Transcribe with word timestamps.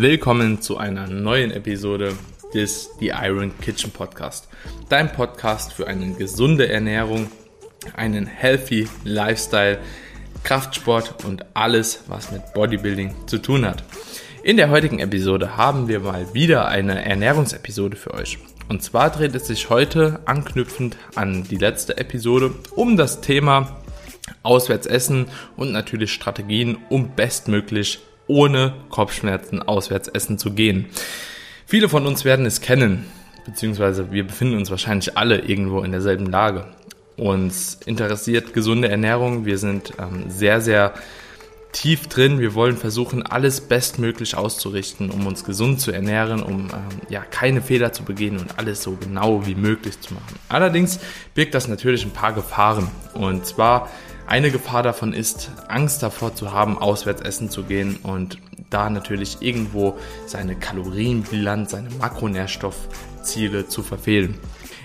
willkommen 0.00 0.60
zu 0.60 0.76
einer 0.76 1.06
neuen 1.06 1.50
Episode 1.50 2.12
des 2.52 2.90
The 3.00 3.14
Iron 3.22 3.58
Kitchen 3.60 3.90
Podcast. 3.90 4.46
Dein 4.90 5.10
Podcast 5.10 5.72
für 5.72 5.86
eine 5.86 6.12
gesunde 6.12 6.68
Ernährung, 6.68 7.30
einen 7.94 8.26
healthy 8.26 8.88
Lifestyle, 9.04 9.78
Kraftsport 10.44 11.24
und 11.24 11.46
alles, 11.54 12.04
was 12.08 12.30
mit 12.30 12.42
Bodybuilding 12.52 13.14
zu 13.26 13.38
tun 13.38 13.64
hat. 13.64 13.84
In 14.42 14.58
der 14.58 14.68
heutigen 14.68 14.98
Episode 14.98 15.56
haben 15.56 15.88
wir 15.88 16.00
mal 16.00 16.34
wieder 16.34 16.68
eine 16.68 17.02
Ernährungsepisode 17.02 17.96
für 17.96 18.12
euch. 18.12 18.38
Und 18.68 18.82
zwar 18.82 19.08
dreht 19.08 19.34
es 19.34 19.46
sich 19.46 19.70
heute 19.70 20.20
anknüpfend 20.26 20.98
an 21.14 21.44
die 21.44 21.56
letzte 21.56 21.96
Episode 21.96 22.52
um 22.74 22.98
das 22.98 23.22
Thema 23.22 23.78
Auswärtsessen 24.42 25.28
und 25.56 25.72
natürlich 25.72 26.12
Strategien, 26.12 26.76
um 26.90 27.14
bestmöglich 27.16 28.00
ohne 28.26 28.74
Kopfschmerzen 28.90 29.62
auswärts 29.62 30.08
essen 30.08 30.38
zu 30.38 30.52
gehen. 30.52 30.86
Viele 31.66 31.88
von 31.88 32.06
uns 32.06 32.24
werden 32.24 32.46
es 32.46 32.60
kennen, 32.60 33.06
beziehungsweise 33.44 34.12
wir 34.12 34.26
befinden 34.26 34.56
uns 34.56 34.70
wahrscheinlich 34.70 35.16
alle 35.16 35.40
irgendwo 35.40 35.80
in 35.80 35.92
derselben 35.92 36.26
Lage. 36.26 36.66
Uns 37.16 37.78
interessiert 37.86 38.52
gesunde 38.52 38.88
Ernährung. 38.88 39.46
Wir 39.46 39.58
sind 39.58 39.92
ähm, 39.98 40.24
sehr, 40.28 40.60
sehr 40.60 40.92
tief 41.72 42.06
drin. 42.08 42.40
Wir 42.40 42.54
wollen 42.54 42.76
versuchen, 42.76 43.22
alles 43.22 43.60
bestmöglich 43.60 44.36
auszurichten, 44.36 45.10
um 45.10 45.26
uns 45.26 45.44
gesund 45.44 45.80
zu 45.80 45.92
ernähren, 45.92 46.42
um 46.42 46.68
ähm, 46.68 47.00
ja 47.08 47.20
keine 47.20 47.60
Fehler 47.60 47.92
zu 47.92 48.02
begehen 48.02 48.38
und 48.38 48.58
alles 48.58 48.82
so 48.82 48.96
genau 48.96 49.46
wie 49.46 49.54
möglich 49.54 50.00
zu 50.00 50.14
machen. 50.14 50.38
Allerdings 50.48 51.00
birgt 51.34 51.54
das 51.54 51.68
natürlich 51.68 52.04
ein 52.04 52.12
paar 52.12 52.32
Gefahren. 52.32 52.88
Und 53.14 53.44
zwar 53.46 53.90
eine 54.26 54.50
Gefahr 54.50 54.82
davon 54.82 55.12
ist, 55.12 55.50
Angst 55.68 56.02
davor 56.02 56.34
zu 56.34 56.52
haben, 56.52 56.78
auswärts 56.78 57.22
essen 57.22 57.50
zu 57.50 57.62
gehen 57.62 57.98
und 58.02 58.38
da 58.70 58.90
natürlich 58.90 59.38
irgendwo 59.40 59.96
seine 60.26 60.56
Kalorienbilanz, 60.56 61.70
seine 61.70 61.90
Makronährstoffziele 61.90 63.68
zu 63.68 63.82
verfehlen. 63.82 64.38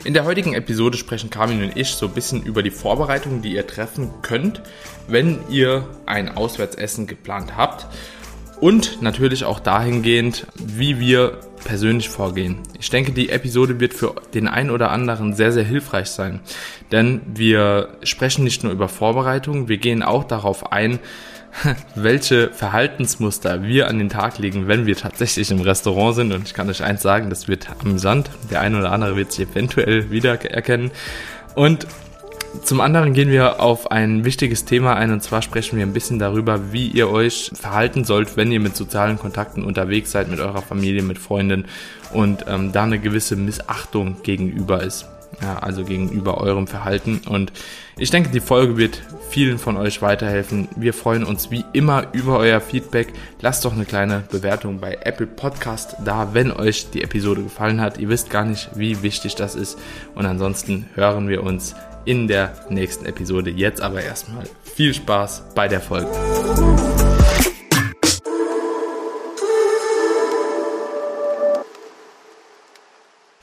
In 0.04 0.14
der 0.14 0.26
heutigen 0.26 0.54
Episode 0.54 0.98
sprechen 0.98 1.30
Carmen 1.30 1.64
und 1.64 1.78
ich 1.78 1.90
so 1.90 2.08
ein 2.08 2.14
bisschen 2.14 2.44
über 2.44 2.64
die 2.64 2.72
Vorbereitungen, 2.72 3.42
die 3.42 3.54
ihr 3.54 3.68
treffen 3.68 4.10
könnt, 4.22 4.62
wenn 5.08 5.40
ihr 5.50 5.88
ein 6.06 6.36
Auswärtsessen 6.36 7.06
geplant 7.06 7.56
habt 7.56 7.88
und 8.62 9.02
natürlich 9.02 9.44
auch 9.44 9.60
dahingehend, 9.60 10.48
wie 10.56 11.00
wir 11.00 11.40
persönlich 11.66 12.10
vorgehen. 12.10 12.60
Ich 12.80 12.90
denke, 12.90 13.12
die 13.12 13.30
Episode 13.30 13.80
wird 13.80 13.94
für 13.94 14.16
den 14.34 14.48
einen 14.48 14.70
oder 14.70 14.92
anderen 14.92 15.34
sehr, 15.34 15.52
sehr 15.52 15.64
hilfreich 15.64 16.08
sein, 16.08 16.40
denn 16.92 17.22
wir 17.26 17.98
sprechen 18.04 18.44
nicht 18.44 18.64
nur 18.64 18.72
über 18.72 18.88
Vorbereitung, 18.88 19.68
wir 19.68 19.78
gehen 19.78 20.04
auch 20.04 20.24
darauf 20.24 20.72
ein, 20.72 21.00
welche 21.96 22.50
Verhaltensmuster 22.50 23.64
wir 23.64 23.88
an 23.88 23.98
den 23.98 24.10
Tag 24.10 24.38
legen, 24.38 24.68
wenn 24.68 24.86
wir 24.86 24.96
tatsächlich 24.96 25.52
im 25.52 25.60
Restaurant 25.60 26.16
sind. 26.16 26.32
Und 26.32 26.48
ich 26.48 26.54
kann 26.54 26.70
euch 26.70 26.82
eins 26.82 27.02
sagen, 27.02 27.30
das 27.30 27.50
wird 27.50 27.68
amüsant. 27.82 28.30
Der 28.50 28.62
eine 28.62 28.80
oder 28.80 28.92
andere 28.94 29.18
wird 29.18 29.34
sich 29.34 29.50
eventuell 29.50 30.12
wiedererkennen. 30.12 30.92
Und 31.56 31.88
zum 32.64 32.82
anderen 32.82 33.14
gehen 33.14 33.30
wir 33.30 33.62
auf 33.62 33.92
ein 33.92 34.26
wichtiges 34.26 34.66
Thema 34.66 34.96
ein 34.96 35.12
und 35.12 35.24
zwar 35.24 35.42
sprechen 35.42 35.78
wir 35.78 35.86
ein 35.86 35.94
bisschen 35.94 36.20
darüber, 36.20 36.74
wie 36.74 36.88
ihr 36.88 37.10
euch 37.10 37.52
verhalten 37.54 38.04
sollt, 38.04 38.36
wenn 38.36 38.52
ihr 38.52 38.60
mit 38.60 38.76
sozialen 38.76 39.18
Kontakten 39.18 39.64
unterwegs 39.64 40.12
seid, 40.12 40.30
mit 40.30 40.40
eurer 40.40 40.62
Familie, 40.62 41.02
mit 41.02 41.18
Freunden 41.18 41.66
und 42.12 42.46
ähm, 42.48 42.72
da 42.72 42.84
eine 42.84 43.00
gewisse 43.00 43.36
Missachtung 43.36 44.18
gegenüber 44.24 44.84
ist. 44.84 45.06
Ja, 45.42 45.58
also 45.60 45.86
gegenüber 45.86 46.40
eurem 46.40 46.68
Verhalten. 46.68 47.22
Und 47.28 47.52
ich 47.98 48.12
denke, 48.12 48.30
die 48.30 48.42
Folge 48.42 48.78
wird 48.78 49.02
vielen 49.30 49.58
von 49.58 49.78
euch 49.78 50.02
weiterhelfen. 50.02 50.68
Wir 50.76 50.94
freuen 50.94 51.24
uns 51.24 51.50
wie 51.50 51.64
immer 51.72 52.08
über 52.12 52.38
euer 52.38 52.60
Feedback. 52.60 53.14
Lasst 53.40 53.64
doch 53.64 53.74
eine 53.74 53.86
kleine 53.86 54.24
Bewertung 54.30 54.80
bei 54.80 55.00
Apple 55.04 55.28
Podcast 55.28 55.96
da, 56.04 56.34
wenn 56.34 56.52
euch 56.52 56.92
die 56.92 57.02
Episode 57.02 57.42
gefallen 57.44 57.82
hat. 57.82 57.98
Ihr 57.98 58.10
wisst 58.10 58.30
gar 58.30 58.44
nicht, 58.44 58.70
wie 58.76 59.02
wichtig 59.02 59.36
das 59.36 59.56
ist. 59.56 59.80
Und 60.16 60.26
ansonsten 60.26 60.88
hören 60.96 61.28
wir 61.30 61.44
uns 61.44 61.76
in 62.06 62.28
der 62.28 62.54
nächsten 62.70 63.06
Episode. 63.06 63.50
Jetzt 63.50 63.82
aber 63.82 64.02
erstmal 64.02 64.44
viel 64.64 64.94
Spaß 64.94 65.54
bei 65.56 65.68
der 65.68 65.82
Folge. 65.82 66.10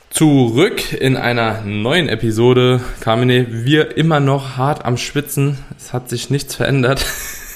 Zurück 0.09 0.91
in 0.91 1.15
einer 1.15 1.61
neuen 1.61 2.09
Episode. 2.09 2.81
Carmine, 2.99 3.47
wir 3.65 3.95
immer 3.95 4.19
noch 4.19 4.57
hart 4.57 4.83
am 4.83 4.97
Schwitzen. 4.97 5.59
Es 5.77 5.93
hat 5.93 6.09
sich 6.09 6.29
nichts 6.29 6.55
verändert. 6.55 7.05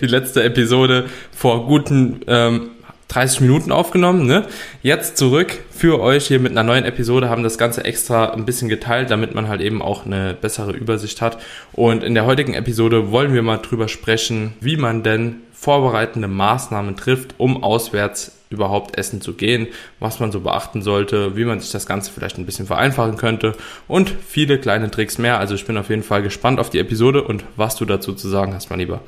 Die 0.01 0.05
letzte 0.05 0.43
Episode 0.43 1.05
vor 1.31 1.65
guten 1.67 2.21
ähm, 2.27 2.71
30 3.09 3.41
Minuten 3.41 3.71
aufgenommen. 3.71 4.25
Ne? 4.25 4.45
Jetzt 4.81 5.17
zurück 5.17 5.59
für 5.71 5.99
euch 5.99 6.27
hier 6.27 6.39
mit 6.39 6.51
einer 6.51 6.63
neuen 6.63 6.85
Episode, 6.85 7.29
haben 7.29 7.43
das 7.43 7.57
Ganze 7.57 7.83
extra 7.83 8.31
ein 8.31 8.45
bisschen 8.45 8.69
geteilt, 8.69 9.11
damit 9.11 9.35
man 9.35 9.47
halt 9.47 9.61
eben 9.61 9.81
auch 9.81 10.05
eine 10.05 10.33
bessere 10.33 10.71
Übersicht 10.71 11.21
hat. 11.21 11.39
Und 11.73 12.03
in 12.03 12.13
der 12.13 12.25
heutigen 12.25 12.53
Episode 12.53 13.11
wollen 13.11 13.33
wir 13.33 13.41
mal 13.41 13.57
drüber 13.57 13.87
sprechen, 13.87 14.53
wie 14.61 14.77
man 14.77 15.03
denn 15.03 15.37
vorbereitende 15.51 16.29
Maßnahmen 16.29 16.95
trifft, 16.95 17.35
um 17.37 17.63
auswärts 17.63 18.31
überhaupt 18.49 18.97
essen 18.97 19.21
zu 19.21 19.33
gehen, 19.33 19.67
was 19.99 20.19
man 20.19 20.31
so 20.31 20.39
beachten 20.39 20.81
sollte, 20.81 21.35
wie 21.35 21.45
man 21.45 21.59
sich 21.59 21.71
das 21.71 21.85
Ganze 21.85 22.11
vielleicht 22.11 22.37
ein 22.37 22.45
bisschen 22.45 22.65
vereinfachen 22.65 23.17
könnte 23.17 23.55
und 23.87 24.09
viele 24.27 24.59
kleine 24.59 24.89
Tricks 24.89 25.17
mehr. 25.17 25.37
Also 25.39 25.55
ich 25.55 25.65
bin 25.65 25.77
auf 25.77 25.89
jeden 25.89 26.03
Fall 26.03 26.23
gespannt 26.23 26.59
auf 26.59 26.69
die 26.69 26.79
Episode 26.79 27.23
und 27.23 27.43
was 27.57 27.75
du 27.75 27.85
dazu 27.85 28.13
zu 28.13 28.29
sagen 28.29 28.53
hast, 28.53 28.69
mein 28.69 28.79
Lieber. 28.79 29.01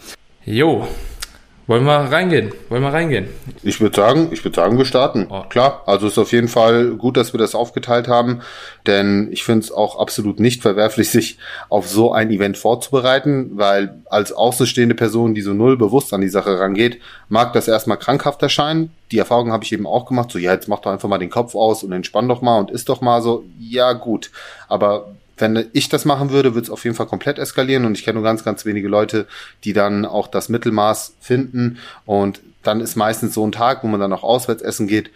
Jo, 0.45 0.87
wollen 1.71 1.85
wir 1.85 2.11
reingehen? 2.11 2.51
Wollen 2.67 2.83
wir 2.83 2.91
reingehen? 2.91 3.29
Ich 3.63 3.79
würde 3.79 3.95
sagen, 3.95 4.27
ich 4.31 4.43
würde 4.43 4.55
sagen, 4.57 4.77
wir 4.77 4.83
starten. 4.83 5.27
Oh. 5.29 5.43
Klar, 5.47 5.83
also 5.85 6.05
ist 6.05 6.17
auf 6.17 6.33
jeden 6.33 6.49
Fall 6.49 6.91
gut, 6.95 7.15
dass 7.15 7.33
wir 7.33 7.37
das 7.37 7.55
aufgeteilt 7.55 8.09
haben, 8.09 8.41
denn 8.87 9.29
ich 9.31 9.45
finde 9.45 9.61
es 9.61 9.71
auch 9.71 9.97
absolut 9.97 10.41
nicht 10.41 10.61
verwerflich, 10.61 11.09
sich 11.11 11.37
auf 11.69 11.87
so 11.87 12.11
ein 12.11 12.29
Event 12.29 12.57
vorzubereiten, 12.57 13.51
weil 13.53 14.01
als 14.09 14.33
außenstehende 14.33 14.95
Person, 14.95 15.33
die 15.33 15.41
so 15.41 15.53
null 15.53 15.77
bewusst 15.77 16.13
an 16.13 16.19
die 16.19 16.27
Sache 16.27 16.59
rangeht, 16.59 16.99
mag 17.29 17.53
das 17.53 17.69
erstmal 17.69 17.97
krankhaft 17.97 18.43
erscheinen. 18.43 18.91
Die 19.13 19.19
Erfahrung 19.19 19.53
habe 19.53 19.63
ich 19.63 19.71
eben 19.71 19.87
auch 19.87 20.05
gemacht, 20.05 20.29
so 20.29 20.39
ja, 20.39 20.51
jetzt 20.51 20.67
mach 20.67 20.79
doch 20.79 20.91
einfach 20.91 21.07
mal 21.07 21.19
den 21.19 21.29
Kopf 21.29 21.55
aus 21.55 21.83
und 21.85 21.93
entspann 21.93 22.27
doch 22.27 22.41
mal 22.41 22.59
und 22.59 22.69
isst 22.69 22.89
doch 22.89 22.99
mal 22.99 23.21
so, 23.21 23.45
ja 23.57 23.93
gut, 23.93 24.29
aber 24.67 25.15
wenn 25.41 25.69
ich 25.73 25.89
das 25.89 26.05
machen 26.05 26.29
würde, 26.29 26.53
würde 26.53 26.65
es 26.65 26.69
auf 26.69 26.83
jeden 26.83 26.95
Fall 26.95 27.07
komplett 27.07 27.39
eskalieren 27.39 27.85
und 27.85 27.97
ich 27.97 28.03
kenne 28.03 28.15
nur 28.15 28.23
ganz, 28.23 28.43
ganz 28.43 28.65
wenige 28.65 28.87
Leute, 28.87 29.25
die 29.63 29.73
dann 29.73 30.05
auch 30.05 30.27
das 30.27 30.49
Mittelmaß 30.49 31.15
finden 31.19 31.79
und 32.05 32.41
dann 32.63 32.79
ist 32.79 32.95
meistens 32.95 33.33
so 33.33 33.45
ein 33.45 33.51
Tag, 33.51 33.83
wo 33.83 33.87
man 33.87 33.99
dann 33.99 34.13
auch 34.13 34.23
auswärts 34.23 34.61
essen 34.61 34.87
geht, 34.87 35.09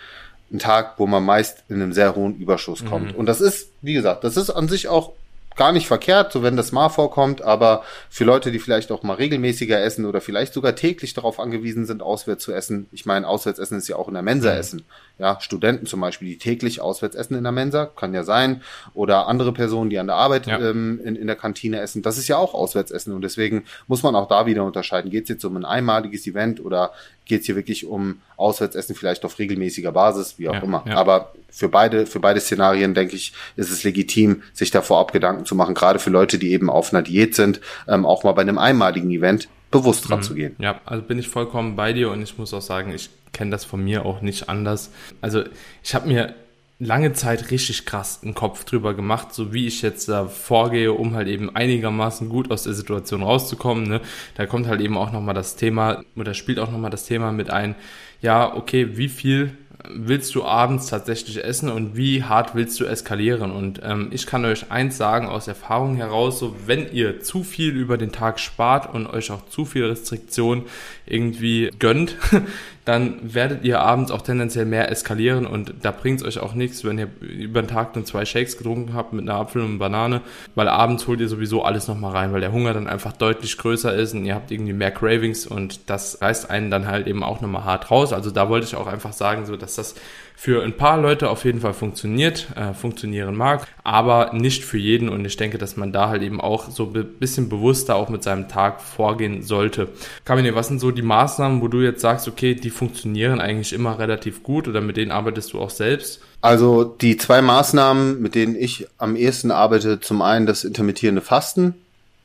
ein 0.52 0.59
Tag, 0.59 0.96
wo 0.97 1.08
man 1.08 1.24
meist 1.24 1.63
in 1.69 1.75
einem 1.75 1.94
sehr 1.94 2.16
hohen 2.16 2.38
Überschuss 2.38 2.81
mhm. 2.81 2.88
kommt. 2.88 3.16
Und 3.16 3.25
das 3.28 3.41
ist, 3.41 3.69
wie 3.81 3.94
gesagt, 3.94 4.24
das 4.24 4.38
ist 4.38 4.50
an 4.50 4.68
sich 4.68 4.88
auch 4.88 5.13
gar 5.56 5.72
nicht 5.72 5.88
verkehrt, 5.88 6.31
so 6.31 6.44
wenn 6.44 6.57
das 6.57 6.72
mal 6.72 6.90
vorkommt, 6.90 7.42
aber 7.42 7.84
für 8.09 8.25
Leute, 8.25 8.52
die 8.52 8.59
vielleicht 8.59 8.92
auch 8.92 9.03
mal 9.03 9.13
regelmäßiger 9.13 9.81
essen 9.81 10.06
oder 10.06 10.19
vielleicht 10.19 10.53
sogar 10.53 10.75
täglich 10.75 11.13
darauf 11.13 11.40
angewiesen 11.40 11.86
sind, 11.86 12.02
auswärts 12.03 12.44
zu 12.44 12.52
essen. 12.52 12.88
Ich 12.92 13.06
meine, 13.06 13.28
auswärts 13.28 13.59
essen 13.59 13.78
ist 13.78 13.88
ja 13.88 13.96
auch 13.96 14.07
in 14.07 14.16
der 14.16 14.24
Mensa 14.24 14.52
mhm. 14.52 14.59
essen. 14.59 14.86
Ja, 15.17 15.39
Studenten 15.39 15.85
zum 15.85 16.01
Beispiel, 16.01 16.27
die 16.27 16.37
täglich 16.37 16.81
auswärts 16.81 17.15
essen 17.15 17.35
in 17.35 17.43
der 17.43 17.53
Mensa, 17.53 17.85
kann 17.85 18.13
ja 18.13 18.23
sein. 18.23 18.61
Oder 18.93 19.27
andere 19.27 19.53
Personen, 19.53 19.89
die 19.89 19.97
an 19.97 20.07
der 20.07 20.17
Arbeit 20.17 20.45
ja. 20.45 20.59
ähm, 20.59 20.99
in, 21.03 21.15
in 21.15 21.27
der 21.27 21.37
Kantine 21.37 21.79
essen. 21.79 22.01
Das 22.01 22.17
ist 22.17 22.27
ja 22.27 22.37
auch 22.37 22.53
auswärts 22.53 22.91
essen. 22.91 23.13
Und 23.13 23.21
deswegen 23.21 23.63
muss 23.87 24.03
man 24.03 24.15
auch 24.15 24.27
da 24.27 24.45
wieder 24.45 24.65
unterscheiden. 24.65 25.11
Geht 25.11 25.23
es 25.23 25.29
jetzt 25.29 25.45
um 25.45 25.55
ein 25.55 25.63
einmaliges 25.63 26.27
Event 26.27 26.63
oder 26.63 26.91
geht 27.25 27.41
es 27.41 27.45
hier 27.45 27.55
wirklich 27.55 27.85
um 27.85 28.21
Auswärtsessen, 28.37 28.95
vielleicht 28.95 29.25
auf 29.25 29.39
regelmäßiger 29.39 29.91
Basis, 29.91 30.35
wie 30.37 30.49
auch 30.49 30.55
ja, 30.55 30.63
immer. 30.63 30.83
Ja. 30.87 30.95
Aber 30.97 31.33
für 31.49 31.69
beide, 31.69 32.05
für 32.05 32.19
beide 32.19 32.39
Szenarien, 32.39 32.93
denke 32.93 33.15
ich, 33.15 33.33
ist 33.55 33.71
es 33.71 33.83
legitim, 33.83 34.43
sich 34.53 34.71
da 34.71 34.81
vorab 34.81 35.13
Gedanken 35.13 35.45
zu 35.45 35.55
machen, 35.55 35.73
gerade 35.73 35.99
für 35.99 36.09
Leute, 36.09 36.37
die 36.37 36.51
eben 36.51 36.69
auf 36.69 36.93
einer 36.93 37.01
Diät 37.01 37.35
sind, 37.35 37.61
ähm, 37.87 38.05
auch 38.05 38.23
mal 38.23 38.33
bei 38.33 38.41
einem 38.41 38.57
einmaligen 38.57 39.09
Event 39.11 39.47
bewusst 39.80 40.09
dran 40.09 40.19
mhm. 40.19 40.24
zu 40.24 40.36
gehen. 40.36 40.56
Ja, 40.59 40.81
also 40.86 41.03
bin 41.03 41.19
ich 41.19 41.30
vollkommen 41.30 41.75
bei 41.75 41.94
dir 41.94 42.12
und 42.12 42.22
ich 42.22 42.38
muss 42.38 42.53
auch 42.53 42.62
sagen, 42.62 42.91
ich 42.94 43.09
kenne 43.34 43.52
das 43.52 43.66
von 43.66 43.84
mir 43.84 44.06
auch 44.06 44.22
nicht 44.22 44.50
anders. 44.50 44.92
Also 45.22 45.44
ich 45.83 45.94
habe 45.94 46.07
mir 46.07 46.36
lange 46.80 47.13
Zeit 47.13 47.51
richtig 47.51 47.86
krass 47.86 48.19
einen 48.22 48.33
Kopf 48.33 48.66
drüber 48.66 48.94
gemacht, 48.94 49.33
so 49.33 49.54
wie 49.54 49.68
ich 49.68 49.81
jetzt 49.81 50.10
da 50.10 50.27
vorgehe, 50.27 50.92
um 50.92 51.13
halt 51.13 51.27
eben 51.27 51.56
einigermaßen 51.56 52.27
gut 52.27 52.51
aus 52.51 52.63
der 52.63 52.74
Situation 52.74 53.24
rauszukommen. 53.24 53.88
Ne? 53.88 54.01
Da 54.36 54.45
kommt 54.45 54.68
halt 54.68 54.81
eben 54.81 54.98
auch 54.98 55.12
nochmal 55.12 55.36
das 55.36 55.56
Thema, 55.56 56.04
oder 56.16 56.33
spielt 56.33 56.60
auch 56.60 56.71
nochmal 56.71 56.92
das 56.92 57.06
Thema 57.06 57.31
mit 57.31 57.50
ein, 57.50 57.75
ja, 58.21 58.54
okay, 58.56 58.98
wie 58.98 59.10
viel 59.10 59.57
willst 59.89 60.35
du 60.35 60.43
abends 60.43 60.87
tatsächlich 60.87 61.43
essen 61.43 61.69
und 61.69 61.95
wie 61.95 62.23
hart 62.23 62.55
willst 62.55 62.79
du 62.79 62.85
eskalieren? 62.85 63.51
Und 63.51 63.81
ähm, 63.83 64.09
ich 64.11 64.25
kann 64.25 64.45
euch 64.45 64.71
eins 64.71 64.97
sagen 64.97 65.27
aus 65.27 65.47
Erfahrung 65.47 65.95
heraus, 65.95 66.39
so 66.39 66.55
wenn 66.65 66.91
ihr 66.91 67.21
zu 67.21 67.43
viel 67.43 67.75
über 67.75 67.97
den 67.97 68.11
Tag 68.11 68.39
spart 68.39 68.93
und 68.93 69.07
euch 69.07 69.31
auch 69.31 69.47
zu 69.49 69.65
viel 69.65 69.85
Restriktion 69.85 70.63
irgendwie 71.05 71.71
gönnt, 71.79 72.17
dann 72.85 73.33
werdet 73.33 73.63
ihr 73.65 73.81
abends 73.81 74.11
auch 74.11 74.21
tendenziell 74.21 74.65
mehr 74.65 74.91
eskalieren 74.91 75.47
und 75.47 75.73
da 75.81 75.91
bringt 75.91 76.21
es 76.21 76.27
euch 76.27 76.39
auch 76.39 76.53
nichts, 76.53 76.83
wenn 76.83 76.99
ihr 76.99 77.09
über 77.19 77.63
den 77.63 77.67
Tag 77.67 77.95
nur 77.95 78.05
zwei 78.05 78.25
Shakes 78.25 78.57
getrunken 78.57 78.93
habt 78.93 79.11
mit 79.11 79.27
einer 79.27 79.39
Apfel 79.39 79.61
und 79.63 79.69
einer 79.69 79.79
Banane, 79.79 80.21
weil 80.53 80.67
abends 80.67 81.07
holt 81.07 81.19
ihr 81.19 81.27
sowieso 81.27 81.63
alles 81.63 81.87
nochmal 81.87 82.11
rein, 82.11 82.31
weil 82.31 82.41
der 82.41 82.51
Hunger 82.51 82.73
dann 82.73 82.87
einfach 82.87 83.13
deutlich 83.13 83.57
größer 83.57 83.93
ist 83.93 84.13
und 84.13 84.23
ihr 84.25 84.35
habt 84.35 84.51
irgendwie 84.51 84.73
mehr 84.73 84.91
Cravings 84.91 85.47
und 85.47 85.89
das 85.89 86.21
reißt 86.21 86.49
einen 86.51 86.69
dann 86.69 86.87
halt 86.87 87.07
eben 87.07 87.23
auch 87.23 87.41
nochmal 87.41 87.65
hart 87.65 87.89
raus. 87.89 88.13
Also 88.13 88.29
da 88.29 88.49
wollte 88.49 88.67
ich 88.67 88.75
auch 88.75 88.87
einfach 88.87 89.13
sagen, 89.13 89.45
so 89.47 89.57
dass 89.57 89.75
das 89.75 89.95
für 90.35 90.63
ein 90.63 90.77
paar 90.77 90.99
Leute 90.99 91.29
auf 91.29 91.45
jeden 91.45 91.61
Fall 91.61 91.73
funktioniert, 91.73 92.47
äh, 92.55 92.73
funktionieren 92.73 93.35
mag, 93.35 93.65
aber 93.83 94.31
nicht 94.33 94.63
für 94.63 94.77
jeden 94.77 95.09
und 95.09 95.25
ich 95.25 95.37
denke, 95.37 95.57
dass 95.57 95.77
man 95.77 95.91
da 95.91 96.09
halt 96.09 96.21
eben 96.21 96.41
auch 96.41 96.69
so 96.69 96.91
ein 96.93 97.05
bisschen 97.19 97.49
bewusster 97.49 97.95
auch 97.95 98.09
mit 98.09 98.23
seinem 98.23 98.47
Tag 98.47 98.81
vorgehen 98.81 99.41
sollte. 99.41 99.87
Kamine, 100.25 100.53
was 100.53 100.67
sind 100.67 100.79
so 100.79 100.91
die 100.91 101.01
Maßnahmen, 101.01 101.61
wo 101.61 101.67
du 101.67 101.81
jetzt 101.81 102.01
sagst, 102.01 102.27
okay, 102.27 102.53
die 102.53 102.69
funktionieren 102.69 103.39
eigentlich 103.39 103.73
immer 103.73 103.97
relativ 103.97 104.43
gut 104.43 104.67
oder 104.67 104.81
mit 104.81 104.97
denen 104.97 105.11
arbeitest 105.11 105.53
du 105.53 105.59
auch 105.59 105.69
selbst? 105.69 106.21
Also 106.41 106.83
die 106.83 107.17
zwei 107.17 107.41
Maßnahmen, 107.41 108.21
mit 108.21 108.35
denen 108.35 108.55
ich 108.55 108.87
am 108.97 109.15
ehesten 109.15 109.51
arbeite, 109.51 109.99
zum 109.99 110.21
einen 110.21 110.45
das 110.45 110.63
intermittierende 110.63 111.21
Fasten, 111.21 111.73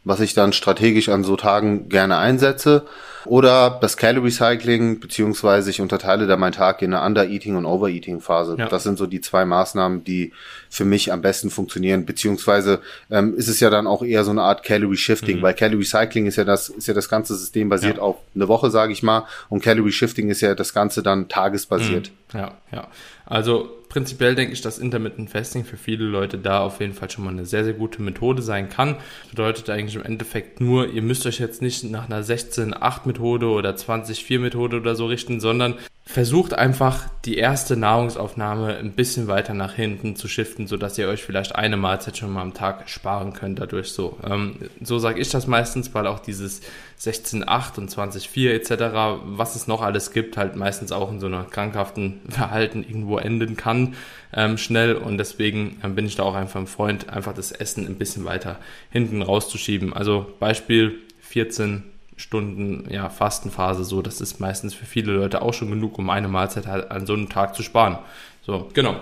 was 0.04 0.20
ich 0.20 0.34
dann 0.34 0.52
strategisch 0.52 1.08
an 1.08 1.24
so 1.24 1.36
Tagen 1.36 1.88
gerne 1.88 2.18
einsetze. 2.18 2.86
Oder 3.26 3.78
das 3.80 3.96
Calorie 3.96 4.30
Cycling, 4.30 5.00
beziehungsweise 5.00 5.70
ich 5.70 5.80
unterteile 5.80 6.26
da 6.26 6.36
meinen 6.36 6.52
Tag 6.52 6.82
in 6.82 6.94
eine 6.94 7.04
Under-Eating 7.04 7.56
und 7.56 7.66
Overeating 7.66 8.20
Phase. 8.20 8.56
Ja. 8.58 8.68
Das 8.68 8.82
sind 8.82 8.98
so 8.98 9.06
die 9.06 9.20
zwei 9.20 9.44
Maßnahmen, 9.44 10.04
die 10.04 10.32
für 10.68 10.84
mich 10.84 11.12
am 11.12 11.20
besten 11.20 11.50
funktionieren. 11.50 12.06
Beziehungsweise 12.06 12.80
ähm, 13.10 13.34
ist 13.36 13.48
es 13.48 13.60
ja 13.60 13.70
dann 13.70 13.86
auch 13.86 14.02
eher 14.02 14.24
so 14.24 14.30
eine 14.30 14.42
Art 14.42 14.62
Calorie 14.62 14.96
Shifting, 14.96 15.38
mhm. 15.38 15.42
weil 15.42 15.54
Calorie 15.54 15.84
Cycling 15.84 16.26
ist 16.26 16.36
ja 16.36 16.44
das, 16.44 16.68
ist 16.68 16.88
ja 16.88 16.94
das 16.94 17.08
ganze 17.08 17.34
System 17.34 17.68
basiert 17.68 17.96
ja. 17.96 18.02
auf 18.02 18.16
eine 18.34 18.48
Woche, 18.48 18.70
sage 18.70 18.92
ich 18.92 19.02
mal, 19.02 19.24
und 19.48 19.62
Calorie 19.62 19.92
Shifting 19.92 20.30
ist 20.30 20.40
ja 20.40 20.54
das 20.54 20.72
Ganze 20.72 21.02
dann 21.02 21.28
tagesbasiert. 21.28 22.10
Mhm. 22.32 22.38
Ja, 22.38 22.52
ja. 22.72 22.88
Also 23.26 23.70
prinzipiell 23.88 24.34
denke 24.34 24.54
ich, 24.54 24.62
dass 24.62 24.78
Intermittent 24.78 25.30
Fasting 25.30 25.64
für 25.64 25.76
viele 25.76 26.04
Leute 26.04 26.38
da 26.38 26.60
auf 26.60 26.80
jeden 26.80 26.94
Fall 26.94 27.10
schon 27.10 27.24
mal 27.24 27.30
eine 27.30 27.44
sehr, 27.44 27.64
sehr 27.64 27.74
gute 27.74 28.00
Methode 28.00 28.40
sein 28.40 28.68
kann. 28.68 28.96
Das 29.22 29.30
bedeutet 29.30 29.68
eigentlich 29.68 29.96
im 29.96 30.04
Endeffekt 30.04 30.60
nur, 30.60 30.88
ihr 30.88 31.02
müsst 31.02 31.26
euch 31.26 31.38
jetzt 31.38 31.60
nicht 31.60 31.84
nach 31.84 32.06
einer 32.08 32.24
16-8 32.24 33.00
Methode 33.10 33.46
oder 33.46 33.70
20-4 33.70 34.38
Methode 34.38 34.76
oder 34.76 34.94
so 34.94 35.06
richten, 35.06 35.40
sondern 35.40 35.74
versucht 36.04 36.54
einfach 36.54 37.08
die 37.24 37.36
erste 37.36 37.76
Nahrungsaufnahme 37.76 38.76
ein 38.76 38.92
bisschen 38.92 39.28
weiter 39.28 39.54
nach 39.54 39.74
hinten 39.74 40.16
zu 40.16 40.26
shiften, 40.26 40.66
sodass 40.66 40.98
ihr 40.98 41.06
euch 41.06 41.22
vielleicht 41.22 41.54
eine 41.54 41.76
Mahlzeit 41.76 42.16
schon 42.16 42.32
mal 42.32 42.42
am 42.42 42.52
Tag 42.52 42.88
sparen 42.88 43.32
könnt 43.32 43.60
dadurch 43.60 43.92
so. 43.92 44.18
Ähm, 44.28 44.56
so 44.82 44.98
sage 44.98 45.20
ich 45.20 45.30
das 45.30 45.46
meistens, 45.46 45.94
weil 45.94 46.08
auch 46.08 46.18
dieses 46.18 46.62
16.8 47.00 47.78
und 47.78 47.90
20.4 47.90 48.50
etc., 48.50 49.22
was 49.24 49.54
es 49.54 49.68
noch 49.68 49.82
alles 49.82 50.10
gibt, 50.10 50.36
halt 50.36 50.56
meistens 50.56 50.90
auch 50.90 51.12
in 51.12 51.20
so 51.20 51.26
einer 51.26 51.44
krankhaften 51.44 52.20
Verhalten 52.28 52.82
irgendwo 52.82 53.18
enden 53.18 53.56
kann 53.56 53.94
ähm, 54.32 54.58
schnell 54.58 54.94
und 54.96 55.18
deswegen 55.18 55.78
ähm, 55.84 55.94
bin 55.94 56.06
ich 56.06 56.16
da 56.16 56.24
auch 56.24 56.34
einfach 56.34 56.58
ein 56.58 56.66
Freund, 56.66 57.08
einfach 57.08 57.34
das 57.34 57.52
Essen 57.52 57.86
ein 57.86 57.96
bisschen 57.96 58.24
weiter 58.24 58.58
hinten 58.90 59.22
rauszuschieben. 59.22 59.92
Also 59.92 60.26
Beispiel 60.40 60.98
14 61.20 61.84
Stunden 62.20 62.86
ja, 62.90 63.08
Fastenphase 63.08 63.84
so. 63.84 64.02
Das 64.02 64.20
ist 64.20 64.40
meistens 64.40 64.74
für 64.74 64.86
viele 64.86 65.12
Leute 65.12 65.42
auch 65.42 65.54
schon 65.54 65.70
genug, 65.70 65.98
um 65.98 66.10
eine 66.10 66.28
Mahlzeit 66.28 66.66
halt 66.66 66.90
an 66.90 67.06
so 67.06 67.14
einem 67.14 67.28
Tag 67.28 67.54
zu 67.54 67.62
sparen. 67.62 67.98
So, 68.42 68.68
genau. 68.72 68.96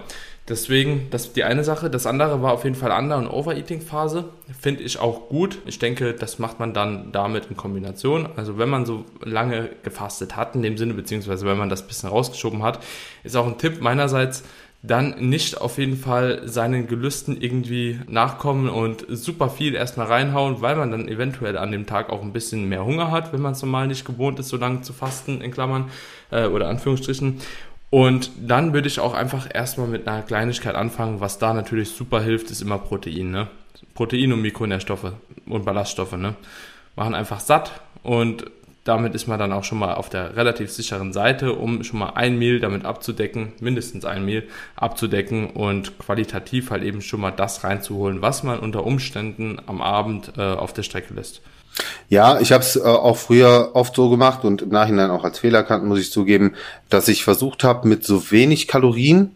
Deswegen, 0.49 1.09
das 1.11 1.27
ist 1.27 1.37
die 1.37 1.45
eine 1.45 1.63
Sache. 1.63 1.91
Das 1.91 2.07
andere 2.07 2.41
war 2.41 2.53
auf 2.53 2.65
jeden 2.65 2.77
Fall 2.77 2.91
Under- 2.91 3.19
und 3.19 3.29
Overeating-Phase. 3.29 4.25
Finde 4.59 4.83
ich 4.83 4.99
auch 4.99 5.29
gut. 5.29 5.59
Ich 5.67 5.79
denke, 5.79 6.15
das 6.15 6.39
macht 6.39 6.59
man 6.59 6.73
dann 6.73 7.13
damit 7.13 7.47
in 7.51 7.57
Kombination. 7.57 8.31
Also 8.37 8.57
wenn 8.57 8.71
man 8.71 8.87
so 8.87 9.05
lange 9.23 9.69
gefastet 9.83 10.37
hat, 10.37 10.55
in 10.55 10.63
dem 10.63 10.79
Sinne, 10.79 10.95
beziehungsweise 10.95 11.45
wenn 11.45 11.59
man 11.59 11.69
das 11.69 11.87
bisschen 11.87 12.09
rausgeschoben 12.09 12.63
hat, 12.63 12.83
ist 13.25 13.37
auch 13.37 13.47
ein 13.47 13.59
Tipp 13.59 13.83
meinerseits, 13.83 14.43
dann 14.83 15.29
nicht 15.29 15.61
auf 15.61 15.79
jeden 15.79 15.97
Fall 15.97 16.43
seinen 16.47 16.87
Gelüsten 16.87 17.41
irgendwie 17.41 17.99
nachkommen 18.07 18.69
und 18.69 19.05
super 19.09 19.51
viel 19.51 19.75
erstmal 19.75 20.07
reinhauen, 20.07 20.61
weil 20.61 20.77
man 20.77 20.93
dann 20.93 21.09
eventuell 21.09 21.59
an 21.59 21.73
dem 21.73 21.87
Tag 21.87 22.11
auch 22.11 22.23
ein 22.23 22.33
bisschen 22.33 22.69
mehr 22.69 22.85
Hunger 22.85 23.11
hat, 23.11 23.33
wenn 23.33 23.43
man 23.43 23.53
es 23.53 23.63
normal 23.63 23.89
nicht 23.89 24.05
gewohnt 24.05 24.39
ist, 24.39 24.51
so 24.51 24.57
lange 24.57 24.83
zu 24.83 24.93
fasten, 24.93 25.41
in 25.41 25.51
Klammern 25.51 25.91
äh, 26.31 26.47
oder 26.47 26.69
Anführungsstrichen. 26.69 27.41
Und 27.91 28.31
dann 28.39 28.73
würde 28.73 28.87
ich 28.87 29.01
auch 29.01 29.15
einfach 29.15 29.49
erstmal 29.53 29.89
mit 29.89 30.07
einer 30.07 30.23
Kleinigkeit 30.23 30.75
anfangen. 30.75 31.21
Was 31.21 31.39
da 31.39 31.55
natürlich 31.55 31.91
super 31.91 32.21
hilft, 32.21 32.51
ist 32.51 32.63
immer 32.63 32.79
Protein. 32.79 33.31
Ne? 33.31 33.49
Protein 33.95 34.33
und 34.33 34.43
Mikronährstoffe 34.43 35.13
und 35.47 35.65
Ballaststoffe. 35.65 36.13
Ne? 36.13 36.35
Machen 36.95 37.15
einfach 37.15 37.41
satt 37.41 37.81
und 38.03 38.45
damit 38.85 39.15
ist 39.15 39.27
man 39.27 39.39
dann 39.39 39.53
auch 39.53 39.65
schon 39.65 39.79
mal 39.79 39.95
auf 39.95 40.09
der 40.09 40.37
relativ 40.37 40.71
sicheren 40.71 41.13
Seite, 41.13 41.53
um 41.53 41.85
schon 41.85 41.99
mal 41.99 42.13
ein 42.15 42.39
Mehl 42.39 42.61
damit 42.61 42.85
abzudecken, 42.85 43.53
mindestens 43.61 44.05
ein 44.05 44.25
Mehl 44.25 44.49
abzudecken 44.77 45.51
und 45.51 45.99
qualitativ 45.99 46.71
halt 46.71 46.83
eben 46.83 47.03
schon 47.03 47.21
mal 47.21 47.31
das 47.31 47.65
reinzuholen, 47.65 48.23
was 48.23 48.43
man 48.43 48.59
unter 48.59 48.85
Umständen 48.85 49.61
am 49.67 49.83
Abend 49.83 50.33
äh, 50.39 50.43
auf 50.43 50.73
der 50.73 50.83
Strecke 50.83 51.15
lässt. 51.15 51.43
Ja, 52.09 52.41
ich 52.41 52.53
habe 52.53 52.63
es 52.63 52.77
äh, 52.77 52.81
auch 52.81 53.17
früher 53.17 53.71
oft 53.75 53.95
so 53.95 54.09
gemacht 54.09 54.45
und 54.45 54.63
im 54.63 54.71
Nachhinein 54.71 55.11
auch 55.11 55.25
als 55.25 55.39
Fehler 55.39 55.59
erkannt, 55.59 55.85
muss 55.85 56.01
ich 56.01 56.11
zugeben, 56.11 56.55
dass 56.89 57.09
ich 57.09 57.25
versucht 57.25 57.65
habe, 57.65 57.87
mit 57.87 58.05
so 58.05 58.31
wenig 58.31 58.69
Kalorien 58.69 59.33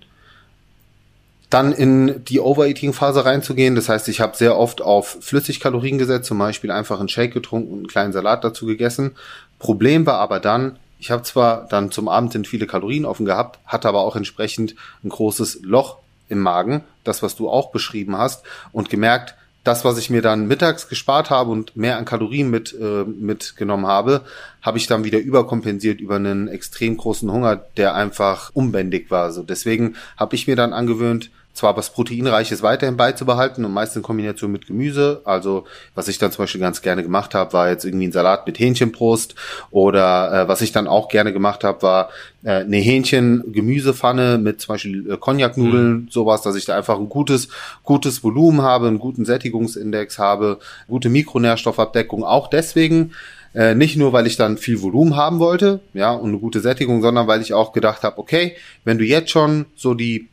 dann 1.53 1.73
in 1.73 2.25
die 2.25 2.41
Overeating-Phase 2.41 3.25
reinzugehen. 3.25 3.75
Das 3.75 3.89
heißt, 3.89 4.09
ich 4.09 4.21
habe 4.21 4.37
sehr 4.37 4.57
oft 4.57 4.81
auf 4.81 5.19
Flüssigkalorien 5.21 5.99
gesetzt, 5.99 6.27
zum 6.27 6.39
Beispiel 6.39 6.71
einfach 6.71 6.99
einen 6.99 7.09
Shake 7.09 7.35
getrunken 7.35 7.73
und 7.73 7.79
einen 7.81 7.89
kleinen 7.89 8.13
Salat 8.13 8.43
dazu 8.43 8.65
gegessen. 8.65 9.13
Problem 9.59 10.07
war 10.07 10.19
aber 10.19 10.41
dann, 10.41 10.79
ich 10.99 11.11
habe 11.11 11.23
zwar 11.25 11.67
dann 11.69 11.91
zum 11.91 12.09
Abend 12.09 12.33
hin 12.33 12.45
viele 12.45 12.67
Kalorien 12.67 13.05
offen 13.05 13.27
gehabt, 13.27 13.59
hatte 13.67 13.89
aber 13.89 14.01
auch 14.01 14.17
entsprechend 14.17 14.77
ein 15.05 15.11
großes 15.11 15.61
Loch 15.63 15.99
im 16.29 16.39
Magen, 16.39 16.85
das 17.05 17.23
was 17.23 17.37
du 17.37 17.51
auch 17.51 17.71
beschrieben 17.71 18.17
hast, 18.17 18.45
und 18.73 18.89
gemerkt, 18.89 19.35
das, 19.65 19.85
was 19.85 19.99
ich 19.99 20.11
mir 20.11 20.23
dann 20.23 20.49
mittags 20.49 20.89
gespart 20.89 21.31
habe 21.31 21.51
und 21.51 21.77
mehr 21.77 21.97
an 21.97 22.05
Kalorien 22.05 22.51
mit, 22.51 22.75
äh, 22.81 23.05
mitgenommen 23.05 23.87
habe, 23.87 24.23
habe 24.61 24.79
ich 24.79 24.89
dann 24.89 25.05
wieder 25.05 25.21
überkompensiert 25.21 26.01
über 26.01 26.17
einen 26.17 26.49
extrem 26.49 26.97
großen 26.97 27.31
Hunger, 27.31 27.57
der 27.77 27.95
einfach 27.95 28.51
unbändig 28.55 29.11
war. 29.11 29.31
So 29.33 29.43
deswegen 29.43 29.95
habe 30.17 30.35
ich 30.35 30.49
mir 30.49 30.57
dann 30.57 30.73
angewöhnt, 30.73 31.31
zwar 31.55 31.77
was 31.77 31.91
Proteinreiches 31.91 32.63
weiterhin 32.63 32.97
beizubehalten 32.97 33.65
und 33.65 33.73
meist 33.73 33.97
in 33.97 34.03
Kombination 34.03 34.51
mit 34.53 34.67
Gemüse. 34.67 35.21
Also 35.25 35.65
was 35.95 36.09
ich 36.09 36.19
dann 36.19 36.33
zum 36.33 36.45
Beispiel 36.45 36.61
ganz 36.61 36.83
gerne 36.83 37.03
gemacht 37.03 37.35
habe, 37.35 37.53
war 37.53 37.69
jetzt 37.69 37.85
irgendwie 37.85 38.09
ein 38.09 38.13
Salat 38.13 38.47
mit 38.47 38.59
Hähnchenbrust 38.59 39.35
oder 39.71 40.33
äh, 40.33 40.49
was 40.49 40.63
ich 40.63 40.73
dann 40.73 40.87
auch 40.87 41.09
gerne 41.09 41.33
gemacht 41.33 41.65
habe, 41.65 41.83
war 41.83 42.09
äh, 42.43 42.61
eine 42.61 42.79
Hähnchen-Gemüsepfanne 42.79 44.39
mit 44.39 44.61
zum 44.61 44.75
Beispiel 44.75 45.11
äh, 45.13 45.17
Cognac-Nudeln, 45.17 45.93
mhm. 45.93 46.09
sowas, 46.11 46.43
dass 46.43 46.57
ich 46.57 46.65
da 46.65 46.77
einfach 46.77 46.99
ein 46.99 47.09
gutes, 47.09 47.49
gutes 47.83 48.25
Volumen 48.25 48.63
habe, 48.63 48.89
einen 48.89 48.99
guten 48.99 49.25
Sättigungsindex 49.25 50.19
habe, 50.19 50.59
gute 50.89 51.11
Mikronährstoffabdeckung. 51.11 52.25
Auch 52.25 52.49
deswegen, 52.49 53.13
äh, 53.55 53.75
nicht 53.75 53.97
nur, 53.97 54.13
weil 54.13 54.27
ich 54.27 54.37
dann 54.37 54.57
viel 54.57 54.81
Volumen 54.81 55.17
haben 55.17 55.39
wollte, 55.39 55.81
ja, 55.93 56.13
und 56.13 56.31
eine 56.31 56.39
gute 56.39 56.61
Sättigung, 56.61 57.03
sondern 57.03 57.27
weil 57.27 57.43
ich 57.43 57.53
auch 57.53 57.73
gedacht 57.73 58.03
habe, 58.03 58.19
okay, 58.19 58.57
wenn 58.85 58.99
du 58.99 59.05
jetzt 59.05 59.31
schon 59.31 59.67
so 59.77 59.95
die 59.95 60.29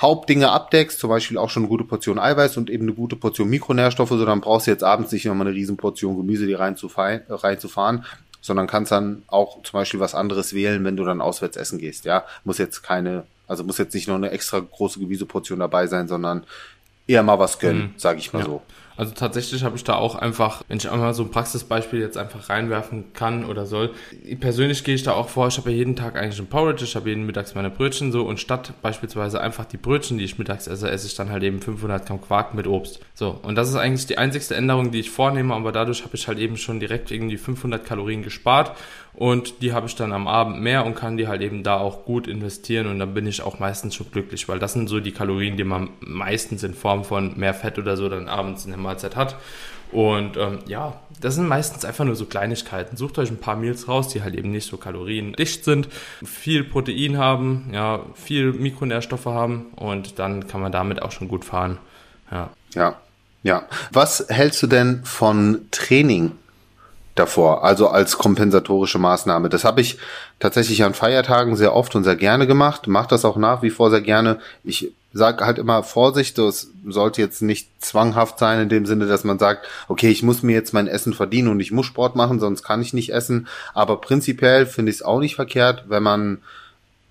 Hauptdinge 0.00 0.50
abdeckst, 0.50 0.98
zum 0.98 1.10
Beispiel 1.10 1.38
auch 1.38 1.50
schon 1.50 1.62
eine 1.62 1.68
gute 1.68 1.84
Portion 1.84 2.18
Eiweiß 2.18 2.56
und 2.56 2.70
eben 2.70 2.84
eine 2.84 2.94
gute 2.94 3.16
Portion 3.16 3.48
Mikronährstoffe, 3.48 4.10
so 4.10 4.24
dann 4.24 4.40
brauchst 4.40 4.66
du 4.66 4.70
jetzt 4.70 4.84
abends 4.84 5.12
nicht 5.12 5.24
nochmal 5.24 5.46
eine 5.46 5.56
riesen 5.56 5.76
Portion 5.76 6.16
Gemüse 6.16 6.46
die 6.46 6.54
reinzufahren, 6.54 8.04
sondern 8.40 8.66
kannst 8.66 8.92
dann 8.92 9.22
auch 9.28 9.62
zum 9.62 9.78
Beispiel 9.78 10.00
was 10.00 10.14
anderes 10.14 10.52
wählen, 10.52 10.84
wenn 10.84 10.96
du 10.96 11.04
dann 11.04 11.20
auswärts 11.20 11.56
essen 11.56 11.78
gehst. 11.78 12.04
Ja, 12.04 12.24
muss 12.44 12.58
jetzt 12.58 12.82
keine, 12.82 13.24
also 13.46 13.64
muss 13.64 13.78
jetzt 13.78 13.94
nicht 13.94 14.08
noch 14.08 14.16
eine 14.16 14.30
extra 14.30 14.60
große 14.60 14.98
Gemüseportion 14.98 15.60
dabei 15.60 15.86
sein, 15.86 16.08
sondern 16.08 16.44
eher 17.06 17.22
mal 17.22 17.38
was 17.38 17.58
gönnen, 17.58 17.82
mhm. 17.82 17.94
sage 17.96 18.18
ich 18.18 18.32
mal 18.32 18.40
ja. 18.40 18.46
so. 18.46 18.62
Also 18.96 19.12
tatsächlich 19.14 19.64
habe 19.64 19.76
ich 19.76 19.84
da 19.84 19.94
auch 19.94 20.14
einfach, 20.14 20.62
wenn 20.68 20.76
ich 20.76 20.90
einmal 20.90 21.14
so 21.14 21.24
ein 21.24 21.30
Praxisbeispiel 21.30 22.00
jetzt 22.00 22.16
einfach 22.16 22.48
reinwerfen 22.48 23.12
kann 23.12 23.44
oder 23.44 23.66
soll, 23.66 23.90
persönlich 24.40 24.84
gehe 24.84 24.94
ich 24.94 25.02
da 25.02 25.12
auch 25.12 25.28
vor, 25.28 25.48
ich 25.48 25.58
habe 25.58 25.70
ja 25.70 25.76
jeden 25.76 25.96
Tag 25.96 26.16
eigentlich 26.16 26.38
ein 26.38 26.46
Porridge, 26.46 26.84
ich 26.84 26.96
habe 26.96 27.08
jeden 27.08 27.26
Mittags 27.26 27.54
meine 27.54 27.70
Brötchen 27.70 28.12
so 28.12 28.22
und 28.22 28.38
statt 28.38 28.72
beispielsweise 28.82 29.40
einfach 29.40 29.64
die 29.64 29.76
Brötchen, 29.76 30.18
die 30.18 30.24
ich 30.24 30.38
mittags 30.38 30.66
esse, 30.66 30.90
esse 30.90 31.06
ich 31.06 31.14
dann 31.14 31.30
halt 31.30 31.42
eben 31.42 31.60
500 31.60 32.06
Gramm 32.06 32.20
Quark 32.20 32.54
mit 32.54 32.66
Obst. 32.66 33.00
So, 33.14 33.38
und 33.42 33.56
das 33.56 33.68
ist 33.68 33.76
eigentlich 33.76 34.06
die 34.06 34.18
einzigste 34.18 34.54
Änderung, 34.54 34.90
die 34.90 35.00
ich 35.00 35.10
vornehme, 35.10 35.54
aber 35.54 35.72
dadurch 35.72 36.04
habe 36.04 36.14
ich 36.14 36.28
halt 36.28 36.38
eben 36.38 36.56
schon 36.56 36.80
direkt 36.80 37.10
irgendwie 37.10 37.36
500 37.36 37.84
Kalorien 37.84 38.22
gespart 38.22 38.76
und 39.16 39.62
die 39.62 39.72
habe 39.72 39.86
ich 39.86 39.94
dann 39.94 40.12
am 40.12 40.26
Abend 40.26 40.60
mehr 40.60 40.84
und 40.84 40.96
kann 40.96 41.16
die 41.16 41.28
halt 41.28 41.40
eben 41.40 41.62
da 41.62 41.76
auch 41.76 42.04
gut 42.04 42.26
investieren 42.26 42.88
und 42.88 42.98
dann 42.98 43.14
bin 43.14 43.26
ich 43.26 43.42
auch 43.42 43.60
meistens 43.60 43.94
schon 43.94 44.10
glücklich, 44.10 44.48
weil 44.48 44.58
das 44.58 44.72
sind 44.72 44.88
so 44.88 44.98
die 44.98 45.12
Kalorien, 45.12 45.56
die 45.56 45.64
man 45.64 45.90
meistens 46.00 46.64
in 46.64 46.74
Form 46.74 47.04
von 47.04 47.38
mehr 47.38 47.54
Fett 47.54 47.78
oder 47.78 47.96
so 47.96 48.08
dann 48.08 48.28
abends 48.28 48.64
in 48.64 48.72
der 48.72 48.80
Mahlzeit 48.80 49.14
hat. 49.14 49.36
Und 49.92 50.36
ähm, 50.36 50.58
ja, 50.66 51.00
das 51.20 51.36
sind 51.36 51.46
meistens 51.46 51.84
einfach 51.84 52.04
nur 52.04 52.16
so 52.16 52.24
Kleinigkeiten. 52.26 52.96
Sucht 52.96 53.16
euch 53.18 53.30
ein 53.30 53.38
paar 53.38 53.54
Meals 53.54 53.86
raus, 53.86 54.08
die 54.08 54.22
halt 54.22 54.34
eben 54.34 54.50
nicht 54.50 54.66
so 54.66 54.76
kaloriendicht 54.76 55.64
sind, 55.64 55.88
viel 56.24 56.64
Protein 56.64 57.16
haben, 57.16 57.70
ja, 57.72 58.00
viel 58.14 58.52
Mikronährstoffe 58.52 59.26
haben 59.26 59.66
und 59.76 60.18
dann 60.18 60.48
kann 60.48 60.60
man 60.60 60.72
damit 60.72 61.00
auch 61.00 61.12
schon 61.12 61.28
gut 61.28 61.44
fahren. 61.44 61.78
Ja. 62.32 62.50
Ja. 62.74 62.96
Ja. 63.44 63.68
Was 63.92 64.26
hältst 64.28 64.62
du 64.64 64.66
denn 64.66 65.04
von 65.04 65.66
Training 65.70 66.32
davor, 67.14 67.64
also 67.64 67.88
als 67.88 68.18
kompensatorische 68.18 68.98
Maßnahme. 68.98 69.48
Das 69.48 69.64
habe 69.64 69.80
ich 69.80 69.98
tatsächlich 70.40 70.82
an 70.82 70.94
Feiertagen 70.94 71.56
sehr 71.56 71.74
oft 71.74 71.94
und 71.94 72.04
sehr 72.04 72.16
gerne 72.16 72.46
gemacht, 72.46 72.86
mache 72.86 73.08
das 73.08 73.24
auch 73.24 73.36
nach 73.36 73.62
wie 73.62 73.70
vor 73.70 73.90
sehr 73.90 74.00
gerne. 74.00 74.40
Ich 74.64 74.92
sage 75.12 75.46
halt 75.46 75.58
immer 75.58 75.84
Vorsicht, 75.84 76.38
das 76.38 76.70
sollte 76.86 77.22
jetzt 77.22 77.40
nicht 77.40 77.68
zwanghaft 77.78 78.38
sein 78.40 78.60
in 78.60 78.68
dem 78.68 78.84
Sinne, 78.84 79.06
dass 79.06 79.22
man 79.22 79.38
sagt, 79.38 79.66
okay, 79.86 80.08
ich 80.10 80.24
muss 80.24 80.42
mir 80.42 80.54
jetzt 80.54 80.74
mein 80.74 80.88
Essen 80.88 81.14
verdienen 81.14 81.48
und 81.48 81.60
ich 81.60 81.70
muss 81.70 81.86
Sport 81.86 82.16
machen, 82.16 82.40
sonst 82.40 82.64
kann 82.64 82.82
ich 82.82 82.92
nicht 82.92 83.12
essen. 83.12 83.46
Aber 83.74 84.00
prinzipiell 84.00 84.66
finde 84.66 84.90
ich 84.90 84.96
es 84.96 85.02
auch 85.02 85.20
nicht 85.20 85.36
verkehrt, 85.36 85.84
wenn 85.88 86.02
man 86.02 86.38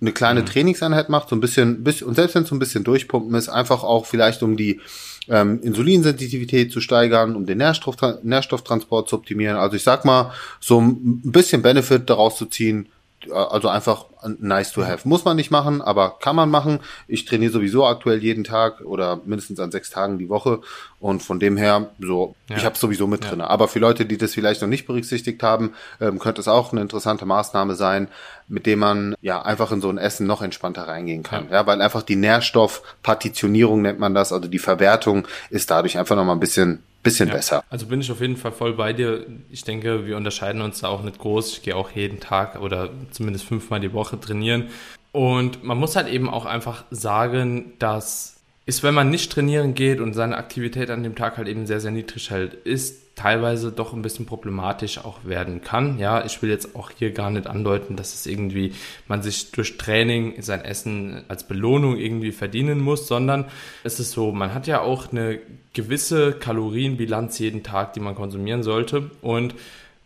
eine 0.04 0.12
kleine 0.12 0.42
mhm. 0.42 0.46
Trainingseinheit 0.46 1.10
macht, 1.10 1.30
so 1.30 1.36
ein 1.36 1.40
bisschen, 1.40 1.84
bisschen 1.84 2.08
und 2.08 2.16
selbst 2.16 2.36
wenn 2.36 2.44
es 2.44 2.50
so 2.50 2.56
ein 2.56 2.60
bisschen 2.60 2.84
durchpumpen 2.84 3.34
ist, 3.36 3.48
einfach 3.48 3.84
auch 3.84 4.06
vielleicht 4.06 4.44
um 4.44 4.58
die 4.58 4.82
ähm, 5.30 5.62
Insulinsensitivität 5.64 6.72
zu 6.72 6.82
steigern, 6.82 7.36
um 7.36 7.46
den 7.46 7.60
Nährstoff, 7.60 7.96
Nährstofftransport 8.22 9.08
zu 9.08 9.16
optimieren. 9.16 9.56
Also 9.56 9.78
ich 9.78 9.84
sag 9.84 10.04
mal, 10.04 10.34
so 10.60 10.82
ein 10.82 11.22
bisschen 11.24 11.62
Benefit 11.62 12.10
daraus 12.10 12.38
zu 12.38 12.46
ziehen, 12.48 12.90
also 13.32 13.70
einfach 13.70 14.06
nice 14.40 14.72
to 14.72 14.84
have. 14.86 15.08
Muss 15.08 15.26
man 15.26 15.36
nicht 15.36 15.52
machen, 15.52 15.82
aber 15.82 16.18
kann 16.20 16.36
man 16.36 16.50
machen. 16.50 16.80
Ich 17.08 17.26
trainiere 17.26 17.52
sowieso 17.52 17.86
aktuell 17.86 18.24
jeden 18.24 18.44
Tag 18.44 18.82
oder 18.82 19.22
mindestens 19.26 19.60
an 19.60 19.72
sechs 19.72 19.90
Tagen 19.90 20.18
die 20.18 20.30
Woche 20.30 20.62
und 21.00 21.22
von 21.22 21.40
dem 21.40 21.58
her 21.58 21.90
so, 22.00 22.36
ja. 22.50 22.58
ich 22.58 22.66
habe 22.66 22.78
sowieso 22.78 23.08
mit 23.08 23.24
ja. 23.24 23.30
drin. 23.30 23.42
Aber 23.42 23.68
für 23.68 23.80
Leute, 23.80 24.06
die 24.06 24.18
das 24.18 24.34
vielleicht 24.34 24.62
noch 24.62 24.70
nicht 24.70 24.86
berücksichtigt 24.86 25.44
haben, 25.44 25.74
ähm, 26.00 26.20
könnte 26.20 26.42
es 26.42 26.48
auch 26.48 26.72
eine 26.72 26.82
interessante 26.82 27.26
Maßnahme 27.26 27.76
sein, 27.76 28.08
mit 28.48 28.66
dem 28.66 28.80
man 28.80 29.16
ja 29.22 29.42
einfach 29.42 29.72
in 29.72 29.82
so 29.82 29.90
ein 29.90 29.98
Essen 29.98 30.28
noch 30.28 30.42
entspannter 30.42 30.88
reingehen 30.88 31.24
kann. 31.24 31.48
Ja, 31.48 31.58
ja 31.58 31.68
weil 31.68 31.82
einfach 31.82 32.04
die 32.04 32.16
Nährstoffpartitionierung 32.16 33.82
nennt 33.82 34.00
man 34.00 34.14
das, 34.14 34.32
also 34.32 34.48
die 34.48 34.60
Verwertung 34.60 35.28
ist 35.50 35.72
dadurch 35.72 35.98
einfach 35.98 36.16
noch 36.16 36.26
mal 36.26 36.34
ein 36.34 36.40
bisschen 36.40 36.84
bisschen 37.04 37.28
ja, 37.28 37.36
besser. 37.36 37.64
Also 37.70 37.86
bin 37.86 38.02
ich 38.02 38.12
auf 38.12 38.22
jeden 38.22 38.38
Fall 38.38 38.54
voll 38.54 38.74
bei 38.74 38.94
dir. 38.94 39.26
Ich 39.52 39.64
denke, 39.64 40.08
wir 40.08 40.18
unterscheiden 40.18 40.62
uns 40.62 40.80
da 40.80 40.88
auch 40.88 41.04
nicht 41.04 41.20
groß. 41.20 41.52
Ich 41.54 41.62
gehe 41.62 41.76
auch 41.76 41.92
jeden 41.92 42.20
Tag 42.20 42.60
oder 42.60 42.90
zumindest 43.12 43.46
fünfmal 43.46 43.82
die 43.82 43.94
Woche 43.94 44.13
trainieren. 44.18 44.70
Und 45.12 45.64
man 45.64 45.78
muss 45.78 45.96
halt 45.96 46.08
eben 46.08 46.30
auch 46.30 46.46
einfach 46.46 46.86
sagen, 46.90 47.74
dass 47.80 48.34
ist, 48.66 48.82
wenn 48.82 48.94
man 48.94 49.10
nicht 49.10 49.32
trainieren 49.32 49.74
geht 49.74 50.00
und 50.00 50.14
seine 50.14 50.38
Aktivität 50.38 50.90
an 50.90 51.04
dem 51.04 51.16
Tag 51.16 51.38
halt 51.38 51.50
eben 51.50 51.68
sehr, 51.68 51.82
sehr 51.82 51.92
niedrig 51.92 52.30
hält, 52.30 52.54
ist 52.54 53.04
teilweise 53.16 53.72
doch 53.72 53.94
ein 53.94 54.02
bisschen 54.02 54.26
problematisch 54.26 55.00
auch 55.00 55.26
werden 55.26 55.62
kann. 55.62 56.00
Ja, 56.00 56.26
ich 56.26 56.42
will 56.42 56.50
jetzt 56.50 56.76
auch 56.76 56.90
hier 56.90 57.12
gar 57.12 57.30
nicht 57.30 57.46
andeuten, 57.46 57.96
dass 57.96 58.14
es 58.14 58.26
irgendwie 58.26 58.74
man 59.08 59.22
sich 59.22 59.52
durch 59.52 59.78
Training 59.78 60.42
sein 60.42 60.64
Essen 60.64 61.24
als 61.28 61.46
Belohnung 61.46 61.98
irgendwie 61.98 62.32
verdienen 62.32 62.80
muss, 62.80 63.08
sondern 63.08 63.46
es 63.84 64.00
ist 64.00 64.12
so, 64.12 64.32
man 64.32 64.54
hat 64.54 64.66
ja 64.66 64.82
auch 64.82 65.12
eine 65.12 65.40
gewisse 65.74 66.32
Kalorienbilanz 66.32 67.38
jeden 67.40 67.64
Tag, 67.64 67.94
die 67.94 68.00
man 68.00 68.16
konsumieren 68.16 68.64
sollte 68.64 69.12
und 69.22 69.54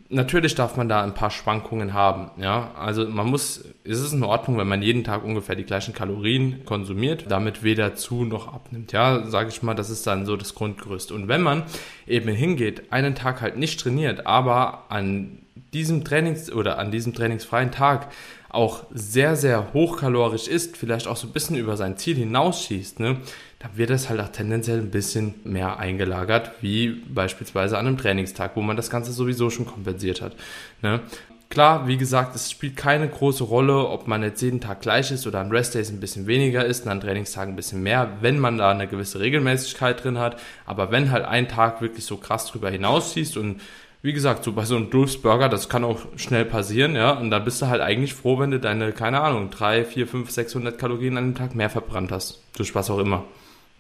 natürlich 0.10 0.56
darf 0.56 0.78
man 0.78 0.90
da 0.90 1.04
ein 1.04 1.14
paar 1.14 1.32
Schwankungen 1.32 1.94
haben. 1.94 2.32
Ja, 2.42 2.72
also 2.76 3.08
man 3.08 3.28
muss, 3.28 3.58
ist 3.84 4.00
es 4.00 4.14
in 4.14 4.24
Ordnung, 4.24 4.58
wenn 4.58 4.68
man 4.68 4.82
jeden 4.82 5.04
Tag 5.04 5.24
ungefähr 5.24 5.56
die 5.56 5.64
gleichen 5.64 5.94
Kalorien 5.94 6.66
konsumiert, 6.66 7.26
damit 7.30 7.64
weder 7.64 7.96
zu 7.96 8.24
noch 8.24 8.54
abnimmt. 8.54 8.92
Ja, 8.92 9.26
sage 9.26 9.50
ich 9.50 9.64
mal, 9.64 9.74
das 9.74 9.90
ist 9.90 10.08
dann 10.08 10.26
so 10.26 10.36
das 10.36 10.56
Grundgerüst. 10.56 11.12
Und 11.12 11.28
wenn 11.28 11.42
man 11.42 11.64
eben 12.06 12.30
hingeht, 12.30 12.92
einen 12.92 13.16
Tag 13.16 13.42
halt 13.42 13.58
nicht 13.58 13.80
trainiert, 13.80 14.26
aber 14.26 14.84
an 14.90 15.40
diesem 15.74 16.04
Trainings 16.04 16.52
oder 16.52 16.80
an 16.80 16.92
diesem 16.92 17.14
trainingsfreien 17.14 17.72
Tag 17.72 18.08
auch 18.50 18.86
sehr, 18.92 19.36
sehr 19.36 19.74
hochkalorisch 19.74 20.48
ist, 20.48 20.78
vielleicht 20.78 21.08
auch 21.08 21.18
so 21.18 21.28
ein 21.28 21.34
bisschen 21.34 21.58
über 21.58 21.78
sein 21.78 21.98
Ziel 21.98 22.16
hinausschießt, 22.16 23.00
ne, 23.00 23.18
da 23.60 23.70
wird 23.76 23.90
es 23.90 24.10
halt 24.10 24.20
auch 24.20 24.30
tendenziell 24.30 24.80
ein 24.80 24.92
bisschen 24.92 25.36
mehr 25.44 25.80
eingelagert, 25.80 26.52
wie 26.62 26.90
beispielsweise 26.90 27.78
an 27.78 27.88
einem 27.88 27.98
Trainingstag, 27.98 28.52
wo 28.56 28.62
man 28.62 28.78
das 28.78 28.90
Ganze 28.90 29.12
sowieso 29.12 29.50
schon 29.50 29.66
kompensiert 29.66 30.22
hat. 30.22 30.36
Ne? 30.82 31.02
Klar, 31.50 31.88
wie 31.88 31.98
gesagt, 31.98 32.36
es 32.36 32.52
spielt 32.52 32.76
keine 32.76 33.08
große 33.08 33.46
Rolle, 33.46 33.88
ob 33.88 34.08
man 34.08 34.22
jetzt 34.22 34.42
jeden 34.42 34.60
Tag 34.60 34.82
gleich 34.82 35.12
ist 35.12 35.26
oder 35.26 35.40
an 35.40 35.50
Restdays 35.50 35.90
ein 35.90 36.02
bisschen 36.02 36.28
weniger 36.28 36.66
ist 36.66 36.86
und 36.86 36.92
an 36.92 37.00
Trainingstagen 37.00 37.54
ein 37.54 37.56
bisschen 37.56 37.82
mehr, 37.82 38.18
wenn 38.20 38.38
man 38.38 38.58
da 38.58 38.70
eine 38.70 38.88
gewisse 38.88 39.22
Regelmäßigkeit 39.22 40.04
drin 40.04 40.20
hat. 40.20 40.40
Aber 40.66 40.92
wenn 40.92 41.10
halt 41.10 41.26
ein 41.26 41.48
Tag 41.48 41.82
wirklich 41.82 42.06
so 42.06 42.18
krass 42.18 42.48
drüber 42.48 42.70
hinausschießt 42.70 43.38
und 43.38 43.62
wie 44.02 44.14
gesagt, 44.14 44.44
so 44.44 44.54
bei 44.54 44.66
so 44.66 44.76
einem 44.76 44.90
Dulfs 44.90 45.18
Burger, 45.18 45.50
das 45.50 45.70
kann 45.70 45.84
auch 45.84 46.00
schnell 46.16 46.46
passieren, 46.46 46.96
ja, 46.96 47.12
und 47.12 47.32
da 47.32 47.40
bist 47.40 47.62
du 47.62 47.68
halt 47.68 47.82
eigentlich 47.82 48.14
froh, 48.14 48.40
wenn 48.40 48.52
du 48.52 48.60
deine, 48.60 48.92
keine 48.92 49.22
Ahnung, 49.22 49.50
3, 49.50 49.86
4, 49.86 50.08
5, 50.08 50.32
600 50.32 50.78
Kalorien 50.78 51.18
an 51.18 51.32
dem 51.32 51.36
Tag 51.36 51.56
mehr 51.56 51.70
verbrannt 51.70 52.12
hast. 52.12 52.42
Durch 52.56 52.74
was 52.76 52.90
auch 52.90 53.00
immer. 53.00 53.24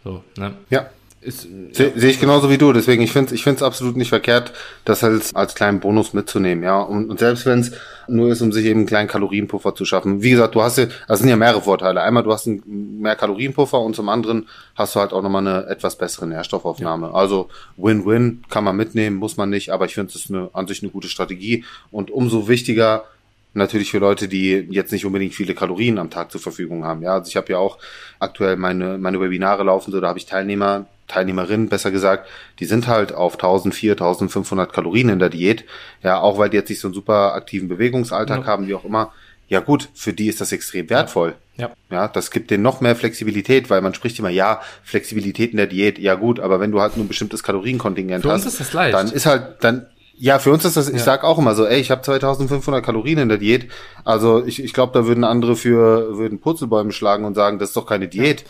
So, 0.04 0.24
ne? 0.38 0.54
Ja. 0.70 0.90
Sehe 1.22 1.88
ja. 1.88 1.92
Seh 1.96 2.10
ich 2.10 2.20
genauso 2.20 2.50
wie 2.50 2.58
du, 2.58 2.72
deswegen 2.74 3.02
ich 3.02 3.12
finde 3.12 3.34
ich 3.34 3.44
finde 3.44 3.58
es 3.58 3.64
absolut 3.64 3.98
nicht 3.98 4.10
verkehrt, 4.10 4.54
das 4.86 5.02
halt 5.02 5.36
als 5.36 5.56
kleinen 5.56 5.80
Bonus 5.80 6.14
mitzunehmen, 6.14 6.64
ja. 6.64 6.80
Und, 6.80 7.10
und 7.10 7.20
selbst 7.20 7.46
wenn 7.46 7.60
es 7.60 7.72
nur 8.08 8.30
ist, 8.30 8.42
um 8.42 8.52
sich 8.52 8.66
eben 8.66 8.82
einen 8.82 8.88
kleinen 8.88 9.10
Kalorienpuffer 9.10 9.76
zu 9.76 9.84
schaffen. 9.84 10.22
Wie 10.22 10.30
gesagt, 10.30 10.56
du 10.56 10.62
hast 10.62 10.78
ja, 10.78 10.86
das 11.08 11.20
sind 11.20 11.30
ja 11.30 11.36
mehrere 11.36 11.62
Vorteile. 11.62 12.02
Einmal, 12.02 12.24
du 12.24 12.32
hast 12.32 12.48
einen 12.48 13.02
mehr 13.02 13.16
Kalorienpuffer 13.16 13.80
und 13.80 13.96
zum 13.96 14.10
anderen 14.10 14.48
hast 14.76 14.96
du 14.96 15.00
halt 15.00 15.12
auch 15.12 15.22
nochmal 15.22 15.46
eine 15.46 15.68
etwas 15.68 15.98
bessere 15.98 16.28
Nährstoffaufnahme. 16.28 17.08
Ja. 17.08 17.14
Also 17.14 17.50
Win-Win 17.78 18.44
kann 18.50 18.64
man 18.64 18.76
mitnehmen, 18.76 19.18
muss 19.18 19.38
man 19.38 19.50
nicht, 19.50 19.72
aber 19.72 19.86
ich 19.86 19.96
finde 19.96 20.10
es 20.10 20.16
ist 20.16 20.30
eine, 20.30 20.50
an 20.54 20.68
sich 20.68 20.84
eine 20.84 20.92
gute 20.92 21.10
Strategie. 21.10 21.66
Und 21.92 22.12
umso 22.12 22.48
wichtiger, 22.48 23.06
natürlich 23.54 23.92
für 23.92 24.00
Leute, 24.00 24.28
die 24.28 24.68
jetzt 24.70 24.92
nicht 24.92 25.06
unbedingt 25.06 25.34
viele 25.34 25.56
Kalorien 25.56 25.98
am 25.98 26.10
Tag 26.10 26.32
zur 26.32 26.40
Verfügung 26.40 26.86
haben. 26.86 27.02
Ja, 27.02 27.16
also 27.16 27.28
ich 27.28 27.36
habe 27.36 27.52
ja 27.52 27.58
auch 27.58 27.78
aktuell 28.20 28.56
meine 28.56 28.98
meine 28.98 29.20
Webinare 29.20 29.64
laufen, 29.64 29.92
so 29.92 30.00
da 30.00 30.10
habe 30.10 30.20
ich 30.20 30.26
Teilnehmer, 30.26 30.86
Teilnehmerinnen, 31.08 31.70
besser 31.70 31.92
gesagt, 31.92 32.28
die 32.60 32.66
sind 32.66 32.88
halt 32.88 33.14
auf 33.14 33.34
1000, 33.34 33.74
4500 33.74 34.72
Kalorien 34.72 35.10
in 35.10 35.20
der 35.20 35.30
Diät. 35.30 35.66
Ja, 36.04 36.20
auch 36.20 36.38
weil 36.38 36.50
die 36.50 36.58
jetzt 36.58 36.70
nicht 36.70 36.82
so 36.82 36.88
einen 36.88 36.96
super 36.96 37.34
aktiven 37.34 37.68
Bewegungsalltag 37.68 38.42
ja. 38.42 38.46
haben, 38.46 38.68
wie 38.68 38.76
auch 38.76 38.86
immer. 38.86 39.14
Ja 39.50 39.62
gut, 39.62 39.88
für 39.94 40.12
die 40.12 40.28
ist 40.28 40.42
das 40.42 40.52
extrem 40.52 40.90
wertvoll. 40.90 41.36
Ja. 41.56 41.72
ja, 41.90 42.08
das 42.08 42.32
gibt 42.32 42.52
denen 42.52 42.64
noch 42.64 42.82
mehr 42.82 42.96
Flexibilität, 42.96 43.70
weil 43.70 43.82
man 43.82 43.94
spricht 43.94 44.20
immer, 44.20 44.30
ja, 44.30 44.62
Flexibilität 44.84 45.52
in 45.52 45.58
der 45.58 45.68
Diät, 45.68 45.98
ja 45.98 46.16
gut, 46.16 46.40
aber 46.40 46.60
wenn 46.60 46.72
du 46.72 46.82
halt 46.82 46.98
nur 46.98 47.06
ein 47.06 47.08
bestimmtes 47.08 47.44
Kalorienkontingent 47.44 48.24
für 48.24 48.32
hast, 48.32 48.46
uns 48.46 48.54
ist 48.54 48.60
das 48.60 48.74
leicht. 48.74 48.94
dann 48.94 49.10
ist 49.10 49.26
halt, 49.26 49.56
dann, 49.62 49.88
ja, 50.18 50.38
für 50.38 50.52
uns 50.52 50.66
ist 50.66 50.78
das, 50.78 50.90
ich 50.90 50.98
ja. 50.98 51.04
sag 51.04 51.24
auch 51.24 51.38
immer 51.40 51.56
so, 51.56 51.66
ey, 51.66 51.80
ich 51.80 51.90
habe 51.90 52.02
2500 52.02 52.84
Kalorien 52.84 53.20
in 53.20 53.30
der 53.30 53.38
Diät. 53.38 53.72
Also 54.04 54.46
ich, 54.46 54.64
ich 54.64 54.74
glaube, 54.74 54.94
da 54.94 55.08
würden 55.08 55.24
andere 55.24 55.56
für 55.56 56.18
würden 56.18 56.40
Purzelbäume 56.40 56.92
schlagen 56.92 57.24
und 57.24 57.36
sagen, 57.36 57.60
das 57.60 57.70
ist 57.70 57.78
doch 57.78 57.86
keine 57.86 58.08
Diät. 58.08 58.42
Ja. 58.42 58.48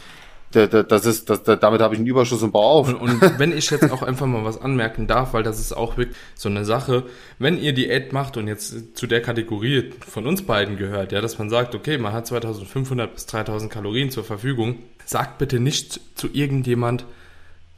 Das 0.52 1.06
ist, 1.06 1.30
das, 1.30 1.44
damit 1.44 1.82
habe 1.82 1.94
ich 1.94 2.00
einen 2.00 2.08
Überschuss 2.08 2.42
und 2.42 2.52
baue 2.52 2.66
auf. 2.66 2.88
Und, 2.88 2.96
und 2.96 3.40
wenn 3.40 3.56
ich 3.56 3.70
jetzt 3.70 3.92
auch 3.92 4.02
einfach 4.02 4.26
mal 4.26 4.46
was 4.46 4.60
anmerken 4.60 5.06
darf, 5.06 5.34
weil 5.34 5.44
das 5.44 5.60
ist 5.60 5.74
auch 5.74 5.98
wirklich 5.98 6.18
so 6.36 6.48
eine 6.48 6.64
Sache, 6.64 7.04
wenn 7.38 7.60
ihr 7.60 7.74
Diät 7.74 8.14
macht 8.14 8.38
und 8.38 8.48
jetzt 8.48 8.98
zu 8.98 9.08
der 9.08 9.22
Kategorie 9.22 9.92
von 10.08 10.26
uns 10.26 10.44
beiden 10.44 10.78
gehört, 10.78 11.12
ja, 11.12 11.20
dass 11.20 11.38
man 11.38 11.50
sagt, 11.50 11.76
okay, 11.76 11.98
man 11.98 12.14
hat 12.14 12.28
2500 12.28 13.14
bis 13.14 13.26
3000 13.26 13.72
Kalorien 13.72 14.10
zur 14.10 14.24
Verfügung, 14.24 14.80
sagt 15.06 15.38
bitte 15.38 15.60
nicht 15.60 16.00
zu 16.16 16.30
irgendjemand, 16.32 17.06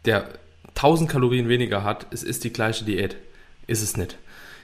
der 0.06 0.30
1000 0.76 1.10
Kalorien 1.10 1.50
weniger 1.50 1.84
hat, 1.84 2.06
es 2.12 2.24
ist 2.24 2.44
die 2.44 2.54
gleiche 2.54 2.86
Diät 2.86 3.16
ist 3.70 3.84
es 3.84 3.96
nicht. 3.96 4.18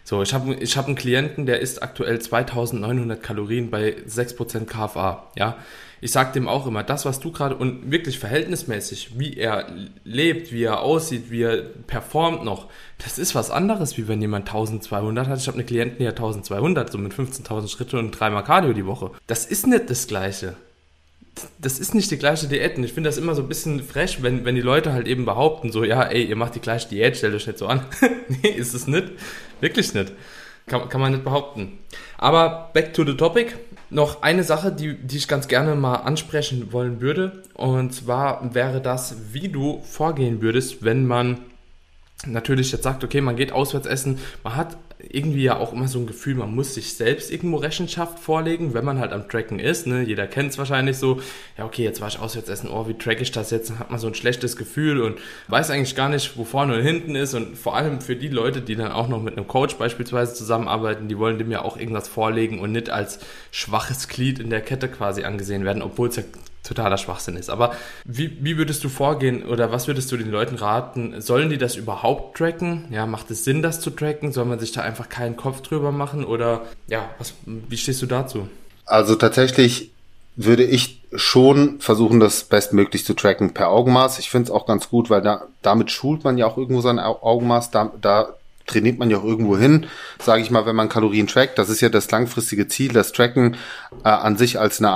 So, 0.04 0.22
ich 0.22 0.34
habe 0.34 0.54
ich 0.56 0.78
hab 0.78 0.88
einen 0.88 0.96
Klienten, 0.96 1.46
der 1.46 1.62
isst 1.62 1.82
aktuell 1.82 2.20
2900 2.20 3.22
Kalorien 3.24 3.70
bei 3.72 3.96
6% 4.08 4.66
KFA, 4.66 5.32
ja. 5.36 5.58
Ich 6.02 6.12
sag 6.12 6.34
dem 6.34 6.48
auch 6.48 6.68
immer, 6.68 6.84
das, 6.84 7.06
was 7.06 7.20
du 7.20 7.32
gerade, 7.32 7.56
und 7.56 7.92
wirklich 7.92 8.20
verhältnismäßig, 8.20 9.18
wie 9.18 9.38
er 9.38 9.68
lebt, 10.04 10.52
wie 10.52 10.64
er 10.64 10.82
aussieht, 10.82 11.32
wie 11.32 11.44
er 11.44 11.58
performt 11.58 12.44
noch, 12.44 12.68
das 12.98 13.18
ist 13.18 13.36
was 13.36 13.52
anderes, 13.52 13.98
wie 13.98 14.08
wenn 14.08 14.22
jemand 14.22 14.48
1200 14.48 15.28
hat. 15.28 15.40
Ich 15.40 15.48
habe 15.48 15.58
eine 15.58 15.66
Klientin, 15.66 16.00
die 16.00 16.08
hat 16.08 16.16
1200, 16.16 16.92
so 16.92 16.98
mit 16.98 17.14
15.000 17.14 17.68
Schritte 17.70 18.00
und 18.00 18.12
dreimal 18.12 18.44
Cardio 18.44 18.74
die 18.74 18.86
Woche. 18.86 19.12
Das 19.28 19.46
ist 19.46 19.68
nicht 19.68 19.90
das 19.90 20.08
Gleiche 20.08 20.56
das 21.60 21.80
ist 21.80 21.94
nicht 21.94 22.10
die 22.12 22.18
gleiche 22.18 22.48
Diät. 22.48 22.78
Und 22.78 22.84
ich 22.84 22.94
finde 22.94 23.10
das 23.10 23.18
immer 23.18 23.36
so 23.36 23.42
ein 23.42 23.48
bisschen 23.48 23.84
frech, 23.84 24.24
wenn, 24.24 24.46
wenn 24.46 24.56
die 24.56 24.62
Leute 24.62 24.94
halt 24.94 25.08
eben 25.08 25.26
behaupten, 25.26 25.72
so, 25.72 25.84
ja, 25.84 26.04
ey, 26.04 26.24
ihr 26.24 26.36
macht 26.36 26.56
die 26.56 26.62
gleiche 26.62 26.90
Diät, 26.90 27.18
stellt 27.18 27.36
euch 27.36 27.48
nicht 27.48 27.60
so 27.60 27.68
an. 27.68 27.86
nee, 28.28 28.50
ist 28.50 28.74
es 28.74 28.88
nicht. 28.88 29.10
Wirklich 29.60 29.94
nicht. 29.94 30.14
Kann, 30.68 30.90
kann 30.90 31.02
man 31.02 31.12
nicht 31.12 31.24
behaupten. 31.24 31.80
Aber 32.18 32.72
back 32.74 32.94
to 32.94 33.06
the 33.06 33.16
topic. 33.16 33.54
Noch 33.92 34.24
eine 34.24 34.44
Sache, 34.44 34.72
die, 34.72 34.98
die 34.98 35.18
ich 35.18 35.28
ganz 35.28 35.48
gerne 35.48 35.76
mal 35.76 35.98
ansprechen 35.98 36.74
wollen 36.74 37.02
würde. 37.02 37.44
Und 37.54 37.94
zwar 37.94 38.54
wäre 38.54 38.82
das, 38.82 39.34
wie 39.34 39.50
du 39.50 39.82
vorgehen 39.84 40.42
würdest, 40.42 40.84
wenn 40.84 41.06
man 41.06 41.40
natürlich 42.26 42.72
jetzt 42.72 42.84
sagt, 42.84 43.04
okay, 43.04 43.22
man 43.22 43.36
geht 43.36 43.52
auswärts 43.52 43.86
essen, 43.86 44.20
man 44.44 44.56
hat 44.56 44.78
irgendwie 45.00 45.44
ja 45.44 45.58
auch 45.58 45.74
immer 45.74 45.88
so 45.88 46.00
ein 46.00 46.08
Gefühl, 46.08 46.36
man 46.36 46.56
muss 46.56 46.74
sich 46.74 46.94
selbst 46.94 47.32
irgendwo 47.32 47.58
Rechenschaft 47.58 48.18
vorlegen, 48.20 48.74
wenn 48.74 48.86
man 48.86 49.00
halt 49.00 49.12
am 49.12 49.28
Tracken 49.28 49.60
ist. 49.60 49.88
Ne? 49.88 50.04
Jeder 50.04 50.26
kennt 50.26 50.52
es 50.52 50.58
wahrscheinlich 50.58 50.98
so, 50.98 51.20
ja 51.58 51.66
okay, 51.66 51.84
jetzt 51.84 52.00
war 52.00 52.08
ich 52.08 52.20
auswärts 52.20 52.50
essen, 52.50 52.70
oh, 52.70 52.88
wie 52.88 52.94
track 52.94 53.20
ich 53.22 53.32
das 53.32 53.52
jetzt? 53.52 53.70
Dann 53.70 53.80
hat 53.80 53.92
man 53.92 54.00
so 54.00 54.08
ein 54.08 54.16
schlechtes 54.16 54.56
Gefühl 54.56 55.02
und 55.02 55.20
weiß 55.50 55.70
eigentlich 55.70 55.96
gar 55.96 56.10
nicht, 56.10 56.38
wo 56.38 56.46
vorne 56.46 56.76
und 56.76 56.82
hinten 56.82 57.16
ist. 57.16 57.34
Und 57.34 57.58
vor 57.58 57.76
allem 57.76 58.00
für 58.00 58.16
die 58.16 58.30
Leute, 58.30 58.62
die 58.62 58.76
dann 58.76 58.92
auch 58.92 59.10
noch 59.10 59.22
mit 59.22 59.38
einem 59.38 59.48
Coach 59.48 59.76
beispielsweise 59.76 60.34
zusammenarbeiten, 60.34 61.08
die 61.10 61.18
wollen 61.18 61.38
dem 61.38 61.52
ja 61.52 61.62
auch 61.62 61.78
irgendwas 61.78 62.08
vorlegen 62.08 62.60
und 62.60 62.72
nicht 62.72 62.90
als 62.90 63.20
schwaches 63.52 64.08
Glied 64.08 64.40
in 64.40 64.50
der 64.50 64.62
Kette 64.62 64.88
quasi 64.88 65.24
angesehen 65.24 65.66
werden, 65.66 65.82
obwohl 65.82 66.08
es 66.08 66.16
ja 66.16 66.24
totaler 66.66 66.98
Schwachsinn 66.98 67.38
ist. 67.38 67.50
Aber 67.50 67.74
wie, 68.06 68.38
wie 68.42 68.58
würdest 68.58 68.84
du 68.84 68.90
vorgehen 68.90 69.44
oder 69.44 69.72
was 69.72 69.88
würdest 69.88 70.12
du 70.12 70.18
den 70.18 70.32
Leuten 70.32 70.56
raten? 70.56 71.22
Sollen 71.22 71.50
die 71.50 71.58
das 71.58 71.76
überhaupt 71.76 72.38
tracken? 72.38 72.86
Ja, 72.92 73.06
macht 73.06 73.32
es 73.32 73.44
Sinn, 73.44 73.62
das 73.62 73.80
zu 73.80 73.90
tracken? 73.90 74.32
Soll 74.32 74.46
man 74.46 74.60
sich 74.60 74.72
da 74.72 74.82
einfach 74.82 75.10
keinen 75.10 75.38
Kopf 75.38 75.62
drüber 75.62 75.92
machen? 75.92 76.26
Oder 76.26 76.64
ja, 76.88 77.10
was, 77.18 77.34
wie 77.46 77.78
stehst 77.78 78.02
du 78.02 78.06
dazu? 78.06 78.50
Also 78.86 79.16
tatsächlich 79.16 79.92
würde 80.36 80.64
ich 80.64 81.02
schon 81.14 81.80
versuchen, 81.80 82.20
das 82.20 82.44
bestmöglich 82.44 83.06
zu 83.06 83.14
tracken 83.14 83.54
per 83.54 83.70
Augenmaß. 83.70 84.20
Ich 84.20 84.30
finde 84.30 84.46
es 84.46 84.52
auch 84.52 84.66
ganz 84.66 84.90
gut, 84.90 85.10
weil 85.10 85.22
da, 85.22 85.44
damit 85.62 85.92
schult 85.92 86.24
man 86.24 86.38
ja 86.38 86.46
auch 86.46 86.58
irgendwo 86.58 86.82
sein 86.82 87.00
Augenmaß. 87.00 87.72
Da, 87.72 87.92
da 88.02 88.34
trainiert 88.66 89.00
man 89.00 89.10
ja 89.10 89.18
auch 89.18 89.24
irgendwo 89.24 89.58
hin, 89.58 89.86
sage 90.20 90.42
ich 90.42 90.52
mal, 90.52 90.66
wenn 90.66 90.76
man 90.76 90.90
Kalorien 90.90 91.28
trackt. 91.28 91.58
Das 91.58 91.70
ist 91.70 91.82
ja 91.82 91.90
das 91.90 92.10
langfristige 92.12 92.68
Ziel, 92.68 92.92
das 92.92 93.12
Tracken 93.12 93.56
äh, 94.04 94.10
an 94.10 94.38
sich 94.38 94.60
als 94.60 94.80
eine 94.80 94.96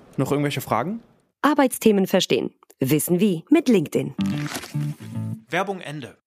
Noch 0.17 0.31
irgendwelche 0.31 0.61
Fragen? 0.61 1.01
Arbeitsthemen 1.41 2.07
verstehen. 2.07 2.51
Wissen 2.79 3.19
wie 3.19 3.43
mit 3.49 3.69
LinkedIn. 3.69 4.15
Werbung 5.49 5.81
Ende. 5.81 6.17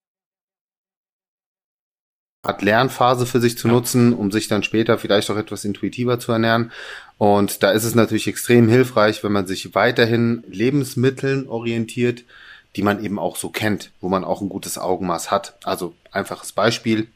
Hat 2.45 2.63
Lernphase 2.63 3.27
für 3.27 3.41
sich 3.41 3.57
zu 3.57 3.69
nutzen, 3.69 4.13
um 4.13 4.31
sich 4.31 4.49
dann 4.49 4.63
später 4.63 4.99
vielleicht 4.99 5.31
auch 5.31 5.37
etwas 5.37 5.65
intuitiver 5.65 6.21
zu 6.21 6.33
ernähren. 6.33 6.73
Und 7.17 7.63
da 7.63 7.71
ist 7.71 7.85
es 7.85 7.95
natürlich 7.95 8.29
extrem 8.29 8.69
hilfreich, 8.69 9.25
wenn 9.25 9.33
man 9.33 9.47
sich 9.47 9.75
weiterhin 9.75 10.45
Lebensmitteln 10.47 11.49
orientiert, 11.49 12.25
die 12.77 12.83
man 12.83 13.03
eben 13.03 13.19
auch 13.19 13.37
so 13.37 13.49
kennt, 13.49 13.93
wo 14.01 14.09
man 14.09 14.25
auch 14.25 14.41
ein 14.41 14.49
gutes 14.49 14.79
Augenmaß 14.79 15.31
hat. 15.31 15.57
Also 15.65 15.95
einfaches 16.13 16.53
Beispiel. 16.53 17.09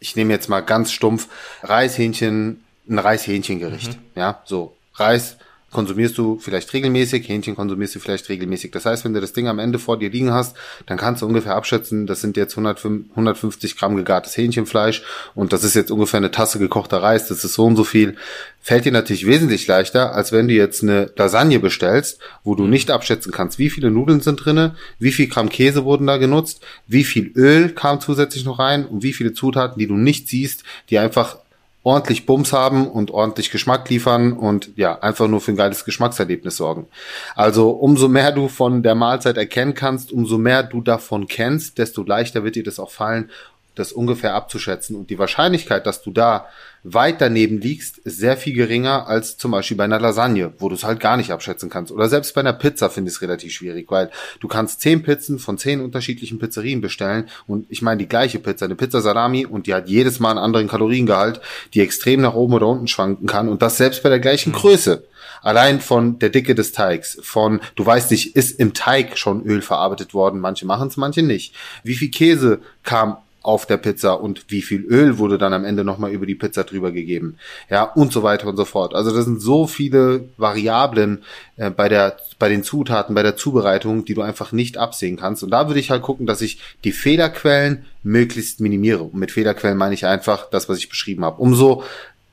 Ich 0.00 0.14
nehme 0.14 0.32
jetzt 0.32 0.48
mal 0.48 0.60
ganz 0.60 0.92
stumpf 0.92 1.28
Reishähnchen, 1.62 2.62
ein 2.88 2.98
Reishähnchengericht. 2.98 3.94
Mhm. 3.94 4.04
Ja, 4.14 4.42
so 4.44 4.76
Reis, 4.94 5.38
konsumierst 5.70 6.16
du 6.16 6.38
vielleicht 6.38 6.72
regelmäßig, 6.72 7.28
Hähnchen 7.28 7.54
konsumierst 7.54 7.94
du 7.94 8.00
vielleicht 8.00 8.28
regelmäßig. 8.28 8.70
Das 8.70 8.86
heißt, 8.86 9.04
wenn 9.04 9.12
du 9.12 9.20
das 9.20 9.32
Ding 9.32 9.48
am 9.48 9.58
Ende 9.58 9.78
vor 9.78 9.98
dir 9.98 10.10
liegen 10.10 10.32
hast, 10.32 10.56
dann 10.86 10.96
kannst 10.96 11.22
du 11.22 11.26
ungefähr 11.26 11.56
abschätzen, 11.56 12.06
das 12.06 12.20
sind 12.20 12.36
jetzt 12.36 12.56
150 12.56 13.76
Gramm 13.76 13.96
gegartes 13.96 14.36
Hähnchenfleisch 14.36 15.02
und 15.34 15.52
das 15.52 15.64
ist 15.64 15.74
jetzt 15.74 15.90
ungefähr 15.90 16.18
eine 16.18 16.30
Tasse 16.30 16.58
gekochter 16.58 17.02
Reis, 17.02 17.28
das 17.28 17.44
ist 17.44 17.54
so 17.54 17.66
und 17.66 17.76
so 17.76 17.84
viel. 17.84 18.16
Fällt 18.60 18.86
dir 18.86 18.92
natürlich 18.92 19.26
wesentlich 19.26 19.66
leichter, 19.66 20.14
als 20.14 20.32
wenn 20.32 20.48
du 20.48 20.54
jetzt 20.54 20.82
eine 20.82 21.10
Lasagne 21.16 21.60
bestellst, 21.60 22.18
wo 22.44 22.54
du 22.54 22.66
nicht 22.66 22.90
abschätzen 22.90 23.32
kannst, 23.32 23.58
wie 23.58 23.70
viele 23.70 23.90
Nudeln 23.90 24.20
sind 24.20 24.44
drinne, 24.44 24.74
wie 24.98 25.12
viel 25.12 25.28
Gramm 25.28 25.48
Käse 25.48 25.84
wurden 25.84 26.06
da 26.06 26.16
genutzt, 26.16 26.60
wie 26.86 27.04
viel 27.04 27.30
Öl 27.34 27.70
kam 27.70 28.00
zusätzlich 28.00 28.44
noch 28.44 28.58
rein 28.58 28.86
und 28.86 29.02
wie 29.02 29.12
viele 29.12 29.32
Zutaten, 29.32 29.78
die 29.78 29.86
du 29.86 29.94
nicht 29.94 30.28
siehst, 30.28 30.64
die 30.90 30.98
einfach 30.98 31.38
ordentlich 31.88 32.26
Bums 32.26 32.52
haben 32.52 32.86
und 32.86 33.10
ordentlich 33.10 33.50
Geschmack 33.50 33.88
liefern 33.88 34.34
und 34.34 34.72
ja, 34.76 34.98
einfach 34.98 35.26
nur 35.26 35.40
für 35.40 35.52
ein 35.52 35.56
geiles 35.56 35.86
Geschmackserlebnis 35.86 36.58
sorgen. 36.58 36.86
Also 37.34 37.70
umso 37.70 38.08
mehr 38.08 38.30
du 38.30 38.48
von 38.48 38.82
der 38.82 38.94
Mahlzeit 38.94 39.38
erkennen 39.38 39.72
kannst, 39.72 40.12
umso 40.12 40.36
mehr 40.36 40.62
du 40.62 40.82
davon 40.82 41.28
kennst, 41.28 41.78
desto 41.78 42.02
leichter 42.02 42.44
wird 42.44 42.56
dir 42.56 42.62
das 42.62 42.78
auch 42.78 42.90
fallen, 42.90 43.30
das 43.78 43.92
ungefähr 43.92 44.34
abzuschätzen. 44.34 44.96
Und 44.96 45.10
die 45.10 45.18
Wahrscheinlichkeit, 45.18 45.86
dass 45.86 46.02
du 46.02 46.10
da 46.10 46.46
weit 46.84 47.20
daneben 47.20 47.60
liegst, 47.60 47.98
ist 47.98 48.18
sehr 48.18 48.36
viel 48.36 48.54
geringer 48.54 49.08
als 49.08 49.36
zum 49.36 49.50
Beispiel 49.50 49.76
bei 49.76 49.84
einer 49.84 50.00
Lasagne, 50.00 50.52
wo 50.58 50.68
du 50.68 50.74
es 50.74 50.84
halt 50.84 51.00
gar 51.00 51.16
nicht 51.16 51.30
abschätzen 51.30 51.70
kannst. 51.70 51.92
Oder 51.92 52.08
selbst 52.08 52.34
bei 52.34 52.40
einer 52.40 52.52
Pizza 52.52 52.88
finde 52.88 53.10
ich 53.10 53.16
es 53.16 53.22
relativ 53.22 53.52
schwierig, 53.52 53.90
weil 53.90 54.10
du 54.40 54.48
kannst 54.48 54.80
zehn 54.80 55.02
Pizzen 55.02 55.38
von 55.38 55.58
zehn 55.58 55.80
unterschiedlichen 55.80 56.38
Pizzerien 56.38 56.80
bestellen 56.80 57.28
und 57.46 57.66
ich 57.68 57.82
meine 57.82 57.98
die 57.98 58.08
gleiche 58.08 58.38
Pizza, 58.38 58.66
eine 58.66 58.76
Pizza 58.76 59.00
Salami 59.00 59.44
und 59.44 59.66
die 59.66 59.74
hat 59.74 59.88
jedes 59.88 60.20
Mal 60.20 60.30
einen 60.30 60.38
anderen 60.38 60.68
Kaloriengehalt, 60.68 61.40
die 61.74 61.80
extrem 61.80 62.20
nach 62.20 62.34
oben 62.34 62.54
oder 62.54 62.68
unten 62.68 62.88
schwanken 62.88 63.26
kann 63.26 63.48
und 63.48 63.62
das 63.62 63.76
selbst 63.76 64.02
bei 64.02 64.08
der 64.08 64.20
gleichen 64.20 64.52
Größe. 64.52 65.04
Allein 65.42 65.80
von 65.80 66.18
der 66.18 66.30
Dicke 66.30 66.54
des 66.54 66.72
Teigs, 66.72 67.18
von, 67.22 67.60
du 67.76 67.86
weißt 67.86 68.10
nicht, 68.10 68.34
ist 68.34 68.58
im 68.58 68.74
Teig 68.74 69.16
schon 69.18 69.44
Öl 69.44 69.62
verarbeitet 69.62 70.14
worden, 70.14 70.40
manche 70.40 70.66
machen 70.66 70.88
es, 70.88 70.96
manche 70.96 71.22
nicht. 71.22 71.54
Wie 71.84 71.94
viel 71.94 72.10
Käse 72.10 72.60
kam 72.82 73.18
auf 73.48 73.64
der 73.64 73.78
Pizza 73.78 74.20
und 74.20 74.44
wie 74.48 74.60
viel 74.60 74.84
Öl 74.84 75.16
wurde 75.16 75.38
dann 75.38 75.54
am 75.54 75.64
Ende 75.64 75.82
nochmal 75.82 76.12
über 76.12 76.26
die 76.26 76.34
Pizza 76.34 76.64
drüber 76.64 76.92
gegeben. 76.92 77.38
Ja, 77.70 77.84
und 77.84 78.12
so 78.12 78.22
weiter 78.22 78.46
und 78.46 78.58
so 78.58 78.66
fort. 78.66 78.94
Also 78.94 79.10
das 79.10 79.24
sind 79.24 79.40
so 79.40 79.66
viele 79.66 80.28
Variablen 80.36 81.22
äh, 81.56 81.70
bei 81.70 81.88
der, 81.88 82.18
bei 82.38 82.50
den 82.50 82.62
Zutaten, 82.62 83.14
bei 83.14 83.22
der 83.22 83.36
Zubereitung, 83.36 84.04
die 84.04 84.12
du 84.12 84.20
einfach 84.20 84.52
nicht 84.52 84.76
absehen 84.76 85.16
kannst. 85.16 85.42
Und 85.42 85.50
da 85.50 85.66
würde 85.66 85.80
ich 85.80 85.90
halt 85.90 86.02
gucken, 86.02 86.26
dass 86.26 86.42
ich 86.42 86.60
die 86.84 86.92
Fehlerquellen 86.92 87.86
möglichst 88.02 88.60
minimiere. 88.60 89.04
Und 89.04 89.14
mit 89.14 89.32
Fehlerquellen 89.32 89.78
meine 89.78 89.94
ich 89.94 90.04
einfach 90.04 90.50
das, 90.50 90.68
was 90.68 90.76
ich 90.76 90.90
beschrieben 90.90 91.24
habe. 91.24 91.40
Umso 91.40 91.84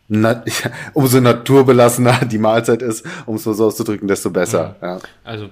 na, 0.09 0.43
umso 0.93 1.21
naturbelassener 1.21 2.25
die 2.25 2.39
Mahlzeit 2.39 2.81
ist, 2.81 3.05
um 3.25 3.37
es 3.37 3.43
so 3.43 3.51
auszudrücken, 3.51 4.09
desto 4.09 4.31
besser. 4.31 4.75
Ja. 4.81 4.99
Also 5.23 5.47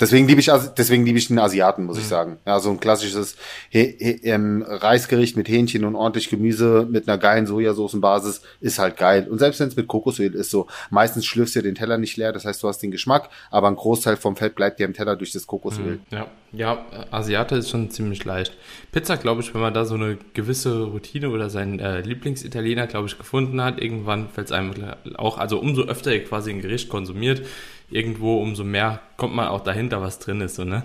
Deswegen 0.00 0.26
liebe 0.26 0.40
ich, 0.40 0.50
deswegen 0.76 1.04
liebe 1.04 1.18
ich 1.18 1.28
den 1.28 1.38
Asiaten, 1.38 1.84
muss 1.84 1.96
mhm. 1.96 2.02
ich 2.02 2.08
sagen. 2.08 2.38
Ja, 2.46 2.60
so 2.60 2.70
ein 2.70 2.80
klassisches 2.80 3.36
He 3.68 3.96
He 3.98 4.20
ähm, 4.24 4.64
Reisgericht 4.66 5.36
mit 5.36 5.48
Hähnchen 5.48 5.84
und 5.84 5.94
ordentlich 5.94 6.28
Gemüse 6.28 6.86
mit 6.90 7.08
einer 7.08 7.18
geilen 7.18 7.46
Sojasoßenbasis 7.46 8.42
ist 8.60 8.78
halt 8.78 8.96
geil. 8.96 9.26
Und 9.30 9.38
selbst 9.38 9.60
wenn 9.60 9.68
es 9.68 9.76
mit 9.76 9.86
Kokosöl 9.88 10.34
ist, 10.34 10.50
so 10.50 10.66
meistens 10.90 11.26
schlürfst 11.26 11.56
du 11.56 11.62
den 11.62 11.74
Teller 11.74 11.98
nicht 11.98 12.16
leer, 12.16 12.32
das 12.32 12.44
heißt, 12.44 12.62
du 12.62 12.68
hast 12.68 12.78
den 12.78 12.90
Geschmack, 12.90 13.30
aber 13.50 13.68
ein 13.68 13.76
Großteil 13.76 14.16
vom 14.16 14.36
Fett 14.36 14.54
bleibt 14.54 14.78
dir 14.78 14.84
im 14.84 14.94
Teller 14.94 15.16
durch 15.16 15.32
das 15.32 15.46
Kokosöl. 15.46 16.00
Mhm. 16.10 16.16
Ja, 16.16 16.26
ja, 16.52 16.84
Asiate 17.10 17.56
ist 17.56 17.70
schon 17.70 17.90
ziemlich 17.90 18.24
leicht. 18.24 18.56
Pizza, 18.90 19.16
glaube 19.16 19.40
ich, 19.40 19.54
wenn 19.54 19.60
man 19.60 19.72
da 19.72 19.84
so 19.84 19.94
eine 19.94 20.18
gewisse 20.34 20.82
Routine 20.82 21.30
oder 21.30 21.48
seinen 21.48 21.78
äh, 21.78 22.00
Lieblingsitaliener, 22.00 22.86
glaube 22.88 23.06
ich, 23.06 23.18
gefunden 23.18 23.62
hat, 23.62 23.80
irgendwann 23.80 24.28
fällt 24.28 24.48
es 24.48 24.52
einem 24.52 24.74
auch, 25.16 25.38
also 25.38 25.60
umso 25.60 25.82
öfter 25.82 26.12
ihr 26.12 26.24
quasi 26.24 26.50
ein 26.50 26.60
Gericht 26.60 26.88
konsumiert, 26.88 27.42
irgendwo 27.90 28.40
umso 28.40 28.64
mehr 28.64 29.00
kommt 29.16 29.34
man 29.34 29.48
auch 29.48 29.60
dahinter, 29.60 30.00
was 30.00 30.18
drin 30.18 30.40
ist. 30.40 30.56
So, 30.56 30.64
ne? 30.64 30.82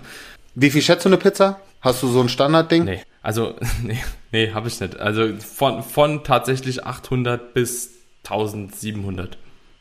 Wie 0.54 0.70
viel 0.70 0.82
schätzt 0.82 1.04
du 1.04 1.08
eine 1.08 1.18
Pizza? 1.18 1.60
Hast 1.80 2.02
du 2.02 2.08
so 2.08 2.20
ein 2.20 2.28
Standardding? 2.28 2.84
Nee, 2.84 3.02
also 3.22 3.54
nee, 3.82 3.98
nee 4.32 4.52
habe 4.52 4.68
ich 4.68 4.80
nicht. 4.80 4.98
Also 4.98 5.28
von, 5.38 5.82
von 5.82 6.24
tatsächlich 6.24 6.84
800 6.84 7.54
bis 7.54 7.90
1700. 8.24 9.38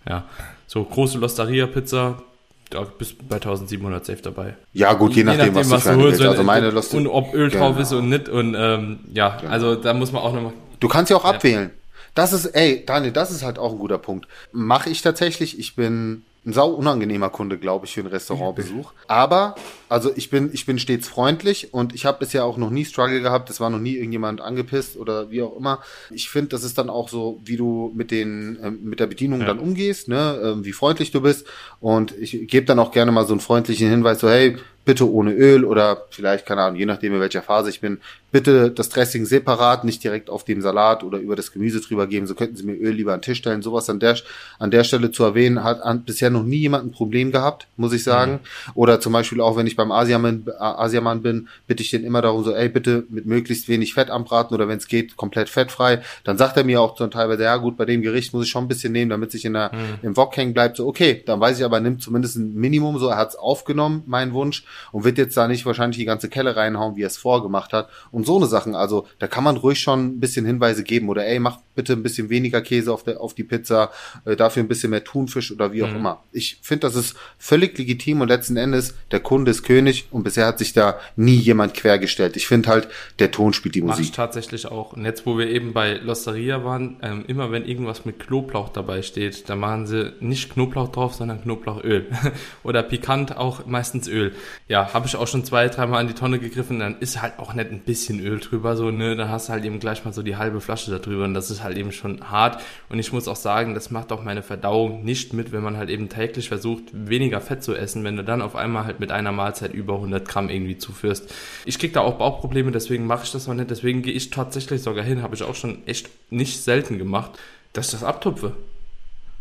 Ja, 0.07 0.25
so 0.67 0.83
große 0.83 1.17
Losteria-Pizza, 1.17 2.21
da 2.69 2.81
bist 2.81 3.13
du 3.13 3.25
bei 3.27 3.35
1700 3.37 4.05
safe 4.05 4.21
dabei. 4.21 4.55
Ja, 4.73 4.93
gut, 4.93 5.11
je, 5.11 5.17
je 5.17 5.23
nachdem, 5.23 5.53
nachdem, 5.53 5.71
was, 5.71 5.71
was 5.71 5.83
du 5.83 6.01
holst. 6.01 6.21
Also 6.21 6.43
meine 6.43 6.69
Losteria. 6.71 7.07
Und 7.07 7.13
ob 7.13 7.33
Öl 7.33 7.49
drauf 7.49 7.75
genau. 7.75 7.81
ist 7.81 7.91
und 7.91 8.09
nicht. 8.09 8.29
Und 8.29 8.55
ähm, 8.57 8.99
ja, 9.13 9.37
genau. 9.37 9.51
also 9.51 9.75
da 9.75 9.93
muss 9.93 10.11
man 10.11 10.21
auch 10.21 10.33
nochmal. 10.33 10.53
Du 10.79 10.87
kannst 10.87 11.09
ja 11.09 11.17
auch 11.17 11.23
ja. 11.23 11.31
abwählen. 11.31 11.71
Das 12.13 12.33
ist, 12.33 12.45
ey, 12.45 12.83
Daniel, 12.85 13.11
das 13.11 13.31
ist 13.31 13.43
halt 13.43 13.59
auch 13.59 13.73
ein 13.73 13.79
guter 13.79 13.97
Punkt. 13.97 14.27
Mache 14.51 14.89
ich 14.89 15.01
tatsächlich. 15.01 15.59
Ich 15.59 15.75
bin 15.75 16.23
ein 16.45 16.53
sau 16.53 16.69
unangenehmer 16.69 17.29
Kunde, 17.29 17.57
glaube 17.57 17.85
ich, 17.85 17.93
für 17.93 18.01
einen 18.01 18.09
Restaurantbesuch. 18.09 18.93
Aber, 19.07 19.55
also 19.89 20.11
ich 20.15 20.29
bin, 20.29 20.51
ich 20.53 20.65
bin 20.65 20.77
stets 20.77 21.07
freundlich 21.07 21.73
und 21.73 21.95
ich 21.95 22.05
habe 22.05 22.19
bisher 22.19 22.45
auch 22.45 22.57
noch 22.57 22.69
nie 22.69 22.85
Struggle 22.85 23.21
gehabt. 23.21 23.49
Es 23.49 23.59
war 23.59 23.69
noch 23.69 23.79
nie 23.79 23.95
irgendjemand 23.95 24.41
angepisst 24.41 24.95
oder 24.97 25.31
wie 25.31 25.41
auch 25.41 25.57
immer. 25.57 25.81
Ich 26.11 26.29
finde, 26.29 26.49
das 26.49 26.63
ist 26.63 26.77
dann 26.77 26.89
auch 26.89 27.09
so, 27.09 27.39
wie 27.43 27.57
du 27.57 27.91
mit 27.95 28.11
den, 28.11 28.59
äh, 28.61 28.69
mit 28.69 28.99
der 28.99 29.07
Bedienung 29.07 29.41
ja. 29.41 29.47
dann 29.47 29.59
umgehst, 29.59 30.07
ne, 30.07 30.55
äh, 30.59 30.65
wie 30.65 30.73
freundlich 30.73 31.11
du 31.11 31.21
bist. 31.21 31.47
Und 31.79 32.15
ich 32.17 32.47
gebe 32.47 32.65
dann 32.65 32.79
auch 32.79 32.91
gerne 32.91 33.11
mal 33.11 33.25
so 33.25 33.33
einen 33.33 33.41
freundlichen 33.41 33.89
Hinweis, 33.89 34.19
so, 34.19 34.29
hey, 34.29 34.57
bitte 34.85 35.11
ohne 35.11 35.33
Öl 35.33 35.65
oder 35.65 36.05
vielleicht, 36.11 36.45
keine 36.45 36.61
Ahnung, 36.61 36.79
je 36.79 36.85
nachdem 36.85 37.15
in 37.15 37.19
welcher 37.19 37.41
Phase 37.41 37.71
ich 37.71 37.81
bin, 37.81 37.99
bitte 38.35 38.69
das 38.69 38.89
Dressing 38.89 39.25
separat, 39.25 39.85
nicht 39.85 40.03
direkt 40.03 40.29
auf 40.29 40.43
dem 40.43 40.59
Salat 40.59 41.05
oder 41.05 41.19
über 41.19 41.37
das 41.37 41.53
Gemüse 41.53 41.79
drüber 41.79 42.05
geben. 42.05 42.27
So 42.27 42.35
könnten 42.35 42.57
Sie 42.57 42.65
mir 42.65 42.75
Öl 42.75 42.91
lieber 42.91 43.13
an 43.13 43.19
den 43.19 43.23
Tisch 43.23 43.37
stellen. 43.37 43.61
Sowas 43.61 43.89
an 43.89 44.01
der, 44.01 44.17
an 44.59 44.71
der 44.71 44.83
Stelle 44.83 45.09
zu 45.11 45.23
erwähnen, 45.23 45.63
hat 45.63 45.81
an, 45.81 46.03
bisher 46.03 46.29
noch 46.29 46.43
nie 46.43 46.57
jemand 46.57 46.85
ein 46.85 46.91
Problem 46.91 47.31
gehabt, 47.31 47.67
muss 47.77 47.93
ich 47.93 48.03
sagen. 48.03 48.33
Mhm. 48.33 48.71
Oder 48.73 48.99
zum 48.99 49.13
Beispiel 49.13 49.39
auch, 49.39 49.55
wenn 49.55 49.67
ich 49.67 49.77
beim 49.77 49.89
Asiamann, 49.89 50.43
Asiamann 50.59 51.21
bin, 51.21 51.47
bitte 51.65 51.81
ich 51.81 51.91
den 51.91 52.03
immer 52.03 52.21
darum 52.21 52.43
so, 52.43 52.53
ey, 52.53 52.67
bitte 52.67 53.05
mit 53.07 53.25
möglichst 53.25 53.69
wenig 53.69 53.93
Fett 53.93 54.09
anbraten 54.09 54.53
oder 54.53 54.67
wenn 54.67 54.79
es 54.79 54.89
geht, 54.89 55.15
komplett 55.15 55.47
fettfrei. 55.47 56.01
Dann 56.25 56.37
sagt 56.37 56.57
er 56.57 56.65
mir 56.65 56.81
auch 56.81 56.95
zum 56.95 57.11
Teilweise, 57.11 57.43
ja 57.43 57.55
gut, 57.55 57.77
bei 57.77 57.85
dem 57.85 58.01
Gericht 58.01 58.33
muss 58.33 58.43
ich 58.43 58.51
schon 58.51 58.65
ein 58.65 58.67
bisschen 58.67 58.91
nehmen, 58.91 59.11
damit 59.11 59.31
sich 59.31 59.45
in 59.45 59.53
der, 59.53 59.71
mhm. 59.73 59.99
im 60.09 60.17
Wok 60.17 60.35
hängen 60.35 60.53
bleibt. 60.53 60.75
So, 60.75 60.87
okay, 60.87 61.23
dann 61.25 61.39
weiß 61.39 61.57
ich 61.57 61.63
aber, 61.63 61.79
nimmt 61.79 62.01
zumindest 62.01 62.35
ein 62.35 62.53
Minimum, 62.53 62.99
so, 62.99 63.07
er 63.07 63.15
hat 63.15 63.29
es 63.29 63.35
aufgenommen, 63.37 64.03
mein 64.07 64.33
Wunsch, 64.33 64.65
und 64.91 65.05
wird 65.05 65.17
jetzt 65.17 65.37
da 65.37 65.47
nicht 65.47 65.65
wahrscheinlich 65.65 65.99
die 65.99 66.03
ganze 66.05 66.27
Kelle 66.27 66.57
reinhauen, 66.57 66.97
wie 66.97 67.03
er 67.03 67.07
es 67.07 67.15
vorgemacht 67.15 67.71
hat. 67.71 67.87
Und 68.11 68.24
und 68.25 68.33
so 68.33 68.37
eine 68.37 68.47
Sachen. 68.47 68.75
Also 68.75 69.07
da 69.19 69.27
kann 69.27 69.43
man 69.43 69.57
ruhig 69.57 69.79
schon 69.79 70.05
ein 70.05 70.19
bisschen 70.19 70.45
Hinweise 70.45 70.83
geben 70.83 71.09
oder 71.09 71.25
ey, 71.25 71.39
mach 71.39 71.59
bitte 71.75 71.93
ein 71.93 72.03
bisschen 72.03 72.29
weniger 72.29 72.61
Käse 72.61 72.91
auf, 72.91 73.03
der, 73.03 73.21
auf 73.21 73.33
die 73.35 73.43
Pizza, 73.43 73.91
äh, 74.23 74.35
dafür 74.35 74.63
ein 74.63 74.67
bisschen 74.67 74.89
mehr 74.89 75.03
Thunfisch 75.03 75.51
oder 75.51 75.73
wie 75.73 75.83
auch 75.83 75.89
mhm. 75.89 75.97
immer. 75.97 76.23
Ich 76.31 76.59
finde, 76.61 76.87
das 76.87 76.95
ist 76.95 77.15
völlig 77.37 77.77
legitim 77.77 78.21
und 78.21 78.29
letzten 78.29 78.57
Endes, 78.57 78.95
der 79.11 79.19
Kunde 79.19 79.51
ist 79.51 79.63
König 79.63 80.07
und 80.11 80.23
bisher 80.23 80.47
hat 80.47 80.59
sich 80.59 80.73
da 80.73 80.97
nie 81.15 81.35
jemand 81.35 81.73
quergestellt. 81.73 82.37
Ich 82.37 82.47
finde 82.47 82.69
halt, 82.69 82.87
der 83.19 83.31
Ton 83.31 83.53
spielt 83.53 83.75
die 83.75 83.81
Musik. 83.81 83.97
Mach 83.97 84.05
ich 84.05 84.11
tatsächlich 84.11 84.67
auch. 84.67 84.93
Und 84.93 85.05
jetzt, 85.05 85.25
wo 85.25 85.37
wir 85.37 85.49
eben 85.49 85.73
bei 85.73 85.95
Losteria 85.95 86.63
waren, 86.63 86.97
ähm, 87.01 87.25
immer 87.27 87.51
wenn 87.51 87.65
irgendwas 87.65 88.05
mit 88.05 88.19
Knoblauch 88.19 88.69
dabei 88.69 89.01
steht, 89.01 89.49
da 89.49 89.55
machen 89.55 89.85
sie 89.87 90.13
nicht 90.19 90.53
Knoblauch 90.53 90.89
drauf, 90.89 91.13
sondern 91.13 91.41
Knoblauchöl. 91.41 92.07
oder 92.63 92.83
pikant 92.83 93.35
auch 93.37 93.65
meistens 93.65 94.07
Öl. 94.07 94.33
Ja, 94.67 94.93
habe 94.93 95.07
ich 95.07 95.15
auch 95.15 95.27
schon 95.27 95.43
zwei, 95.43 95.67
dreimal 95.67 95.99
an 95.99 96.07
die 96.07 96.13
Tonne 96.13 96.39
gegriffen, 96.39 96.79
dann 96.79 96.99
ist 96.99 97.21
halt 97.21 97.39
auch 97.39 97.53
nicht 97.53 97.71
ein 97.71 97.79
bisschen 97.79 98.04
Öl 98.13 98.39
drüber, 98.39 98.75
so, 98.75 98.91
ne, 98.91 99.15
dann 99.15 99.29
hast 99.29 99.49
du 99.49 99.53
halt 99.53 99.65
eben 99.65 99.79
gleich 99.79 100.05
mal 100.05 100.13
so 100.13 100.21
die 100.21 100.37
halbe 100.37 100.61
Flasche 100.61 100.91
da 100.91 100.99
drüber 100.99 101.25
und 101.25 101.33
das 101.33 101.51
ist 101.51 101.63
halt 101.63 101.77
eben 101.77 101.91
schon 101.91 102.29
hart. 102.29 102.61
Und 102.89 102.99
ich 102.99 103.11
muss 103.11 103.27
auch 103.27 103.35
sagen, 103.35 103.73
das 103.73 103.91
macht 103.91 104.11
auch 104.11 104.23
meine 104.23 104.43
Verdauung 104.43 105.03
nicht 105.03 105.33
mit, 105.33 105.51
wenn 105.51 105.63
man 105.63 105.77
halt 105.77 105.89
eben 105.89 106.09
täglich 106.09 106.49
versucht, 106.49 106.83
weniger 106.93 107.41
Fett 107.41 107.63
zu 107.63 107.75
essen, 107.75 108.03
wenn 108.03 108.15
du 108.15 108.23
dann 108.23 108.41
auf 108.41 108.55
einmal 108.55 108.85
halt 108.85 108.99
mit 108.99 109.11
einer 109.11 109.31
Mahlzeit 109.31 109.73
über 109.73 109.95
100 109.95 110.27
Gramm 110.27 110.49
irgendwie 110.49 110.77
zuführst. 110.77 111.33
Ich 111.65 111.79
krieg 111.79 111.93
da 111.93 112.01
auch 112.01 112.17
Bauchprobleme, 112.17 112.71
deswegen 112.71 113.07
mache 113.07 113.23
ich 113.25 113.31
das 113.31 113.47
noch 113.47 113.55
nicht. 113.55 113.69
Deswegen 113.69 114.01
gehe 114.01 114.13
ich 114.13 114.29
tatsächlich 114.29 114.81
sogar 114.81 115.03
hin, 115.03 115.21
habe 115.21 115.35
ich 115.35 115.43
auch 115.43 115.55
schon 115.55 115.85
echt 115.87 116.09
nicht 116.29 116.61
selten 116.61 116.97
gemacht, 116.97 117.31
dass 117.73 117.87
ich 117.87 117.91
das 117.91 118.03
abtupfe. 118.03 118.55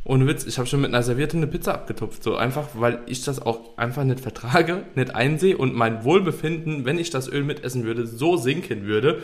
Ohne 0.05 0.27
Witz, 0.27 0.45
ich 0.45 0.59
habe 0.59 0.67
schon 0.67 0.83
mit 0.83 0.93
einer 0.93 1.03
Serviette 1.03 1.37
eine 1.37 1.47
Pizza 1.47 1.75
abgetupft. 1.75 2.23
So 2.23 2.37
einfach, 2.37 2.69
weil 2.75 3.01
ich 3.07 3.25
das 3.25 3.41
auch 3.41 3.79
einfach 3.79 4.05
nicht 4.05 4.21
vertrage, 4.21 4.83
nicht 4.95 5.15
einsehe 5.15 5.57
und 5.57 5.75
mein 5.75 6.05
Wohlbefinden, 6.05 6.85
wenn 6.85 6.99
ich 6.99 7.11
das 7.11 7.29
Öl 7.29 7.43
mitessen 7.43 7.85
würde, 7.85 8.07
so 8.07 8.37
sinken 8.37 8.85
würde, 8.85 9.23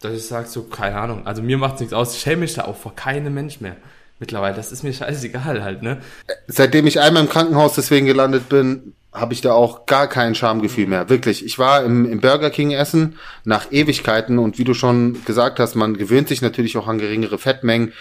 dass 0.00 0.14
ich 0.14 0.26
sage, 0.26 0.46
so, 0.46 0.64
keine 0.64 0.98
Ahnung, 0.98 1.26
also 1.26 1.42
mir 1.42 1.58
macht 1.58 1.80
nichts 1.80 1.92
aus, 1.92 2.14
ich 2.14 2.20
schäme 2.20 2.42
mich 2.42 2.54
da 2.54 2.64
auch 2.64 2.76
vor 2.76 2.94
keinem 2.94 3.34
Mensch 3.34 3.60
mehr. 3.60 3.76
Mittlerweile, 4.22 4.54
das 4.54 4.70
ist 4.70 4.84
mir 4.84 4.92
scheißegal 4.92 5.64
halt, 5.64 5.82
ne? 5.82 5.98
Seitdem 6.46 6.86
ich 6.86 7.00
einmal 7.00 7.24
im 7.24 7.28
Krankenhaus 7.28 7.74
deswegen 7.74 8.06
gelandet 8.06 8.48
bin, 8.48 8.94
habe 9.12 9.34
ich 9.34 9.40
da 9.40 9.52
auch 9.52 9.84
gar 9.86 10.06
kein 10.06 10.36
Schamgefühl 10.36 10.86
mehr. 10.86 11.08
Wirklich. 11.08 11.44
Ich 11.44 11.58
war 11.58 11.82
im, 11.82 12.08
im 12.08 12.20
Burger 12.20 12.50
King 12.50 12.70
essen 12.70 13.16
nach 13.42 13.72
Ewigkeiten 13.72 14.38
und 14.38 14.58
wie 14.58 14.64
du 14.64 14.74
schon 14.74 15.24
gesagt 15.24 15.58
hast, 15.58 15.74
man 15.74 15.96
gewöhnt 15.96 16.28
sich 16.28 16.40
natürlich 16.40 16.76
auch 16.76 16.86
an 16.86 16.98
geringere 16.98 17.36
Fettmengen, 17.36 17.94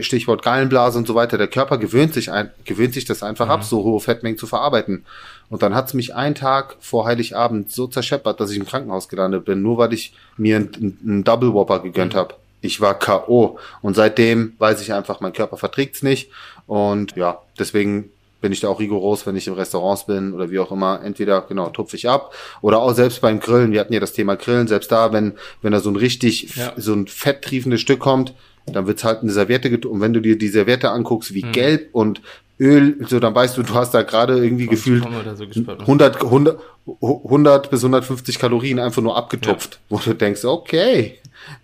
Stichwort 0.00 0.42
Gallenblase 0.42 0.96
und 0.96 1.06
so 1.06 1.14
weiter. 1.14 1.36
Der 1.36 1.48
Körper 1.48 1.76
gewöhnt 1.76 2.14
sich 2.14 2.32
ein, 2.32 2.48
gewöhnt 2.64 2.94
sich 2.94 3.04
das 3.04 3.22
einfach 3.22 3.44
mhm. 3.44 3.52
ab, 3.52 3.64
so 3.64 3.84
hohe 3.84 4.00
Fettmengen 4.00 4.38
zu 4.38 4.46
verarbeiten. 4.46 5.04
Und 5.50 5.60
dann 5.60 5.74
hat's 5.74 5.92
mich 5.92 6.14
einen 6.14 6.34
Tag 6.34 6.76
vor 6.80 7.04
Heiligabend 7.04 7.70
so 7.70 7.86
zerscheppert, 7.86 8.40
dass 8.40 8.50
ich 8.50 8.56
im 8.56 8.64
Krankenhaus 8.64 9.10
gelandet 9.10 9.44
bin, 9.44 9.60
nur 9.60 9.76
weil 9.76 9.92
ich 9.92 10.14
mir 10.38 10.56
einen, 10.56 10.98
einen 11.04 11.22
Double 11.24 11.52
Whopper 11.52 11.80
gegönnt 11.80 12.14
mhm. 12.14 12.18
habe. 12.18 12.34
Ich 12.60 12.80
war 12.80 12.98
K.O. 12.98 13.58
Und 13.82 13.94
seitdem 13.94 14.54
weiß 14.58 14.80
ich 14.80 14.92
einfach, 14.92 15.20
mein 15.20 15.32
Körper 15.32 15.56
verträgt's 15.56 16.02
nicht. 16.02 16.30
Und 16.66 17.14
ja, 17.16 17.40
deswegen 17.58 18.10
bin 18.40 18.52
ich 18.52 18.60
da 18.60 18.68
auch 18.68 18.80
rigoros, 18.80 19.26
wenn 19.26 19.36
ich 19.36 19.46
im 19.46 19.54
Restaurants 19.54 20.06
bin 20.06 20.32
oder 20.32 20.50
wie 20.50 20.58
auch 20.58 20.70
immer. 20.70 21.00
Entweder, 21.02 21.42
genau, 21.42 21.68
tupfe 21.70 21.96
ich 21.96 22.08
ab 22.08 22.34
oder 22.60 22.78
auch 22.78 22.92
selbst 22.92 23.20
beim 23.20 23.40
Grillen. 23.40 23.72
Wir 23.72 23.80
hatten 23.80 23.92
ja 23.92 24.00
das 24.00 24.12
Thema 24.12 24.36
Grillen. 24.36 24.68
Selbst 24.68 24.92
da, 24.92 25.12
wenn, 25.12 25.34
wenn 25.62 25.72
da 25.72 25.80
so 25.80 25.90
ein 25.90 25.96
richtig, 25.96 26.54
ja. 26.56 26.72
so 26.76 26.92
ein 26.92 27.06
fetttriefendes 27.06 27.80
Stück 27.80 28.00
kommt, 28.00 28.34
dann 28.66 28.86
wird's 28.86 29.04
halt 29.04 29.22
eine 29.22 29.30
Serviette 29.30 29.88
und 29.88 30.00
wenn 30.00 30.12
du 30.12 30.20
dir 30.20 30.36
die 30.36 30.48
Serviette 30.48 30.90
anguckst, 30.90 31.34
wie 31.34 31.42
hm. 31.42 31.52
gelb 31.52 31.88
und 31.92 32.20
Öl, 32.58 32.96
so 33.06 33.20
dann 33.20 33.34
weißt 33.34 33.56
du, 33.56 33.62
du 33.62 33.74
hast 33.74 33.92
da 33.92 34.02
gerade 34.02 34.42
irgendwie 34.42 34.66
gefühlt 34.66 35.04
so 35.04 35.08
100, 35.08 36.22
100, 36.22 36.58
100 37.02 37.70
bis 37.70 37.80
150 37.84 38.38
Kalorien 38.38 38.78
einfach 38.78 39.02
nur 39.02 39.16
abgetupft, 39.16 39.74
ja. 39.74 39.80
wo 39.90 39.98
du 39.98 40.14
denkst, 40.14 40.44
okay, 40.44 41.18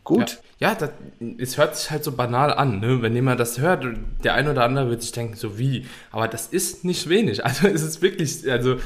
gut. 0.05 0.31
Ja 0.31 0.37
ja, 0.63 0.77
das, 0.77 0.91
es 1.39 1.59
hört 1.59 1.77
sich 1.77 1.91
halt 1.91 2.05
so 2.05 2.13
banal 2.13 2.55
an, 2.55 2.79
ne? 2.79 3.03
Wenn 3.03 3.17
jemand 3.17 3.41
das 3.41 3.59
hört, 3.59 3.85
der 4.23 4.35
ein 4.35 4.47
oder 4.47 4.63
andere 4.63 4.91
wird 4.91 5.03
sich 5.03 5.11
denken, 5.11 5.35
so 5.35 5.59
wie, 5.59 5.87
aber 6.13 6.29
das 6.29 6.47
ist 6.47 6.85
nicht 6.85 7.09
wenig. 7.09 7.43
Also 7.53 7.67
es 7.67 7.83
ist 7.83 8.01
wirklich, 8.01 8.49
also 8.49 8.77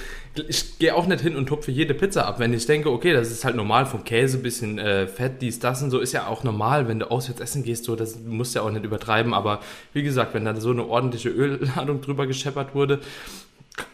ich 0.49 0.79
gehe 0.79 0.95
auch 0.95 1.07
nicht 1.07 1.21
hin 1.21 1.37
und 1.37 1.47
tupfe 1.47 1.71
jede 1.71 1.93
Pizza 1.93 2.27
ab. 2.27 2.39
Wenn 2.39 2.55
ich 2.55 2.65
denke, 2.65 2.91
okay, 2.91 3.12
das 3.12 3.31
ist 3.31 3.45
halt 3.45 3.57
normal 3.57 3.85
vom 3.85 4.05
Käse, 4.05 4.39
bisschen 4.39 4.79
äh, 4.79 5.07
Fett, 5.07 5.43
dies, 5.43 5.59
das 5.59 5.83
und 5.83 5.91
so, 5.91 5.99
ist 5.99 6.15
ja 6.15 6.29
auch 6.29 6.45
normal, 6.45 6.89
wenn 6.89 6.99
du 6.99 7.11
auswärts 7.11 7.43
essen 7.43 7.62
gehst, 7.62 7.85
so, 7.85 7.95
das 7.95 8.21
musst 8.21 8.55
du 8.55 8.61
ja 8.61 8.65
auch 8.65 8.71
nicht 8.71 8.87
übertreiben. 8.87 9.35
Aber 9.35 9.61
wie 9.93 10.03
gesagt, 10.03 10.33
wenn 10.33 10.47
da 10.47 10.59
so 10.59 10.71
eine 10.71 10.87
ordentliche 10.87 11.29
Ölladung 11.29 12.01
drüber 12.01 12.27
gescheppert 12.27 12.75
wurde, 12.75 13.01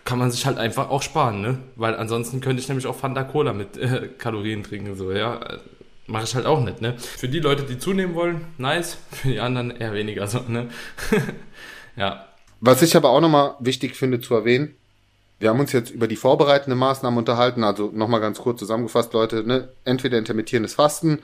kann 0.04 0.20
man 0.20 0.30
sich 0.30 0.46
halt 0.46 0.58
einfach 0.58 0.88
auch 0.88 1.02
sparen, 1.02 1.42
ne? 1.42 1.58
Weil 1.74 1.96
ansonsten 1.96 2.40
könnte 2.40 2.62
ich 2.62 2.68
nämlich 2.68 2.86
auch 2.86 2.94
Fanta 2.94 3.24
Cola 3.24 3.52
mit 3.52 3.76
äh, 3.76 4.08
Kalorien 4.18 4.62
trinken, 4.62 4.94
so, 4.94 5.10
ja 5.10 5.40
mache 6.12 6.24
ich 6.24 6.34
halt 6.34 6.46
auch 6.46 6.60
nicht, 6.60 6.80
ne? 6.80 6.94
Für 6.98 7.28
die 7.28 7.40
Leute, 7.40 7.64
die 7.64 7.78
zunehmen 7.78 8.14
wollen, 8.14 8.44
nice. 8.58 8.98
Für 9.10 9.28
die 9.28 9.40
anderen 9.40 9.70
eher 9.70 9.94
weniger 9.94 10.26
so, 10.28 10.40
ne? 10.46 10.68
ja. 11.96 12.26
Was 12.60 12.82
ich 12.82 12.94
aber 12.94 13.10
auch 13.10 13.20
nochmal 13.20 13.54
wichtig 13.58 13.96
finde 13.96 14.20
zu 14.20 14.34
erwähnen, 14.34 14.76
wir 15.40 15.48
haben 15.48 15.58
uns 15.58 15.72
jetzt 15.72 15.90
über 15.90 16.06
die 16.06 16.14
vorbereitenden 16.16 16.78
Maßnahmen 16.78 17.18
unterhalten, 17.18 17.64
also 17.64 17.90
nochmal 17.92 18.20
ganz 18.20 18.38
kurz 18.38 18.60
zusammengefasst, 18.60 19.12
Leute, 19.12 19.42
ne? 19.42 19.70
entweder 19.84 20.18
intermittierendes 20.18 20.74
Fasten, 20.74 21.18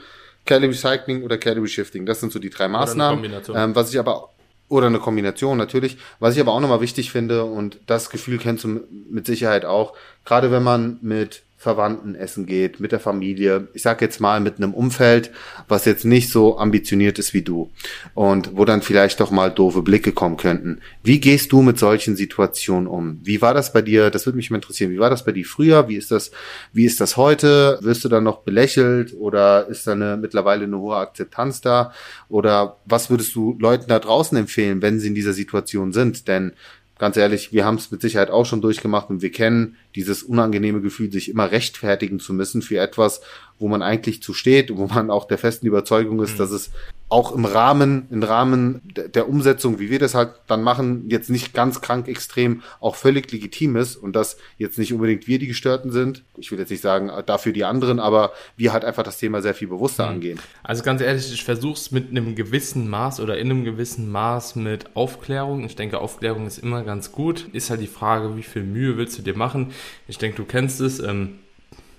Calorie 0.44 0.74
Cycling 0.74 1.22
oder 1.22 1.38
Calorie 1.38 1.68
Shifting. 1.68 2.04
Das 2.04 2.18
sind 2.18 2.32
so 2.32 2.40
die 2.40 2.50
drei 2.50 2.66
Maßnahmen. 2.66 3.24
Ähm, 3.54 3.76
was 3.76 3.92
ich 3.92 3.98
aber 4.00 4.30
oder 4.68 4.86
eine 4.86 4.98
Kombination 4.98 5.56
natürlich. 5.56 5.98
Was 6.18 6.34
ich 6.34 6.40
aber 6.40 6.52
auch 6.52 6.60
nochmal 6.60 6.80
wichtig 6.80 7.10
finde 7.10 7.44
und 7.44 7.78
das 7.86 8.10
Gefühl 8.10 8.38
kennst 8.38 8.64
du 8.64 8.80
mit 9.10 9.26
Sicherheit 9.26 9.64
auch, 9.64 9.94
gerade 10.24 10.50
wenn 10.50 10.62
man 10.62 10.98
mit 11.00 11.42
Verwandten 11.60 12.14
essen 12.14 12.46
geht, 12.46 12.78
mit 12.78 12.92
der 12.92 13.00
Familie. 13.00 13.66
Ich 13.72 13.82
sag 13.82 14.00
jetzt 14.00 14.20
mal 14.20 14.38
mit 14.38 14.58
einem 14.58 14.72
Umfeld, 14.72 15.32
was 15.66 15.86
jetzt 15.86 16.04
nicht 16.04 16.30
so 16.30 16.56
ambitioniert 16.56 17.18
ist 17.18 17.34
wie 17.34 17.42
du 17.42 17.72
und 18.14 18.56
wo 18.56 18.64
dann 18.64 18.80
vielleicht 18.80 19.18
doch 19.18 19.32
mal 19.32 19.50
doofe 19.50 19.82
Blicke 19.82 20.12
kommen 20.12 20.36
könnten. 20.36 20.80
Wie 21.02 21.18
gehst 21.18 21.50
du 21.50 21.62
mit 21.62 21.76
solchen 21.76 22.14
Situationen 22.14 22.86
um? 22.86 23.18
Wie 23.24 23.42
war 23.42 23.54
das 23.54 23.72
bei 23.72 23.82
dir? 23.82 24.10
Das 24.10 24.24
würde 24.24 24.36
mich 24.36 24.50
mal 24.50 24.58
interessieren. 24.58 24.92
Wie 24.92 25.00
war 25.00 25.10
das 25.10 25.24
bei 25.24 25.32
dir 25.32 25.44
früher? 25.44 25.88
Wie 25.88 25.96
ist 25.96 26.12
das? 26.12 26.30
Wie 26.72 26.84
ist 26.84 27.00
das 27.00 27.16
heute? 27.16 27.80
Wirst 27.82 28.04
du 28.04 28.08
dann 28.08 28.22
noch 28.22 28.42
belächelt 28.42 29.12
oder 29.18 29.66
ist 29.66 29.88
da 29.88 29.92
eine, 29.92 30.16
mittlerweile 30.16 30.62
eine 30.62 30.78
hohe 30.78 30.96
Akzeptanz 30.96 31.60
da? 31.60 31.92
Oder 32.28 32.76
was 32.84 33.10
würdest 33.10 33.34
du 33.34 33.56
Leuten 33.58 33.88
da 33.88 33.98
draußen 33.98 34.38
empfehlen, 34.38 34.80
wenn 34.80 35.00
sie 35.00 35.08
in 35.08 35.16
dieser 35.16 35.32
Situation 35.32 35.92
sind? 35.92 36.28
Denn 36.28 36.52
ganz 36.98 37.16
ehrlich, 37.16 37.52
wir 37.52 37.64
haben 37.64 37.76
es 37.76 37.90
mit 37.90 38.00
Sicherheit 38.00 38.30
auch 38.30 38.44
schon 38.44 38.60
durchgemacht 38.60 39.08
und 39.10 39.22
wir 39.22 39.30
kennen 39.30 39.76
dieses 39.94 40.22
unangenehme 40.22 40.80
Gefühl, 40.80 41.10
sich 41.10 41.28
immer 41.28 41.50
rechtfertigen 41.50 42.20
zu 42.20 42.32
müssen 42.32 42.62
für 42.62 42.78
etwas, 42.78 43.20
wo 43.58 43.68
man 43.68 43.82
eigentlich 43.82 44.22
zu 44.22 44.34
steht, 44.34 44.76
wo 44.76 44.86
man 44.86 45.10
auch 45.10 45.26
der 45.26 45.38
festen 45.38 45.66
Überzeugung 45.66 46.22
ist, 46.22 46.34
mhm. 46.34 46.38
dass 46.38 46.50
es 46.50 46.70
auch 47.10 47.32
im 47.32 47.46
Rahmen, 47.46 48.06
im 48.10 48.22
Rahmen 48.22 48.82
der 48.84 49.28
Umsetzung, 49.28 49.78
wie 49.78 49.88
wir 49.88 49.98
das 49.98 50.14
halt 50.14 50.32
dann 50.46 50.62
machen, 50.62 51.08
jetzt 51.08 51.30
nicht 51.30 51.54
ganz 51.54 51.80
krank 51.80 52.06
extrem, 52.06 52.62
auch 52.80 52.96
völlig 52.96 53.32
legitim 53.32 53.76
ist 53.76 53.96
und 53.96 54.14
dass 54.14 54.36
jetzt 54.58 54.78
nicht 54.78 54.92
unbedingt 54.92 55.26
wir 55.26 55.38
die 55.38 55.46
Gestörten 55.46 55.90
sind. 55.90 56.24
Ich 56.36 56.52
will 56.52 56.58
jetzt 56.58 56.70
nicht 56.70 56.82
sagen, 56.82 57.10
dafür 57.24 57.52
die 57.52 57.64
anderen, 57.64 57.98
aber 57.98 58.32
wir 58.56 58.74
halt 58.74 58.84
einfach 58.84 59.04
das 59.04 59.18
Thema 59.18 59.40
sehr 59.40 59.54
viel 59.54 59.68
bewusster 59.68 60.04
mhm. 60.04 60.12
angehen. 60.12 60.40
Also 60.62 60.82
ganz 60.82 61.00
ehrlich, 61.00 61.32
ich 61.32 61.44
versuche 61.44 61.74
es 61.78 61.90
mit 61.90 62.10
einem 62.10 62.34
gewissen 62.34 62.88
Maß 62.90 63.20
oder 63.20 63.38
in 63.38 63.50
einem 63.50 63.64
gewissen 63.64 64.10
Maß 64.10 64.56
mit 64.56 64.94
Aufklärung. 64.94 65.64
Ich 65.64 65.76
denke, 65.76 66.00
Aufklärung 66.00 66.46
ist 66.46 66.58
immer 66.58 66.82
ganz 66.82 67.10
gut. 67.10 67.48
Ist 67.52 67.70
halt 67.70 67.80
die 67.80 67.86
Frage, 67.86 68.36
wie 68.36 68.42
viel 68.42 68.64
Mühe 68.64 68.98
willst 68.98 69.16
du 69.18 69.22
dir 69.22 69.36
machen? 69.36 69.72
Ich 70.08 70.18
denke, 70.18 70.36
du 70.36 70.44
kennst 70.44 70.80
es. 70.82 71.00
Ähm, 71.00 71.38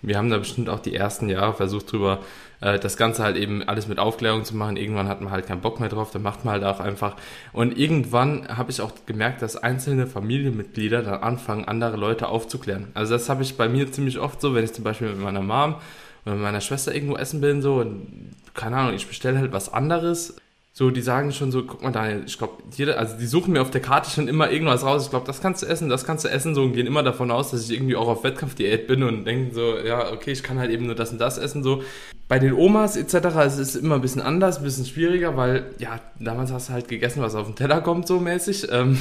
wir 0.02 0.18
haben 0.18 0.30
da 0.30 0.38
bestimmt 0.38 0.70
auch 0.70 0.80
die 0.80 0.96
ersten 0.96 1.30
Jahre 1.30 1.54
versucht 1.54 1.92
drüber, 1.92 2.20
äh, 2.62 2.80
das 2.80 2.98
Ganze 2.98 3.24
halt 3.24 3.38
eben 3.38 3.64
alles 3.64 3.88
mit 3.88 4.00
Aufklärung 4.00 4.44
zu 4.44 4.56
machen. 4.56 4.78
Irgendwann 4.78 5.08
hat 5.08 5.22
man 5.22 5.32
halt 5.32 5.48
keinen 5.48 5.62
Bock 5.62 5.80
mehr 5.80 5.90
drauf, 5.90 6.12
dann 6.12 6.22
macht 6.22 6.46
man 6.46 6.54
halt 6.54 6.64
auch 6.64 6.80
einfach. 6.80 7.16
Und 7.54 7.78
irgendwann 7.78 8.48
habe 8.58 8.72
ich 8.72 8.82
auch 8.82 8.92
gemerkt, 9.06 9.42
dass 9.42 9.56
einzelne 9.56 10.08
Familienmitglieder 10.08 11.04
dann 11.04 11.22
anfangen, 11.22 11.66
andere 11.66 11.98
Leute 11.98 12.28
aufzuklären. 12.28 12.88
Also 12.94 13.14
das 13.14 13.30
habe 13.30 13.44
ich 13.44 13.58
bei 13.58 13.70
mir 13.70 13.92
ziemlich 13.92 14.20
oft 14.20 14.42
so, 14.42 14.54
wenn 14.54 14.64
ich 14.64 14.74
zum 14.74 14.84
Beispiel 14.84 15.10
mit 15.10 15.20
meiner 15.20 15.42
Mom 15.42 15.76
oder 16.26 16.36
mit 16.36 16.44
meiner 16.44 16.62
Schwester 16.62 16.94
irgendwo 16.94 17.16
essen 17.16 17.42
bin, 17.42 17.62
so, 17.62 17.76
und 17.76 18.36
keine 18.54 18.78
Ahnung, 18.78 18.94
ich 18.94 19.08
bestelle 19.08 19.40
halt 19.40 19.54
was 19.54 19.72
anderes 19.72 20.36
so, 20.80 20.92
die 20.92 21.02
sagen 21.02 21.34
schon 21.34 21.52
so, 21.52 21.64
guck 21.64 21.84
mal 21.84 21.92
Daniel, 21.92 22.24
ich 22.26 22.38
glaube, 22.38 22.54
jeder, 22.74 22.98
also 22.98 23.18
die 23.18 23.26
suchen 23.26 23.52
mir 23.52 23.62
auf 23.62 23.70
der 23.70 23.82
Karte 23.82 24.10
schon 24.10 24.30
immer 24.30 24.50
irgendwas 24.50 24.86
raus. 24.86 25.04
Ich 25.04 25.10
glaube, 25.10 25.28
das 25.28 25.42
kannst 25.42 25.62
du 25.62 25.66
essen, 25.66 25.90
das 25.90 26.06
kannst 26.06 26.24
du 26.24 26.30
essen, 26.30 26.56
so 26.56 26.62
und 26.62 26.72
gehen 26.72 26.88
immer 26.88 27.04
davon 27.04 27.32
aus, 27.32 27.52
dass 27.52 27.66
ich 27.66 27.76
irgendwie 27.76 27.98
auch 27.98 28.08
auf 28.08 28.24
Wettkampfdiät 28.24 28.88
bin 28.88 29.04
und 29.04 29.26
denken 29.26 29.54
so, 29.54 29.78
ja, 29.78 30.10
okay, 30.14 30.32
ich 30.32 30.42
kann 30.42 30.58
halt 30.58 30.72
eben 30.72 30.86
nur 30.86 30.96
das 30.96 31.12
und 31.12 31.20
das 31.20 31.38
essen, 31.38 31.64
so. 31.64 31.84
Bei 32.30 32.40
den 32.40 32.54
Omas 32.54 32.96
etc. 32.96 33.14
es 33.46 33.58
ist 33.58 33.76
immer 33.76 33.96
ein 33.96 34.02
bisschen 34.02 34.22
anders, 34.22 34.60
ein 34.60 34.64
bisschen 34.64 34.86
schwieriger, 34.86 35.36
weil, 35.36 35.66
ja, 35.80 36.00
damals 36.18 36.54
hast 36.54 36.70
du 36.70 36.74
halt 36.74 36.88
gegessen, 36.88 37.22
was 37.22 37.36
auf 37.36 37.48
den 37.48 37.58
Teller 37.58 37.82
kommt, 37.82 38.08
so 38.08 38.22
mäßig. 38.22 38.70
Ähm, 38.72 38.98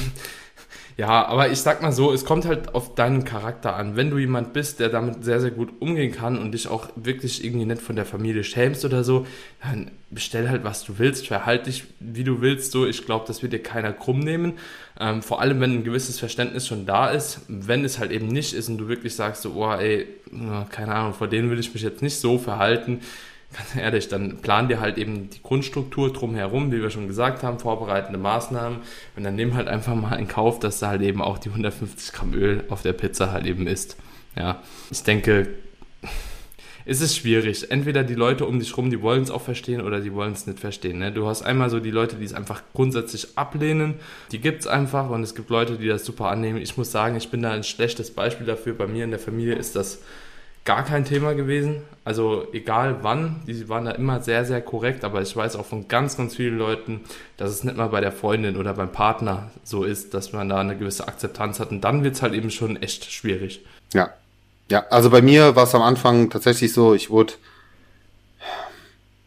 ja, 0.99 1.25
aber 1.27 1.49
ich 1.49 1.59
sag 1.59 1.81
mal 1.81 1.93
so, 1.93 2.11
es 2.11 2.25
kommt 2.25 2.43
halt 2.43 2.75
auf 2.75 2.93
deinen 2.93 3.23
Charakter 3.23 3.73
an. 3.77 3.95
Wenn 3.95 4.09
du 4.09 4.17
jemand 4.17 4.51
bist, 4.51 4.81
der 4.81 4.89
damit 4.89 5.23
sehr, 5.23 5.39
sehr 5.39 5.51
gut 5.51 5.69
umgehen 5.79 6.11
kann 6.11 6.37
und 6.37 6.51
dich 6.51 6.67
auch 6.67 6.89
wirklich 6.97 7.41
irgendwie 7.41 7.65
nicht 7.65 7.81
von 7.81 7.95
der 7.95 8.03
Familie 8.03 8.43
schämst 8.43 8.83
oder 8.83 9.05
so, 9.05 9.25
dann 9.63 9.91
bestell 10.09 10.49
halt, 10.49 10.65
was 10.65 10.83
du 10.83 10.99
willst, 10.99 11.25
verhalte 11.25 11.69
dich, 11.71 11.85
wie 12.01 12.25
du 12.25 12.41
willst. 12.41 12.73
So, 12.73 12.85
ich 12.85 13.05
glaube, 13.05 13.23
das 13.29 13.41
wird 13.41 13.53
dir 13.53 13.63
keiner 13.63 13.93
krumm 13.93 14.19
nehmen. 14.19 14.59
Ähm, 14.99 15.21
vor 15.21 15.39
allem, 15.39 15.61
wenn 15.61 15.71
ein 15.71 15.83
gewisses 15.85 16.19
Verständnis 16.19 16.67
schon 16.67 16.85
da 16.85 17.09
ist. 17.09 17.43
Wenn 17.47 17.85
es 17.85 17.97
halt 17.97 18.11
eben 18.11 18.27
nicht 18.27 18.53
ist 18.53 18.67
und 18.67 18.77
du 18.77 18.89
wirklich 18.89 19.15
sagst 19.15 19.43
so, 19.43 19.53
oh, 19.53 19.71
ey, 19.71 20.05
keine 20.69 20.93
Ahnung, 20.93 21.13
vor 21.13 21.29
denen 21.29 21.49
will 21.49 21.59
ich 21.59 21.73
mich 21.73 21.81
jetzt 21.81 22.01
nicht 22.01 22.19
so 22.19 22.37
verhalten, 22.37 22.99
ganz 23.55 23.75
ehrlich, 23.75 24.07
dann 24.07 24.37
plan 24.37 24.67
dir 24.67 24.79
halt 24.79 24.97
eben 24.97 25.29
die 25.29 25.41
Grundstruktur 25.41 26.13
drumherum, 26.13 26.71
wie 26.71 26.81
wir 26.81 26.89
schon 26.89 27.07
gesagt 27.07 27.43
haben, 27.43 27.59
vorbereitende 27.59 28.19
Maßnahmen 28.19 28.79
und 29.15 29.23
dann 29.23 29.35
nimm 29.35 29.55
halt 29.55 29.67
einfach 29.67 29.95
mal 29.95 30.15
in 30.19 30.27
Kauf, 30.27 30.59
dass 30.59 30.79
du 30.79 30.87
halt 30.87 31.01
eben 31.01 31.21
auch 31.21 31.39
die 31.39 31.49
150 31.49 32.13
Gramm 32.13 32.33
Öl 32.33 32.63
auf 32.69 32.81
der 32.81 32.93
Pizza 32.93 33.31
halt 33.31 33.45
eben 33.45 33.65
isst. 33.65 33.97
Ja, 34.35 34.61
ich 34.91 35.03
denke, 35.03 35.47
es 36.85 37.01
ist 37.01 37.17
schwierig. 37.17 37.69
Entweder 37.71 38.03
die 38.03 38.15
Leute 38.15 38.45
um 38.45 38.59
dich 38.59 38.75
rum, 38.75 38.89
die 38.89 39.01
wollen 39.01 39.21
es 39.21 39.29
auch 39.29 39.41
verstehen 39.41 39.81
oder 39.81 39.99
die 39.99 40.13
wollen 40.13 40.33
es 40.33 40.47
nicht 40.47 40.59
verstehen. 40.59 40.99
Ne? 40.99 41.11
Du 41.11 41.27
hast 41.27 41.43
einmal 41.43 41.69
so 41.69 41.79
die 41.79 41.91
Leute, 41.91 42.15
die 42.15 42.25
es 42.25 42.33
einfach 42.33 42.63
grundsätzlich 42.73 43.37
ablehnen, 43.37 43.95
die 44.31 44.39
gibt 44.39 44.61
es 44.61 44.67
einfach 44.67 45.09
und 45.09 45.21
es 45.21 45.35
gibt 45.35 45.49
Leute, 45.49 45.77
die 45.77 45.87
das 45.87 46.05
super 46.05 46.29
annehmen. 46.29 46.59
Ich 46.59 46.77
muss 46.77 46.91
sagen, 46.91 47.15
ich 47.15 47.29
bin 47.29 47.41
da 47.41 47.51
ein 47.51 47.63
schlechtes 47.63 48.11
Beispiel 48.11 48.47
dafür. 48.47 48.73
Bei 48.73 48.87
mir 48.87 49.03
in 49.03 49.11
der 49.11 49.19
Familie 49.19 49.55
ist 49.55 49.75
das 49.75 50.01
gar 50.69 50.85
kein 50.85 51.03
Thema 51.03 51.33
gewesen. 51.33 51.81
Also 52.05 52.45
egal 52.53 52.97
wann, 53.01 53.41
die 53.47 53.67
waren 53.69 53.85
da 53.85 53.91
immer 53.91 54.21
sehr, 54.21 54.45
sehr 54.45 54.61
korrekt, 54.61 55.03
aber 55.03 55.19
ich 55.19 55.35
weiß 55.35 55.55
auch 55.55 55.65
von 55.65 55.87
ganz, 55.87 56.15
ganz 56.15 56.35
vielen 56.35 56.59
Leuten, 56.59 57.01
dass 57.37 57.49
es 57.49 57.63
nicht 57.63 57.75
mal 57.75 57.87
bei 57.87 58.01
der 58.01 58.11
Freundin 58.11 58.55
oder 58.55 58.75
beim 58.75 58.91
Partner 58.91 59.49
so 59.63 59.83
ist, 59.83 60.13
dass 60.13 60.31
man 60.31 60.47
da 60.47 60.59
eine 60.59 60.77
gewisse 60.77 61.07
Akzeptanz 61.07 61.59
hat 61.59 61.71
und 61.71 61.81
dann 61.81 62.03
wird 62.03 62.13
es 62.13 62.21
halt 62.21 62.35
eben 62.35 62.51
schon 62.51 62.79
echt 62.83 63.11
schwierig. 63.11 63.65
Ja. 63.93 64.11
Ja, 64.69 64.85
also 64.91 65.09
bei 65.09 65.23
mir 65.23 65.55
war 65.55 65.63
es 65.63 65.73
am 65.73 65.81
Anfang 65.81 66.29
tatsächlich 66.29 66.71
so, 66.71 66.93
ich 66.93 67.09
wurde 67.09 67.33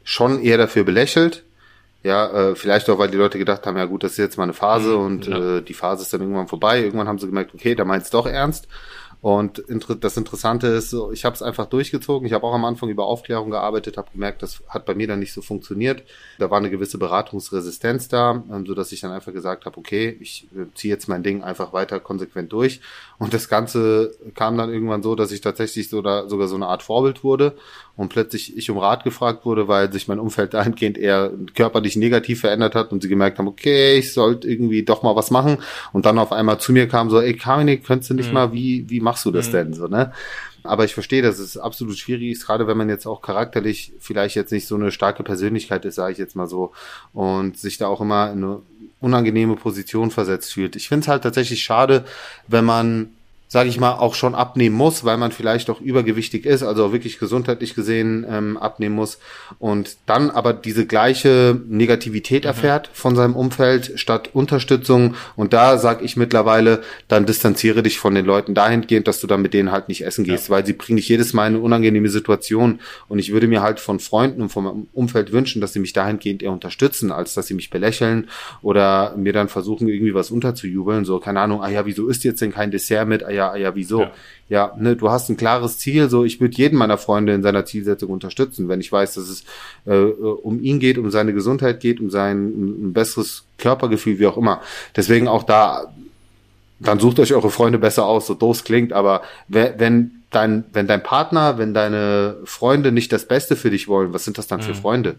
schon 0.05 0.41
eher 0.41 0.59
dafür 0.59 0.85
belächelt. 0.85 1.43
Ja, 2.05 2.51
äh, 2.51 2.55
vielleicht 2.55 2.89
auch, 2.89 2.99
weil 2.99 3.11
die 3.11 3.17
Leute 3.17 3.39
gedacht 3.39 3.67
haben, 3.67 3.77
ja 3.77 3.87
gut, 3.87 4.05
das 4.05 4.13
ist 4.13 4.19
jetzt 4.19 4.37
mal 4.37 4.45
eine 4.45 4.53
Phase 4.53 4.91
mhm, 4.91 5.05
und 5.05 5.27
ja. 5.27 5.57
äh, 5.57 5.63
die 5.63 5.75
Phase 5.75 6.03
ist 6.03 6.13
dann 6.13 6.21
irgendwann 6.21 6.47
vorbei. 6.47 6.83
Irgendwann 6.83 7.09
haben 7.09 7.19
sie 7.19 7.27
gemerkt, 7.27 7.53
okay, 7.53 7.75
da 7.75 7.85
meint's 7.85 8.11
doch 8.11 8.27
ernst. 8.27 8.69
Und 9.23 9.63
das 10.01 10.17
Interessante 10.17 10.67
ist, 10.67 10.93
ich 11.13 11.25
habe 11.25 11.37
es 11.37 11.43
einfach 11.43 11.67
durchgezogen. 11.67 12.27
Ich 12.27 12.33
habe 12.33 12.45
auch 12.45 12.55
am 12.55 12.65
Anfang 12.65 12.89
über 12.89 13.07
Aufklärung 13.07 13.51
gearbeitet, 13.51 13.97
habe 13.97 14.11
gemerkt, 14.11 14.43
das 14.43 14.65
hat 14.67 14.85
bei 14.85 14.97
mir 14.97 15.07
dann 15.07 15.21
nicht 15.21 15.33
so 15.33 15.43
funktioniert. 15.43 16.03
Da 16.41 16.51
war 16.51 16.59
eine 16.59 16.71
gewisse 16.71 16.99
Beratungsresistenz 16.99 18.09
da, 18.09 18.43
ähm, 18.53 18.67
so 18.67 18.75
dass 18.75 18.91
ich 18.91 19.01
dann 19.01 19.13
einfach 19.13 19.33
gesagt 19.33 19.65
habe, 19.65 19.79
okay, 19.79 20.17
ich 20.19 20.49
äh, 20.57 20.67
ziehe 20.75 20.93
jetzt 20.93 21.09
mein 21.09 21.23
Ding 21.23 21.45
einfach 21.45 21.73
weiter 21.73 22.01
konsequent 22.01 22.53
durch. 22.53 22.81
Und 23.21 23.33
das 23.33 23.49
Ganze 23.49 24.13
kam 24.35 24.59
dann 24.59 24.73
irgendwann 24.73 25.05
so, 25.05 25.15
dass 25.15 25.31
ich 25.31 25.41
tatsächlich 25.41 25.89
so 25.89 26.03
da, 26.03 26.29
sogar 26.29 26.49
so 26.49 26.57
eine 26.57 26.67
Art 26.67 26.83
Vorbild 26.83 27.23
wurde 27.23 27.55
und 27.97 28.09
plötzlich 28.09 28.57
ich 28.57 28.71
um 28.71 28.79
Rat 28.79 29.05
gefragt 29.05 29.45
wurde, 29.45 29.69
weil 29.69 29.93
sich 29.93 30.09
mein 30.09 30.19
Umfeld 30.19 30.55
dahingehend 30.55 30.99
eher 30.99 31.33
körperlich 31.55 31.97
negativ 31.97 32.41
verändert 32.41 32.75
hat 32.75 32.93
und 32.93 33.03
sie 33.03 33.09
gemerkt 33.09 33.39
haben, 33.39 33.49
okay, 33.49 33.97
ich 33.97 34.13
sollte 34.13 34.49
irgendwie 34.49 34.83
doch 34.83 35.03
mal 35.03 35.17
was 35.17 35.31
machen 35.31 35.59
und 35.93 36.07
dann 36.07 36.19
auf 36.19 36.33
einmal 36.33 36.59
zu 36.59 36.73
mir 36.73 36.89
kam 36.89 37.11
so, 37.11 37.21
ey 37.21 37.35
Kaminik, 37.35 37.85
könntest 37.85 38.11
du 38.11 38.15
nicht 38.15 38.29
mhm. 38.29 38.35
mal, 38.35 38.53
wie, 38.53 38.89
wie 38.89 39.01
machst 39.01 39.25
du 39.25 39.31
das 39.31 39.49
mhm. 39.49 39.53
denn 39.53 39.75
so, 39.75 39.87
ne? 39.87 40.13
Aber 40.65 40.85
ich 40.85 40.95
verstehe, 40.95 41.23
dass 41.23 41.39
es 41.39 41.57
absolut 41.57 41.99
schwierig 41.99 42.31
ist, 42.31 42.47
gerade 42.47 42.67
wenn 42.67 42.77
man 42.77 42.89
jetzt 42.89 43.07
auch 43.07 43.21
charakterlich 43.21 43.95
vielleicht 43.99 44.37
jetzt 44.37 44.53
nicht 44.53 44.69
so 44.69 44.77
eine 44.77 44.93
starke 44.93 45.25
Persönlichkeit 45.25 45.85
ist, 45.85 45.97
sage 45.97 46.13
ich 46.13 46.19
jetzt 46.19 46.37
mal 46.37 46.47
so, 46.47 46.73
und 47.13 47.59
sich 47.59 47.79
da 47.79 47.89
auch 47.89 48.01
immer 48.01 48.31
in 48.31 48.45
eine 48.45 48.63
unangenehme 49.01 49.57
Position 49.57 50.13
versetzt 50.13 50.53
fühlt. 50.53 50.77
Ich 50.77 50.89
finde 50.89 51.03
es 51.03 51.09
halt 51.09 51.25
tatsächlich 51.25 51.63
schade, 51.63 52.05
wenn 52.47 52.65
man 52.65 53.11
sage 53.53 53.69
ich 53.69 53.79
mal, 53.79 53.93
auch 53.93 54.15
schon 54.15 54.35
abnehmen 54.35 54.75
muss, 54.75 55.05
weil 55.05 55.19
man 55.19 55.31
vielleicht 55.31 55.69
auch 55.69 55.79
übergewichtig 55.79 56.47
ist, 56.47 56.63
also 56.63 56.87
auch 56.87 56.93
wirklich 56.93 57.19
gesundheitlich 57.19 57.75
gesehen 57.75 58.25
ähm, 58.27 58.57
abnehmen 58.57 58.95
muss 58.95 59.19
und 59.59 59.99
dann 60.07 60.31
aber 60.31 60.55
diese 60.55 60.87
gleiche 60.87 61.61
Negativität 61.69 62.45
mhm. 62.45 62.49
erfährt 62.49 62.89
von 62.95 63.15
seinem 63.15 63.37
Umfeld 63.37 63.93
statt 63.97 64.31
Unterstützung 64.33 65.17
und 65.37 65.53
da 65.53 65.77
sage 65.77 66.03
ich 66.03 66.17
mittlerweile, 66.17 66.81
dann 67.09 67.27
distanziere 67.27 67.83
dich 67.83 67.99
von 67.99 68.15
den 68.15 68.25
Leuten 68.25 68.55
dahingehend, 68.55 69.07
dass 69.07 69.21
du 69.21 69.27
dann 69.27 69.43
mit 69.43 69.53
denen 69.53 69.71
halt 69.71 69.89
nicht 69.89 70.07
essen 70.07 70.25
gehst, 70.25 70.49
ja. 70.49 70.55
weil 70.55 70.65
sie 70.65 70.73
bringen 70.73 70.97
dich 70.97 71.09
jedes 71.11 71.35
Mal 71.35 71.49
in 71.49 71.57
eine 71.57 71.63
unangenehme 71.63 72.09
Situation 72.09 72.81
und 73.09 73.19
ich 73.19 73.35
würde 73.35 73.49
mir 73.49 73.61
halt 73.61 73.81
von 73.81 74.01
Freunden 74.01 74.41
und 74.41 74.49
vom 74.49 74.89
Umfeld 74.95 75.31
wünschen, 75.31 75.61
dass 75.61 75.75
sie 75.75 75.81
mich 75.81 75.93
dahingehend 75.93 76.43
eher 76.43 76.53
unterstützen, 76.53 77.13
als 77.13 77.35
dass 77.35 77.49
sie 77.49 77.55
mich 77.55 77.69
belächeln 77.69 78.31
oder 78.63 79.15
mir 79.15 79.35
dann 79.35 79.51
versuchen 79.51 79.89
irgendwie 79.89 80.15
was 80.15 80.31
unterzujubeln, 80.31 81.05
so 81.05 81.21
keine 81.21 81.41
Ahnung, 81.41 81.63
ah 81.63 81.69
ja, 81.69 81.85
wieso 81.85 82.09
isst 82.09 82.25
jetzt 82.25 82.41
denn 82.41 82.55
kein 82.55 82.71
Dessert 82.71 83.07
mit, 83.07 83.23
ah 83.23 83.31
ja, 83.31 83.42
ja, 83.43 83.57
ja, 83.57 83.75
wieso? 83.75 84.03
Ja, 84.03 84.13
ja 84.49 84.73
ne, 84.79 84.97
du 84.97 85.11
hast 85.11 85.29
ein 85.29 85.37
klares 85.37 85.79
Ziel, 85.79 86.09
so 86.09 86.25
ich 86.25 86.41
würde 86.41 86.57
jeden 86.57 86.79
meiner 86.79 86.99
Freunde 86.99 87.35
in 87.35 87.43
seiner 87.43 87.65
Zielsetzung 87.65 88.11
unterstützen, 88.11 88.69
wenn 88.69 88.81
ich 88.81 88.93
weiß, 88.93 89.15
dass 89.15 89.29
es 89.29 89.45
äh, 89.87 89.97
um 89.97 90.63
ihn 90.63 90.79
geht, 90.79 90.99
um 90.99 91.11
seine 91.11 91.33
Gesundheit 91.33 91.81
geht, 91.81 92.01
um 92.01 92.11
sein 92.11 92.89
ein 92.89 92.93
besseres 92.93 93.45
Körpergefühl, 93.59 94.19
wie 94.19 94.27
auch 94.27 94.37
immer. 94.37 94.61
Deswegen 94.95 95.29
auch 95.29 95.43
da, 95.43 95.93
dann 96.79 97.01
sucht 97.01 97.19
euch 97.19 97.35
eure 97.35 97.51
Freunde 97.51 97.79
besser 97.79 98.07
aus, 98.07 98.27
so 98.27 98.35
doof 98.35 98.65
klingt, 98.65 98.93
aber 98.93 99.23
wenn 99.49 100.23
dein, 100.31 100.65
wenn 100.73 100.87
dein 100.87 101.03
Partner, 101.03 101.59
wenn 101.59 101.75
deine 101.75 102.37
Freunde 102.45 102.93
nicht 102.93 103.13
das 103.13 103.27
Beste 103.27 103.57
für 103.57 103.71
dich 103.71 103.89
wollen, 103.89 104.13
was 104.13 104.25
sind 104.25 104.39
das 104.39 104.47
dann 104.47 104.61
mhm. 104.61 104.65
für 104.65 104.75
Freunde? 104.75 105.17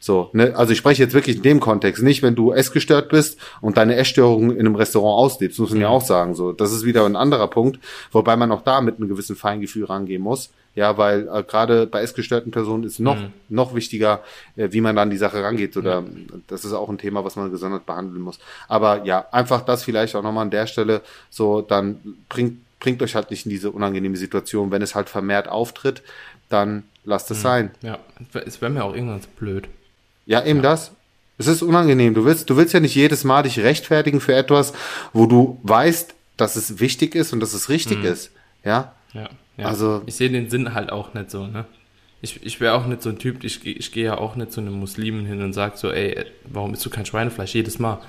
So, 0.00 0.30
ne? 0.32 0.54
Also 0.56 0.72
ich 0.72 0.78
spreche 0.78 1.02
jetzt 1.02 1.14
wirklich 1.14 1.36
in 1.36 1.42
dem 1.42 1.60
Kontext, 1.60 2.02
nicht 2.02 2.22
wenn 2.22 2.34
du 2.34 2.52
essgestört 2.52 3.08
bist 3.08 3.38
und 3.60 3.76
deine 3.76 3.96
Essstörung 3.96 4.52
in 4.52 4.60
einem 4.60 4.76
Restaurant 4.76 5.18
auslebst, 5.18 5.58
muss 5.58 5.70
man 5.70 5.80
ja 5.80 5.88
mhm. 5.88 5.94
auch 5.94 6.02
sagen. 6.02 6.34
So, 6.34 6.52
das 6.52 6.72
ist 6.72 6.84
wieder 6.84 7.04
ein 7.06 7.16
anderer 7.16 7.48
Punkt, 7.48 7.80
wobei 8.12 8.36
man 8.36 8.52
auch 8.52 8.62
da 8.62 8.80
mit 8.80 8.96
einem 8.96 9.08
gewissen 9.08 9.36
Feingefühl 9.36 9.84
rangehen 9.84 10.22
muss. 10.22 10.50
Ja, 10.74 10.98
weil 10.98 11.26
äh, 11.32 11.42
gerade 11.42 11.86
bei 11.86 12.02
essgestörten 12.02 12.52
Personen 12.52 12.84
ist 12.84 12.98
noch 12.98 13.16
mhm. 13.16 13.32
noch 13.48 13.74
wichtiger, 13.74 14.22
äh, 14.56 14.68
wie 14.72 14.82
man 14.82 14.94
dann 14.94 15.08
die 15.08 15.16
Sache 15.16 15.42
rangeht. 15.42 15.76
Oder 15.76 16.00
ja. 16.00 16.04
das 16.48 16.66
ist 16.66 16.74
auch 16.74 16.90
ein 16.90 16.98
Thema, 16.98 17.24
was 17.24 17.34
man 17.36 17.50
gesondert 17.50 17.86
behandeln 17.86 18.20
muss. 18.20 18.38
Aber 18.68 19.04
ja, 19.06 19.26
einfach 19.32 19.62
das 19.62 19.84
vielleicht 19.84 20.14
auch 20.14 20.22
nochmal 20.22 20.42
an 20.42 20.50
der 20.50 20.66
Stelle. 20.66 21.00
So, 21.30 21.62
dann 21.62 22.00
bringt 22.28 22.58
bringt 22.78 23.02
euch 23.02 23.14
halt 23.14 23.30
nicht 23.30 23.46
in 23.46 23.50
diese 23.50 23.70
unangenehme 23.70 24.16
Situation. 24.16 24.70
Wenn 24.70 24.82
es 24.82 24.94
halt 24.94 25.08
vermehrt 25.08 25.48
auftritt, 25.48 26.02
dann 26.48 26.84
lasst 27.04 27.30
es 27.30 27.38
mhm. 27.38 27.42
sein. 27.42 27.70
Ja, 27.82 27.98
es 28.44 28.60
wäre 28.60 28.70
mir 28.70 28.84
auch 28.84 28.94
irgendwann 28.94 29.20
blöd. 29.38 29.68
Ja, 30.26 30.44
eben 30.44 30.58
ja. 30.58 30.70
das. 30.70 30.92
Es 31.38 31.46
ist 31.46 31.62
unangenehm. 31.62 32.14
Du 32.14 32.24
willst, 32.24 32.48
du 32.50 32.56
willst 32.56 32.74
ja 32.74 32.80
nicht 32.80 32.94
jedes 32.94 33.24
Mal 33.24 33.42
dich 33.42 33.58
rechtfertigen 33.60 34.20
für 34.20 34.34
etwas, 34.34 34.72
wo 35.12 35.26
du 35.26 35.60
weißt, 35.62 36.14
dass 36.36 36.56
es 36.56 36.80
wichtig 36.80 37.14
ist 37.14 37.32
und 37.32 37.40
dass 37.40 37.54
es 37.54 37.68
richtig 37.68 37.98
mhm. 37.98 38.06
ist. 38.06 38.30
Ja? 38.64 38.94
ja? 39.12 39.28
Ja, 39.56 39.66
Also. 39.66 40.02
Ich 40.06 40.16
sehe 40.16 40.30
den 40.30 40.50
Sinn 40.50 40.74
halt 40.74 40.90
auch 40.90 41.14
nicht 41.14 41.30
so, 41.30 41.46
ne? 41.46 41.64
Ich, 42.22 42.44
ich 42.44 42.60
wäre 42.60 42.74
auch 42.74 42.86
nicht 42.86 43.02
so 43.02 43.10
ein 43.10 43.18
Typ, 43.18 43.44
ich, 43.44 43.64
ich 43.64 43.92
gehe 43.92 44.06
ja 44.06 44.18
auch 44.18 44.36
nicht 44.36 44.50
zu 44.50 44.60
einem 44.60 44.72
Muslimen 44.72 45.26
hin 45.26 45.42
und 45.42 45.52
sag 45.52 45.76
so, 45.76 45.92
ey, 45.92 46.24
warum 46.44 46.72
isst 46.72 46.84
du 46.84 46.90
kein 46.90 47.06
Schweinefleisch 47.06 47.54
jedes 47.54 47.78
Mal? 47.78 48.00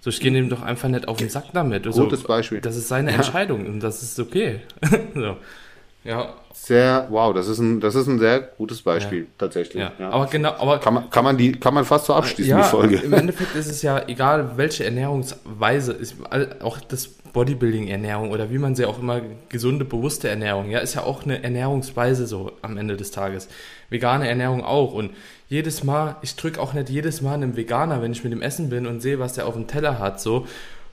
So, 0.00 0.10
ich 0.10 0.20
gehe 0.20 0.30
dem 0.30 0.48
doch 0.48 0.62
einfach 0.62 0.88
nicht 0.88 1.08
auf 1.08 1.16
den 1.16 1.28
Sack 1.28 1.46
damit. 1.52 1.82
Gutes 1.82 2.20
so, 2.20 2.28
Beispiel. 2.28 2.60
Das 2.60 2.76
ist 2.76 2.88
seine 2.88 3.10
Entscheidung 3.10 3.66
und 3.66 3.80
das 3.80 4.02
ist 4.02 4.18
okay. 4.20 4.60
so. 5.14 5.36
Ja. 6.04 6.34
Sehr, 6.52 7.06
wow, 7.10 7.34
das 7.34 7.48
ist 7.48 7.58
ein, 7.58 7.80
das 7.80 7.94
ist 7.94 8.06
ein 8.08 8.18
sehr 8.18 8.40
gutes 8.40 8.82
Beispiel, 8.82 9.20
ja. 9.20 9.26
tatsächlich. 9.38 9.82
Ja. 9.82 9.92
ja. 9.98 10.10
Aber 10.10 10.26
genau, 10.26 10.52
aber. 10.58 10.78
Kann 10.78 10.94
man, 10.94 11.10
kann 11.10 11.24
man 11.24 11.36
die, 11.36 11.52
kann 11.52 11.74
man 11.74 11.84
fast 11.84 12.06
so 12.06 12.14
abschließen, 12.14 12.50
ja, 12.50 12.62
die 12.62 12.68
Folge. 12.68 12.96
Im 12.96 13.12
Endeffekt 13.12 13.54
ist 13.54 13.70
es 13.70 13.82
ja 13.82 14.06
egal, 14.08 14.52
welche 14.56 14.84
Ernährungsweise 14.84 15.92
ist, 15.92 16.16
auch 16.60 16.80
das 16.80 17.08
Bodybuilding-Ernährung 17.32 18.30
oder 18.30 18.50
wie 18.50 18.58
man 18.58 18.74
sie 18.74 18.86
auch 18.86 18.98
immer, 18.98 19.20
gesunde, 19.48 19.84
bewusste 19.84 20.28
Ernährung, 20.28 20.70
ja, 20.70 20.80
ist 20.80 20.94
ja 20.94 21.04
auch 21.04 21.24
eine 21.24 21.42
Ernährungsweise 21.42 22.26
so 22.26 22.52
am 22.62 22.76
Ende 22.76 22.96
des 22.96 23.10
Tages. 23.10 23.48
Vegane 23.90 24.28
Ernährung 24.28 24.64
auch. 24.64 24.92
Und 24.92 25.12
jedes 25.48 25.84
Mal, 25.84 26.16
ich 26.22 26.36
drücke 26.36 26.60
auch 26.60 26.72
nicht 26.72 26.90
jedes 26.90 27.20
Mal 27.20 27.34
einem 27.34 27.56
Veganer, 27.56 28.02
wenn 28.02 28.12
ich 28.12 28.24
mit 28.24 28.32
dem 28.32 28.42
Essen 28.42 28.68
bin 28.70 28.86
und 28.86 29.00
sehe, 29.00 29.18
was 29.18 29.34
der 29.34 29.46
auf 29.46 29.54
dem 29.54 29.66
Teller 29.66 29.98
hat, 29.98 30.20
so, 30.20 30.46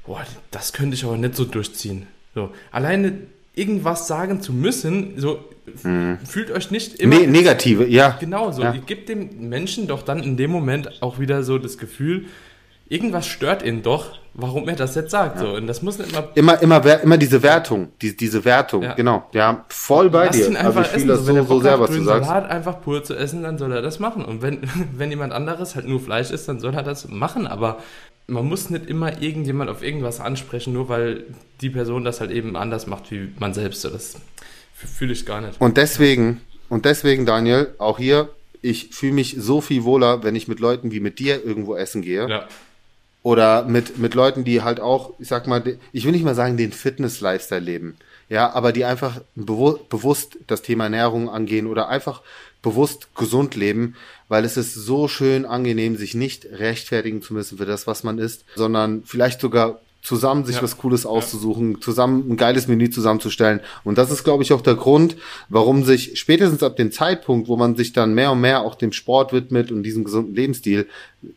boah, 0.06 0.24
das 0.52 0.74
könnte 0.74 0.96
ich 0.96 1.04
aber 1.04 1.18
nicht 1.18 1.36
so 1.36 1.46
durchziehen. 1.46 2.08
So, 2.34 2.52
alleine 2.72 3.14
irgendwas 3.56 4.08
sagen 4.08 4.42
zu 4.42 4.54
müssen, 4.54 5.14
so 5.18 5.40
hm. 5.82 6.20
fühlt 6.26 6.52
euch 6.52 6.72
nicht 6.72 6.96
immer. 6.96 7.20
Ne 7.20 7.28
negative, 7.28 7.88
ja. 7.88 8.18
Genau 8.20 8.52
so. 8.52 8.62
Ja. 8.62 8.74
Ihr 8.74 8.82
gebt 8.82 9.10
dem 9.10 9.50
Menschen 9.50 9.88
doch 9.88 10.04
dann 10.04 10.22
in 10.22 10.38
dem 10.38 10.52
Moment 10.52 11.02
auch 11.02 11.20
wieder 11.20 11.44
so 11.44 11.58
das 11.58 11.78
Gefühl, 11.78 12.26
irgendwas 12.88 13.26
stört 13.26 13.64
ihn 13.64 13.82
doch, 13.82 14.20
warum 14.34 14.68
er 14.68 14.76
das 14.76 14.96
jetzt 14.96 15.12
sagt. 15.12 15.38
Ja. 15.38 15.48
So. 15.48 15.56
Und 15.56 15.68
das 15.68 15.82
muss 15.82 15.98
nicht 15.98 16.12
immer. 16.12 16.30
Immer, 16.36 16.62
immer, 16.62 17.02
immer 17.02 17.18
diese 17.18 17.42
Wertung, 17.42 17.90
die, 18.02 18.16
diese 18.16 18.46
Wertung, 18.46 18.84
ja. 18.84 18.94
genau. 18.94 19.28
Ja, 19.34 19.66
voll 19.70 20.10
bei 20.10 20.26
Lass 20.26 20.36
dir. 20.36 20.48
Ihn 20.48 20.58
einfach 20.58 20.84
also 20.84 20.90
ich 20.92 20.96
essen. 20.98 21.08
Das 21.08 21.20
so, 21.22 21.28
wenn 21.28 21.36
er 21.38 21.46
so 21.46 21.62
sehr, 21.62 21.80
was 21.80 21.92
du 21.92 22.04
sagst. 22.04 22.28
Salat 22.28 22.50
einfach 22.50 22.82
pur 22.82 23.04
zu 23.04 23.16
essen, 23.16 23.44
dann 23.44 23.58
soll 23.58 23.72
er 23.72 23.82
das 23.82 24.00
machen. 24.00 24.24
Und 24.24 24.42
wenn, 24.42 24.60
wenn 24.98 25.10
jemand 25.10 25.34
anderes 25.34 25.76
halt 25.76 25.88
nur 25.88 26.00
Fleisch 26.00 26.32
isst, 26.32 26.48
dann 26.48 26.60
soll 26.60 26.76
er 26.76 26.84
das 26.84 27.08
machen. 27.08 27.48
Aber 27.48 27.78
man 28.28 28.46
muss 28.46 28.70
nicht 28.70 28.88
immer 28.88 29.22
irgendjemand 29.22 29.70
auf 29.70 29.84
irgendwas 29.84 30.20
ansprechen, 30.20 30.74
nur 30.74 30.90
weil 30.90 31.26
die 31.62 31.70
Person 31.70 32.04
das 32.04 32.22
halt 32.22 32.32
eben 32.32 32.56
anders 32.56 32.88
macht 32.88 33.12
wie 33.12 33.30
man 33.40 33.54
selbst. 33.54 33.86
Das 33.86 34.16
fühle 34.74 35.14
ich 35.14 35.26
gar 35.26 35.42
nicht. 35.42 35.62
Und 35.62 35.78
deswegen, 35.78 36.42
und 36.70 36.86
deswegen, 36.86 37.26
Daniel, 37.26 37.74
auch 37.78 37.98
hier, 37.98 38.30
ich 38.62 38.90
fühle 38.92 39.14
mich 39.14 39.36
so 39.38 39.62
viel 39.62 39.84
wohler, 39.84 40.24
wenn 40.24 40.36
ich 40.36 40.48
mit 40.48 40.60
Leuten 40.60 40.92
wie 40.92 41.00
mit 41.00 41.20
dir 41.20 41.46
irgendwo 41.46 41.76
essen 41.76 42.02
gehe. 42.02 42.28
Ja. 42.28 42.48
Oder 43.22 43.66
mit, 43.66 43.98
mit 43.98 44.14
Leuten, 44.14 44.44
die 44.44 44.62
halt 44.62 44.80
auch, 44.80 45.14
ich 45.20 45.28
sag 45.28 45.48
mal, 45.48 45.78
ich 45.92 46.06
will 46.06 46.12
nicht 46.12 46.24
mal 46.24 46.36
sagen, 46.36 46.58
den 46.58 46.72
Fitness-Lifestyle 46.72 47.62
leben. 47.62 47.98
Ja, 48.30 48.54
aber 48.54 48.72
die 48.72 48.86
einfach 48.86 49.22
bewusst 49.36 50.38
das 50.48 50.64
Thema 50.64 50.86
Ernährung 50.86 51.30
angehen 51.30 51.68
oder 51.68 51.90
einfach 51.90 52.22
bewusst 52.64 53.16
gesund 53.16 53.56
leben, 53.56 53.96
weil 54.28 54.46
es 54.46 54.58
ist 54.58 54.74
so 54.74 55.08
schön 55.08 55.46
angenehm, 55.46 55.96
sich 55.96 56.16
nicht 56.16 56.46
rechtfertigen 56.46 57.22
zu 57.22 57.34
müssen 57.34 57.58
für 57.58 57.66
das, 57.66 57.88
was 57.88 58.04
man 58.04 58.18
isst, 58.18 58.46
sondern 58.56 59.04
vielleicht 59.04 59.42
sogar 59.42 59.80
zusammen 60.06 60.46
sich 60.46 60.58
ja. 60.58 60.62
was 60.62 60.78
Cooles 60.78 61.06
auszusuchen, 61.06 61.82
zusammen 61.82 62.30
ein 62.30 62.38
geiles 62.38 62.68
Menü 62.68 62.90
zusammenzustellen. 62.92 63.62
Und 63.84 63.98
das 63.98 64.12
ist, 64.12 64.24
glaube 64.24 64.44
ich, 64.44 64.54
auch 64.54 64.62
der 64.62 64.76
Grund, 64.76 65.18
warum 65.50 65.84
sich 65.84 66.20
spätestens 66.20 66.62
ab 66.62 66.76
dem 66.76 66.92
Zeitpunkt, 66.92 67.48
wo 67.48 67.58
man 67.58 67.76
sich 67.76 67.92
dann 67.92 68.14
mehr 68.14 68.32
und 68.32 68.42
mehr 68.42 68.62
auch 68.62 68.76
dem 68.76 68.92
Sport 68.92 69.34
widmet 69.34 69.72
und 69.72 69.82
diesem 69.82 70.04
gesunden 70.04 70.36
Lebensstil, 70.36 70.88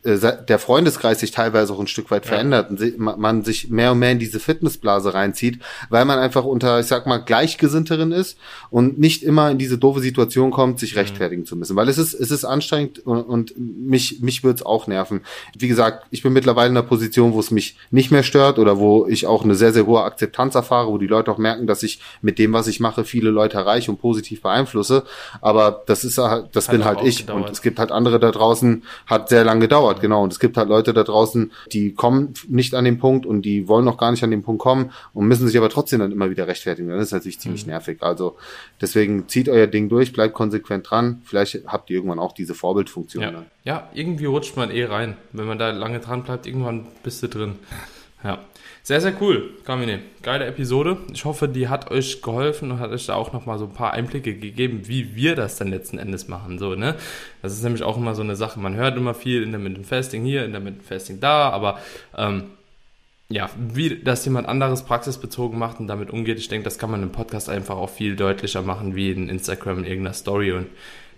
der 0.03 0.59
Freundeskreis 0.59 1.19
sich 1.19 1.31
teilweise 1.31 1.73
auch 1.73 1.79
ein 1.79 1.87
Stück 1.87 2.11
weit 2.11 2.25
verändert 2.25 2.69
und 2.69 2.99
man 2.99 3.43
sich 3.43 3.69
mehr 3.69 3.91
und 3.91 3.99
mehr 3.99 4.11
in 4.11 4.19
diese 4.19 4.39
Fitnessblase 4.39 5.13
reinzieht, 5.13 5.59
weil 5.89 6.05
man 6.05 6.19
einfach 6.19 6.43
unter, 6.43 6.79
ich 6.79 6.85
sag 6.87 7.07
mal, 7.07 7.17
Gleichgesinnterin 7.17 8.11
ist 8.11 8.37
und 8.69 8.99
nicht 8.99 9.23
immer 9.23 9.49
in 9.51 9.57
diese 9.57 9.77
doofe 9.77 9.99
Situation 9.99 10.51
kommt, 10.51 10.79
sich 10.79 10.93
mhm. 10.93 10.99
rechtfertigen 10.99 11.45
zu 11.45 11.55
müssen. 11.55 11.75
Weil 11.75 11.89
es 11.89 11.97
ist, 11.97 12.13
es 12.13 12.31
ist 12.31 12.45
anstrengend 12.45 12.99
und, 12.99 13.21
und 13.21 13.53
mich, 13.57 14.21
mich 14.21 14.43
würde 14.43 14.57
es 14.57 14.65
auch 14.65 14.87
nerven. 14.87 15.21
Wie 15.57 15.67
gesagt, 15.67 16.05
ich 16.11 16.23
bin 16.23 16.33
mittlerweile 16.33 16.69
in 16.69 16.77
einer 16.77 16.85
Position, 16.85 17.33
wo 17.33 17.39
es 17.39 17.51
mich 17.51 17.77
nicht 17.91 18.11
mehr 18.11 18.23
stört 18.23 18.59
oder 18.59 18.79
wo 18.79 19.07
ich 19.07 19.27
auch 19.27 19.43
eine 19.43 19.55
sehr, 19.55 19.73
sehr 19.73 19.85
hohe 19.85 20.03
Akzeptanz 20.03 20.55
erfahre, 20.55 20.89
wo 20.89 20.97
die 20.97 21.07
Leute 21.07 21.31
auch 21.31 21.37
merken, 21.37 21.67
dass 21.67 21.83
ich 21.83 22.01
mit 22.21 22.39
dem, 22.39 22.53
was 22.53 22.67
ich 22.67 22.79
mache, 22.79 23.05
viele 23.05 23.29
Leute 23.29 23.57
erreiche 23.57 23.91
und 23.91 23.99
positiv 24.01 24.41
beeinflusse. 24.41 25.03
Aber 25.41 25.83
das 25.85 26.03
ist 26.03 26.17
halt, 26.17 26.55
das 26.55 26.67
hat 26.67 26.71
bin 26.73 26.85
halt 26.85 27.01
ich. 27.03 27.19
Gedauert. 27.19 27.45
Und 27.45 27.51
es 27.51 27.61
gibt 27.61 27.79
halt 27.79 27.91
andere 27.91 28.19
da 28.19 28.31
draußen, 28.31 28.83
hat 29.05 29.29
sehr 29.29 29.43
lange 29.43 29.61
gedauert, 29.61 29.78
genau. 29.99 30.23
Und 30.23 30.33
es 30.33 30.39
gibt 30.39 30.57
halt 30.57 30.69
Leute 30.69 30.93
da 30.93 31.03
draußen, 31.03 31.51
die 31.71 31.93
kommen 31.93 32.33
nicht 32.47 32.75
an 32.75 32.85
den 32.85 32.99
Punkt 32.99 33.25
und 33.25 33.43
die 33.43 33.67
wollen 33.67 33.85
noch 33.85 33.97
gar 33.97 34.11
nicht 34.11 34.23
an 34.23 34.31
den 34.31 34.43
Punkt 34.43 34.61
kommen 34.61 34.91
und 35.13 35.27
müssen 35.27 35.47
sich 35.47 35.57
aber 35.57 35.69
trotzdem 35.69 35.99
dann 35.99 36.11
immer 36.11 36.29
wieder 36.29 36.47
rechtfertigen. 36.47 36.89
Das 36.89 37.03
ist 37.03 37.11
natürlich 37.11 37.39
ziemlich 37.39 37.65
mhm. 37.65 37.73
nervig. 37.73 38.01
Also 38.01 38.37
deswegen 38.81 39.27
zieht 39.27 39.49
euer 39.49 39.67
Ding 39.67 39.89
durch, 39.89 40.13
bleibt 40.13 40.33
konsequent 40.33 40.89
dran. 40.89 41.21
Vielleicht 41.25 41.65
habt 41.67 41.89
ihr 41.89 41.97
irgendwann 41.97 42.19
auch 42.19 42.33
diese 42.33 42.55
Vorbildfunktion. 42.55 43.23
Ja, 43.23 43.45
ja 43.63 43.89
irgendwie 43.93 44.25
rutscht 44.25 44.55
man 44.57 44.71
eh 44.71 44.85
rein. 44.85 45.17
Wenn 45.31 45.47
man 45.47 45.59
da 45.59 45.71
lange 45.71 45.99
dran 45.99 46.23
bleibt, 46.23 46.45
irgendwann 46.47 46.87
bist 47.03 47.23
du 47.23 47.27
drin. 47.27 47.55
Ja. 48.23 48.39
Sehr, 48.89 49.01
sehr 49.01 49.21
cool, 49.21 49.51
Carmine. 49.65 49.99
Geile 50.23 50.47
Episode. 50.47 50.97
Ich 51.13 51.23
hoffe, 51.23 51.47
die 51.47 51.67
hat 51.67 51.91
euch 51.91 52.23
geholfen 52.23 52.71
und 52.71 52.79
hat 52.79 52.89
euch 52.89 53.05
da 53.05 53.13
auch 53.13 53.33
nochmal 53.33 53.59
so 53.59 53.65
ein 53.65 53.71
paar 53.71 53.93
Einblicke 53.93 54.33
gegeben, 54.33 54.87
wie 54.87 55.15
wir 55.15 55.35
das 55.35 55.57
dann 55.57 55.67
letzten 55.67 55.99
Endes 55.99 56.27
machen. 56.27 56.57
So, 56.57 56.73
ne? 56.73 56.95
Das 57.43 57.53
ist 57.53 57.61
nämlich 57.61 57.83
auch 57.83 57.97
immer 57.97 58.15
so 58.15 58.23
eine 58.23 58.35
Sache. 58.35 58.59
Man 58.59 58.73
hört 58.73 58.97
immer 58.97 59.13
viel 59.13 59.43
in 59.43 59.51
der 59.51 59.59
Intermittent 59.59 59.85
Fasting 59.85 60.23
hier, 60.23 60.43
in 60.43 60.53
der 60.53 60.61
Intermittent 60.61 60.87
Fasting 60.87 61.19
da, 61.19 61.51
aber 61.51 61.77
ähm, 62.17 62.45
ja, 63.29 63.51
wie 63.59 63.95
das 64.03 64.25
jemand 64.25 64.47
anderes 64.47 64.81
praxisbezogen 64.81 65.59
macht 65.59 65.79
und 65.79 65.85
damit 65.85 66.09
umgeht, 66.09 66.39
ich 66.39 66.47
denke, 66.47 66.63
das 66.63 66.79
kann 66.79 66.89
man 66.89 67.03
im 67.03 67.11
Podcast 67.11 67.47
einfach 67.47 67.77
auch 67.77 67.91
viel 67.91 68.15
deutlicher 68.15 68.63
machen, 68.63 68.95
wie 68.95 69.11
in 69.11 69.29
Instagram 69.29 69.77
in 69.77 69.85
irgendeiner 69.85 70.15
Story 70.15 70.51
und 70.51 70.65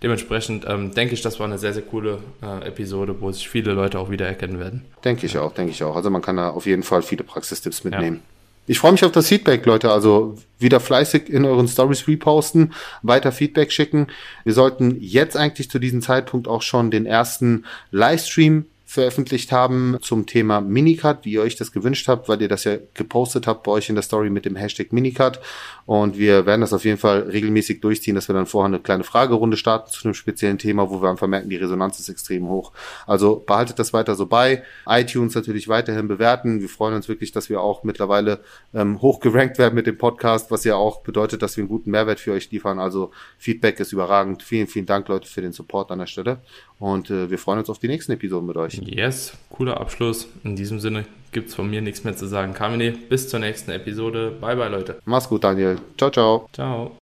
dementsprechend 0.03 0.65
ähm, 0.67 0.93
denke 0.93 1.13
ich, 1.13 1.21
das 1.21 1.39
war 1.39 1.47
eine 1.47 1.57
sehr, 1.57 1.73
sehr 1.73 1.83
coole 1.83 2.19
äh, 2.41 2.67
Episode, 2.67 3.15
wo 3.19 3.31
sich 3.31 3.47
viele 3.49 3.73
Leute 3.73 3.99
auch 3.99 4.09
wiedererkennen 4.09 4.59
werden. 4.59 4.85
Denke 5.03 5.25
ich 5.25 5.37
auch, 5.37 5.53
denke 5.53 5.71
ich 5.71 5.83
auch. 5.83 5.95
Also 5.95 6.09
man 6.09 6.21
kann 6.21 6.37
da 6.37 6.49
auf 6.49 6.65
jeden 6.65 6.83
Fall 6.83 7.01
viele 7.01 7.23
Praxistipps 7.23 7.83
mitnehmen. 7.83 8.17
Ja. 8.17 8.21
Ich 8.67 8.79
freue 8.79 8.91
mich 8.91 9.03
auf 9.03 9.11
das 9.11 9.27
Feedback, 9.27 9.65
Leute. 9.65 9.91
Also 9.91 10.37
wieder 10.59 10.79
fleißig 10.79 11.29
in 11.29 11.45
euren 11.45 11.67
Stories 11.67 12.07
reposten, 12.07 12.73
weiter 13.01 13.31
Feedback 13.31 13.71
schicken. 13.71 14.07
Wir 14.43 14.53
sollten 14.53 14.97
jetzt 15.01 15.35
eigentlich 15.35 15.69
zu 15.69 15.79
diesem 15.79 16.01
Zeitpunkt 16.01 16.47
auch 16.47 16.61
schon 16.61 16.91
den 16.91 17.05
ersten 17.05 17.65
Livestream 17.89 18.65
veröffentlicht 18.91 19.53
haben 19.53 19.95
zum 20.01 20.25
Thema 20.25 20.59
Minicut, 20.59 21.19
wie 21.23 21.31
ihr 21.31 21.41
euch 21.41 21.55
das 21.55 21.71
gewünscht 21.71 22.09
habt, 22.09 22.27
weil 22.27 22.41
ihr 22.41 22.49
das 22.49 22.65
ja 22.65 22.75
gepostet 22.93 23.47
habt 23.47 23.63
bei 23.63 23.71
euch 23.71 23.87
in 23.87 23.95
der 23.95 24.01
Story 24.01 24.29
mit 24.29 24.43
dem 24.43 24.57
Hashtag 24.57 24.91
Minicut. 24.91 25.39
Und 25.85 26.17
wir 26.17 26.45
werden 26.45 26.59
das 26.59 26.73
auf 26.73 26.83
jeden 26.83 26.97
Fall 26.97 27.21
regelmäßig 27.21 27.79
durchziehen, 27.79 28.15
dass 28.15 28.27
wir 28.27 28.35
dann 28.35 28.47
vorher 28.47 28.67
eine 28.67 28.79
kleine 28.79 29.05
Fragerunde 29.05 29.55
starten 29.55 29.89
zu 29.89 30.03
einem 30.03 30.13
speziellen 30.13 30.57
Thema, 30.57 30.89
wo 30.89 31.01
wir 31.01 31.09
einfach 31.09 31.27
merken, 31.27 31.49
die 31.49 31.55
Resonanz 31.55 32.01
ist 32.01 32.09
extrem 32.09 32.49
hoch. 32.49 32.73
Also 33.07 33.41
behaltet 33.47 33.79
das 33.79 33.93
weiter 33.93 34.15
so 34.15 34.25
bei. 34.25 34.61
iTunes 34.85 35.35
natürlich 35.35 35.69
weiterhin 35.69 36.09
bewerten. 36.09 36.59
Wir 36.59 36.67
freuen 36.67 36.93
uns 36.93 37.07
wirklich, 37.07 37.31
dass 37.31 37.49
wir 37.49 37.61
auch 37.61 37.83
mittlerweile 37.83 38.41
ähm, 38.73 39.01
hoch 39.01 39.21
gerankt 39.21 39.57
werden 39.57 39.75
mit 39.75 39.87
dem 39.87 39.97
Podcast, 39.97 40.51
was 40.51 40.65
ja 40.65 40.75
auch 40.75 41.01
bedeutet, 41.01 41.41
dass 41.41 41.55
wir 41.55 41.61
einen 41.61 41.69
guten 41.69 41.91
Mehrwert 41.91 42.19
für 42.19 42.33
euch 42.33 42.51
liefern. 42.51 42.77
Also 42.77 43.11
Feedback 43.37 43.79
ist 43.79 43.93
überragend. 43.93 44.43
Vielen, 44.43 44.67
vielen 44.67 44.85
Dank, 44.85 45.07
Leute, 45.07 45.29
für 45.29 45.41
den 45.41 45.53
Support 45.53 45.91
an 45.91 45.99
der 45.99 46.07
Stelle. 46.07 46.39
Und 46.81 47.11
äh, 47.11 47.29
wir 47.29 47.37
freuen 47.37 47.59
uns 47.59 47.69
auf 47.69 47.77
die 47.77 47.87
nächsten 47.87 48.11
Episoden 48.11 48.47
mit 48.47 48.57
euch. 48.57 48.81
Yes, 48.83 49.33
cooler 49.51 49.79
Abschluss. 49.79 50.27
In 50.43 50.55
diesem 50.55 50.79
Sinne 50.79 51.05
gibt 51.31 51.49
es 51.49 51.55
von 51.55 51.69
mir 51.69 51.79
nichts 51.79 52.03
mehr 52.03 52.15
zu 52.15 52.25
sagen. 52.25 52.55
Carmine, 52.55 52.93
bis 53.07 53.29
zur 53.29 53.39
nächsten 53.39 53.69
Episode. 53.69 54.31
Bye, 54.41 54.55
bye, 54.55 54.67
Leute. 54.67 54.99
Mach's 55.05 55.29
gut, 55.29 55.43
Daniel. 55.43 55.77
Ciao, 55.95 56.09
ciao. 56.09 56.49
Ciao. 56.51 56.97